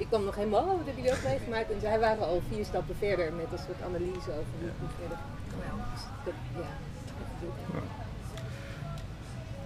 Ik 0.02 0.08
kwam 0.10 0.24
nog 0.28 0.36
helemaal, 0.40 0.66
oh, 0.72 0.80
jullie 0.88 1.12
ook 1.14 1.24
meegemaakt? 1.30 1.70
En 1.74 1.80
zij 1.86 1.98
waren 2.06 2.24
al 2.30 2.40
vier 2.50 2.64
stappen 2.70 2.96
verder 3.06 3.26
met 3.40 3.48
een 3.54 3.64
soort 3.66 3.80
analyse 3.88 4.30
over 4.38 4.54
hoe 4.58 4.68
het 4.72 4.80
moet 4.82 4.96
verder. 5.00 5.18
Dat, 6.26 6.36
ja, 6.62 6.72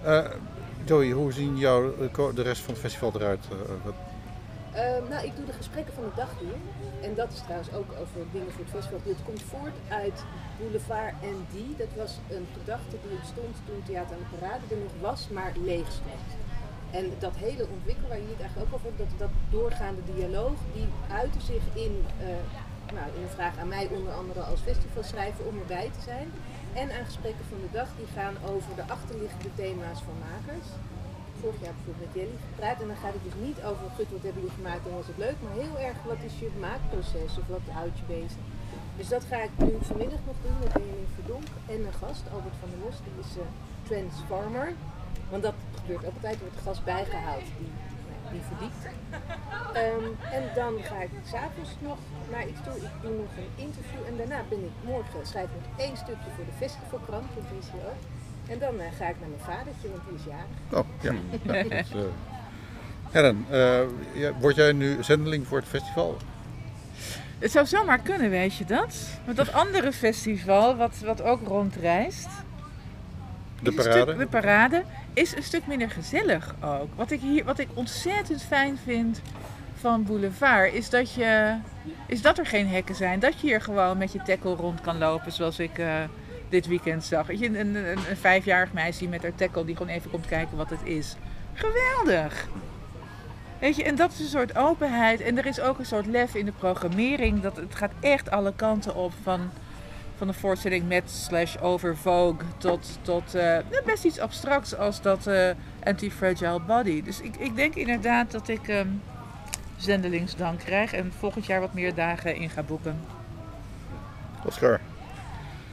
Eh, 0.03 0.25
Joey, 0.85 1.11
hoe 1.11 1.31
zien 1.31 1.57
jou 1.57 1.93
de 2.35 2.41
rest 2.41 2.61
van 2.61 2.73
het 2.73 2.81
festival 2.81 3.11
eruit? 3.15 3.45
Eh, 3.51 3.57
wat- 3.85 3.93
Ehm, 4.73 5.09
nou, 5.09 5.25
ik 5.25 5.35
doe 5.35 5.45
de 5.45 5.53
gesprekken 5.53 5.93
van 5.93 6.03
de 6.03 6.15
dag 6.15 6.29
hier. 6.39 6.57
En 7.09 7.15
dat 7.15 7.31
is 7.31 7.39
trouwens 7.41 7.73
ook 7.73 7.91
over 8.01 8.19
dingen 8.31 8.51
voor 8.51 8.63
het 8.65 8.73
festival. 8.75 8.99
Dit 9.03 9.17
komt 9.25 9.41
voort 9.41 9.77
uit 9.89 10.23
Boulevard 10.59 11.13
en 11.21 11.35
Die. 11.51 11.75
Dat 11.77 11.93
was 11.95 12.11
een 12.29 12.47
gedachte 12.59 12.95
die 13.03 13.17
ontstond 13.19 13.53
toen 13.65 13.81
Theater 13.87 14.15
aan 14.15 14.23
de 14.29 14.35
Parade 14.37 14.63
er 14.69 14.81
nog 14.87 14.95
was, 15.09 15.21
maar 15.37 15.51
leeg. 15.65 15.89
En 16.91 17.05
dat 17.19 17.35
hele 17.35 17.65
ontwikkelen 17.75 18.09
waar 18.09 18.17
je 18.25 18.33
het 18.35 18.39
eigenlijk 18.45 18.67
ook 18.69 18.75
over 18.75 18.87
hebt, 18.91 18.99
dat, 19.03 19.11
dat 19.25 19.33
doorgaande 19.57 20.01
dialoog, 20.15 20.57
die 20.73 20.87
uitte 21.21 21.41
zich 21.51 21.63
in, 21.85 21.93
eh, 22.19 22.25
nou, 22.97 23.07
in 23.15 23.21
een 23.23 23.35
vraag 23.39 23.55
aan 23.61 23.67
mij 23.77 23.87
onder 23.97 24.13
andere 24.13 24.41
als 24.51 24.59
festivalschrijver 24.69 25.43
om 25.45 25.55
erbij 25.59 25.89
te 25.97 26.01
zijn. 26.11 26.27
En 26.73 26.87
aan 26.97 27.05
gesprekken 27.05 27.45
van 27.49 27.61
de 27.65 27.71
dag 27.71 27.89
die 27.97 28.09
gaan 28.17 28.35
over 28.51 28.71
de 28.75 28.85
achterliggende 28.95 29.51
thema's 29.55 29.99
van 30.07 30.17
makers 30.27 30.67
vorig 31.41 31.61
jaar 31.65 31.75
bijvoorbeeld 31.77 32.05
met 32.05 32.15
Jelly 32.17 32.37
gepraat. 32.49 32.81
En 32.81 32.87
dan 32.91 33.01
gaat 33.03 33.17
het 33.17 33.25
dus 33.29 33.39
niet 33.47 33.59
over, 33.69 33.85
gut, 33.95 34.09
wat 34.15 34.25
hebben 34.25 34.41
jullie 34.41 34.59
gemaakt 34.61 34.83
en 34.87 34.99
was 35.01 35.11
het 35.13 35.23
leuk. 35.25 35.37
Maar 35.43 35.55
heel 35.63 35.77
erg, 35.87 35.97
wat 36.11 36.21
is 36.29 36.35
je 36.43 36.49
maakproces 36.67 37.31
of 37.41 37.45
wat 37.55 37.65
houdt 37.77 37.97
je 38.01 38.07
bezig? 38.17 38.43
Dus 38.99 39.09
dat 39.15 39.23
ga 39.31 39.37
ik 39.47 39.53
nu 39.65 39.71
vanmiddag 39.91 40.21
nog 40.29 40.37
doen 40.45 40.57
met 40.63 40.71
Benjamin 40.73 41.15
Verdonk 41.17 41.49
en 41.73 41.79
een 41.87 41.99
gast, 42.03 42.23
Albert 42.33 42.57
van 42.61 42.69
der 42.73 42.81
Los, 42.85 42.97
die 43.05 43.17
is 43.25 43.31
uh, 43.37 43.43
Transformer. 43.89 44.69
Want 45.31 45.43
dat 45.47 45.57
gebeurt 45.79 46.05
ook 46.07 46.17
altijd, 46.17 46.39
wordt 46.39 46.57
de 46.59 46.67
gast 46.69 46.83
bijgehaald 46.83 47.47
die, 47.59 47.71
die 48.31 48.41
verdiept. 48.51 48.83
Um, 49.83 50.05
en 50.37 50.43
dan 50.55 50.73
ga 50.89 51.01
ik 51.01 51.09
s'avonds 51.31 51.71
nog 51.79 51.97
naar 52.31 52.47
iets 52.47 52.61
toe. 52.65 52.75
Ik 52.75 52.95
doe 53.01 53.11
nog 53.11 53.33
een 53.41 53.53
interview 53.65 54.01
en 54.09 54.17
daarna 54.17 54.39
ben 54.49 54.63
ik 54.69 54.75
morgen, 54.91 55.27
schrijf 55.31 55.49
ik 55.57 55.61
nog 55.67 55.79
één 55.85 55.97
stukje 55.97 56.29
voor 56.35 56.45
de 56.45 56.57
festivalkrant, 56.57 57.27
want 57.35 57.47
die 57.49 57.59
is 57.59 57.69
hier 57.71 57.85
ook. 57.91 58.01
En 58.51 58.59
dan 58.59 58.75
uh, 58.75 58.81
ga 58.97 59.05
ik 59.13 59.19
naar 59.19 59.29
mijn 59.35 59.47
vadertje, 59.53 59.87
want 59.91 60.01
die 60.07 60.17
is 60.19 60.25
jarig. 60.33 60.57
Oh, 60.79 60.85
ja. 61.01 61.13
ja 61.53 61.63
dat, 61.63 61.89
uh... 61.95 62.11
Helen, 63.09 63.45
ja, 64.13 64.33
word 64.39 64.55
jij 64.55 64.71
nu 64.71 65.03
zendeling 65.03 65.47
voor 65.47 65.57
het 65.57 65.67
festival? 65.67 66.17
Het 67.39 67.51
zou 67.51 67.65
zomaar 67.65 67.99
kunnen, 67.99 68.29
weet 68.29 68.55
je 68.55 68.65
dat? 68.65 69.19
Want 69.25 69.37
dat 69.37 69.53
andere 69.53 69.91
festival, 69.91 70.75
wat, 70.75 70.99
wat 70.99 71.21
ook 71.21 71.47
rondreist. 71.47 72.27
De 73.61 73.71
parade? 73.71 74.01
Stuk, 74.01 74.17
de 74.17 74.27
parade 74.27 74.83
is 75.13 75.35
een 75.35 75.43
stuk 75.43 75.67
minder 75.67 75.89
gezellig 75.89 76.55
ook. 76.61 76.95
Wat 76.95 77.11
ik, 77.11 77.21
hier, 77.21 77.43
wat 77.43 77.59
ik 77.59 77.67
ontzettend 77.73 78.43
fijn 78.43 78.77
vind 78.83 79.21
van 79.79 80.03
Boulevard 80.03 80.73
is 80.73 80.89
dat, 80.89 81.13
je, 81.13 81.55
is 82.07 82.21
dat 82.21 82.37
er 82.37 82.45
geen 82.45 82.67
hekken 82.67 82.95
zijn. 82.95 83.19
Dat 83.19 83.41
je 83.41 83.47
hier 83.47 83.61
gewoon 83.61 83.97
met 83.97 84.11
je 84.11 84.21
tackle 84.21 84.55
rond 84.55 84.81
kan 84.81 84.97
lopen, 84.97 85.31
zoals 85.31 85.59
ik 85.59 85.77
uh, 85.77 85.93
dit 86.49 86.67
weekend 86.67 87.03
zag. 87.03 87.31
Je, 87.31 87.45
een, 87.45 87.59
een, 87.59 87.75
een, 87.75 87.97
een 88.09 88.17
vijfjarig 88.17 88.73
meisje 88.73 89.07
met 89.07 89.21
haar 89.21 89.35
tackle 89.35 89.65
die 89.65 89.75
gewoon 89.75 89.93
even 89.93 90.11
komt 90.11 90.25
kijken 90.25 90.57
wat 90.57 90.69
het 90.69 90.83
is. 90.83 91.15
Geweldig! 91.53 92.47
Weet 93.59 93.75
je, 93.75 93.83
en 93.83 93.95
dat 93.95 94.11
is 94.11 94.19
een 94.19 94.25
soort 94.25 94.57
openheid. 94.57 95.21
En 95.21 95.37
er 95.37 95.45
is 95.45 95.59
ook 95.59 95.79
een 95.79 95.85
soort 95.85 96.05
lef 96.05 96.35
in 96.35 96.45
de 96.45 96.51
programmering. 96.51 97.41
Dat 97.41 97.55
het 97.55 97.75
gaat 97.75 97.91
echt 97.99 98.31
alle 98.31 98.53
kanten 98.55 98.95
op. 98.95 99.13
Van, 99.23 99.51
van 100.19 100.27
een 100.27 100.33
voorstelling 100.33 100.87
met 100.87 101.11
slash 101.11 101.57
over 101.57 101.97
Vogue 101.97 102.47
tot, 102.57 102.99
tot 103.01 103.35
uh, 103.35 103.57
best 103.85 104.03
iets 104.03 104.19
abstracts 104.19 104.75
als 104.75 105.01
dat 105.01 105.27
uh, 105.27 105.49
Anti-Fragile 105.83 106.59
Body. 106.59 107.03
Dus 107.03 107.21
ik, 107.21 107.35
ik 107.35 107.55
denk 107.55 107.75
inderdaad 107.75 108.31
dat 108.31 108.47
ik 108.47 108.67
um, 108.67 109.01
zendelingsdank 109.77 110.59
krijg 110.59 110.93
en 110.93 111.11
volgend 111.19 111.45
jaar 111.45 111.59
wat 111.59 111.73
meer 111.73 111.93
dagen 111.93 112.35
in 112.35 112.49
ga 112.49 112.63
boeken. 112.63 112.99
Oscar. 114.45 114.79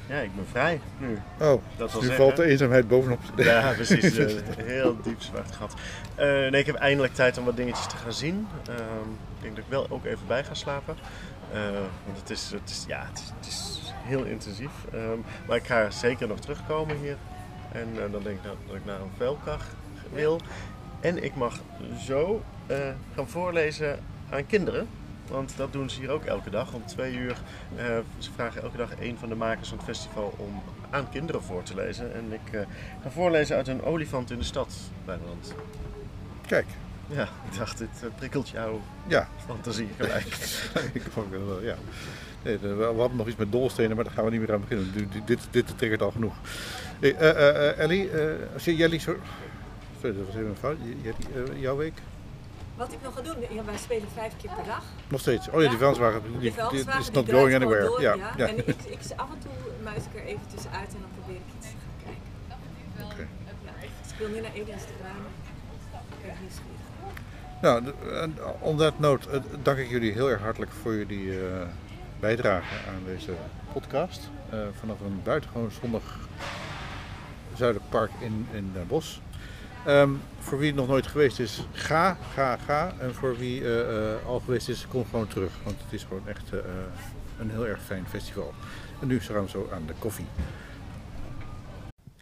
Ja, 0.08 0.18
ik 0.18 0.34
ben 0.34 0.46
vrij 0.50 0.80
nu. 0.98 1.18
Oh, 1.40 1.62
dat 1.76 1.94
nu 1.94 2.00
zeggen. 2.00 2.16
valt 2.16 2.36
de 2.36 2.44
eenzaamheid 2.44 2.88
bovenop. 2.88 3.20
Ja, 3.36 3.72
precies. 3.72 4.18
Uh, 4.18 4.32
heel 4.56 4.96
diep 5.02 5.22
zwart 5.22 5.52
gat. 5.52 5.74
Uh, 6.18 6.24
nee, 6.24 6.60
ik 6.60 6.66
heb 6.66 6.74
eindelijk 6.74 7.14
tijd 7.14 7.38
om 7.38 7.44
wat 7.44 7.56
dingetjes 7.56 7.86
te 7.86 7.96
gaan 7.96 8.12
zien. 8.12 8.48
Uh, 8.68 8.74
ik 9.36 9.42
denk 9.42 9.56
dat 9.56 9.64
ik 9.64 9.70
wel 9.70 9.86
ook 9.90 10.04
even 10.04 10.26
bij 10.26 10.44
ga 10.44 10.54
slapen. 10.54 10.96
Uh, 11.54 11.60
want 12.04 12.18
het 12.18 12.30
is, 12.30 12.50
het, 12.50 12.70
is, 12.70 12.84
ja, 12.88 13.06
het, 13.08 13.18
is, 13.18 13.32
het 13.38 13.46
is 13.46 13.75
heel 14.06 14.24
intensief. 14.24 14.70
Um, 14.94 15.24
maar 15.46 15.56
ik 15.56 15.66
ga 15.66 15.90
zeker 15.90 16.28
nog 16.28 16.38
terugkomen 16.38 16.96
hier. 16.96 17.16
En 17.72 17.88
dan 18.10 18.22
denk 18.22 18.36
ik 18.36 18.42
dat, 18.42 18.56
dat 18.66 18.76
ik 18.76 18.84
naar 18.84 19.00
een 19.00 19.10
velkar 19.16 19.60
wil. 20.12 20.40
En 21.00 21.24
ik 21.24 21.34
mag 21.34 21.60
zo 22.04 22.42
gaan 23.14 23.28
voorlezen 23.28 23.98
aan 24.30 24.46
kinderen. 24.46 24.88
Want 25.30 25.56
dat 25.56 25.72
doen 25.72 25.90
ze 25.90 26.00
hier 26.00 26.10
ook 26.10 26.24
elke 26.24 26.50
dag. 26.50 26.72
Om 26.72 26.86
twee 26.86 27.14
uur. 27.14 27.36
Uh, 27.76 27.98
ze 28.18 28.32
vragen 28.34 28.62
elke 28.62 28.76
dag 28.76 28.90
een 29.00 29.16
van 29.18 29.28
de 29.28 29.34
makers 29.34 29.68
van 29.68 29.78
het 29.78 29.86
festival 29.86 30.34
om 30.36 30.62
aan 30.90 31.08
kinderen 31.10 31.42
voor 31.42 31.62
te 31.62 31.74
lezen. 31.74 32.14
En 32.14 32.32
ik 32.32 32.66
ga 33.02 33.10
voorlezen 33.10 33.56
uit 33.56 33.68
een 33.68 33.82
olifant 33.82 34.30
in 34.30 34.38
de 34.38 34.44
stad, 34.44 34.74
bijvoorbeeld. 35.04 35.54
Kijk. 36.46 36.66
Ja, 37.08 37.22
ik 37.22 37.58
dacht, 37.58 37.78
dit 37.78 37.88
uh, 38.04 38.10
prikkelt 38.16 38.48
jouw 38.48 38.80
ja. 39.06 39.28
fantasie 39.46 39.88
gelijk. 39.98 40.26
ik 40.92 41.02
vond 41.10 41.32
het 41.32 41.46
wel, 41.46 41.62
ja. 41.62 41.76
Nee, 42.42 42.58
we 42.58 42.84
hadden 42.84 43.16
nog 43.16 43.26
iets 43.26 43.36
met 43.36 43.52
dolstenen, 43.52 43.96
maar 43.96 44.04
daar 44.04 44.14
gaan 44.14 44.24
we 44.24 44.30
niet 44.30 44.40
meer 44.40 44.52
aan 44.52 44.60
beginnen. 44.60 44.92
Dit, 44.92 45.26
dit, 45.26 45.40
dit 45.50 45.78
triggert 45.78 46.02
al 46.02 46.10
genoeg. 46.10 46.34
Hey, 47.00 47.14
Ellie, 47.74 48.10
als 48.54 48.64
je 48.64 48.76
Jelly 48.76 48.98
zo... 48.98 49.16
Sorry, 50.00 50.16
dat 50.16 50.26
was 50.26 50.34
even 50.34 50.48
een 50.48 50.56
fout. 50.56 50.76
Jelly, 51.02 51.60
jouw 51.60 51.76
week? 51.76 51.94
Wat 52.76 52.92
ik 52.92 52.98
nog 53.02 53.14
ga 53.14 53.20
doen, 53.20 53.36
ja, 53.50 53.64
wij 53.64 53.76
spelen 53.76 54.08
vijf 54.14 54.32
keer 54.36 54.50
per 54.54 54.64
dag. 54.64 54.82
Nog 55.08 55.20
steeds? 55.20 55.48
Oh 55.48 55.62
ja, 55.62 55.68
die 55.68 55.78
vuilniswagen, 55.78 56.22
die, 56.22 56.38
die, 56.40 56.52
die 56.70 56.98
is 56.98 57.10
not 57.10 57.30
going 57.30 57.54
anywhere. 57.54 57.86
Door, 57.86 58.00
ja, 58.00 58.14
ja. 58.14 58.32
ja. 58.36 58.46
En 58.46 58.58
ik, 58.58 58.66
ik, 58.66 59.00
af 59.16 59.28
en 59.30 59.38
toe 59.38 59.52
muis 59.82 60.02
ik 60.04 60.20
er 60.20 60.26
even 60.26 60.46
tussenuit 60.54 60.88
en 60.94 61.00
dan 61.00 61.10
probeer 61.18 61.36
ik 61.36 61.48
iets 61.58 61.66
te 61.66 61.76
gaan 61.82 61.98
kijken. 62.04 62.30
Oké. 63.04 63.12
Okay. 63.12 63.28
Ja, 63.64 63.72
ik 63.82 63.90
speel 64.06 64.28
nu 64.28 64.40
naar 64.40 64.50
Aliens 64.50 64.82
te 64.82 64.94
Bramen. 65.00 65.32
Ik 66.10 66.22
ben 66.22 66.34
nieuwsgierig. 66.40 66.85
Nou, 67.62 67.92
on 68.60 68.76
that 68.76 68.98
note 68.98 69.28
uh, 69.30 69.40
dank 69.62 69.78
ik 69.78 69.88
jullie 69.88 70.12
heel 70.12 70.30
erg 70.30 70.40
hartelijk 70.40 70.72
voor 70.72 70.94
jullie 70.94 71.24
uh, 71.24 71.62
bijdrage 72.20 72.74
aan 72.88 73.02
deze 73.04 73.32
podcast. 73.72 74.30
Vanaf 74.78 75.00
een 75.00 75.20
buitengewoon 75.22 75.70
zonnig 75.70 76.18
zuidelijk 77.54 77.90
park 77.90 78.10
in, 78.20 78.46
in 78.52 78.72
Den. 78.72 79.00
Um, 79.86 80.20
voor 80.38 80.58
wie 80.58 80.74
nog 80.74 80.88
nooit 80.88 81.06
geweest 81.06 81.38
is, 81.38 81.66
ga, 81.72 82.16
ga, 82.34 82.56
ga. 82.56 82.92
En 82.98 83.14
voor 83.14 83.38
wie 83.38 83.62
al 84.26 84.40
geweest 84.40 84.68
is, 84.68 84.86
kom 84.88 85.04
gewoon 85.10 85.26
terug. 85.26 85.52
Want 85.64 85.76
het 85.84 85.92
is 85.92 86.02
gewoon 86.02 86.28
echt 86.28 86.50
een 87.38 87.50
heel 87.50 87.66
erg 87.66 87.82
fijn 87.82 88.06
festival. 88.08 88.52
En 89.00 89.06
nu 89.06 89.20
gaan 89.20 89.42
we 89.42 89.50
zo 89.50 89.68
aan 89.72 89.86
de 89.86 89.94
koffie. 89.98 90.26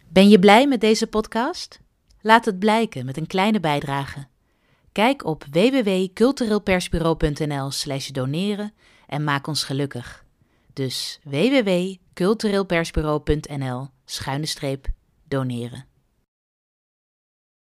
Ben 0.07 0.29
je 0.29 0.39
blij 0.39 0.67
met 0.67 0.81
deze 0.81 1.07
podcast? 1.07 1.79
Laat 2.21 2.45
het 2.45 2.59
blijken 2.59 3.05
met 3.05 3.17
een 3.17 3.27
kleine 3.27 3.59
bijdrage. 3.59 4.27
Kijk 4.95 5.25
op 5.25 5.45
www.cultureelpersbureau.nl/slash 5.51 8.07
doneren 8.07 8.73
en 9.07 9.23
maak 9.23 9.47
ons 9.47 9.63
gelukkig. 9.63 10.25
Dus 10.73 11.19
www.cultureelpersbureau.nl 11.23 13.87
schuine 14.05 14.45
streep 14.45 14.87
doneren. 15.27 15.85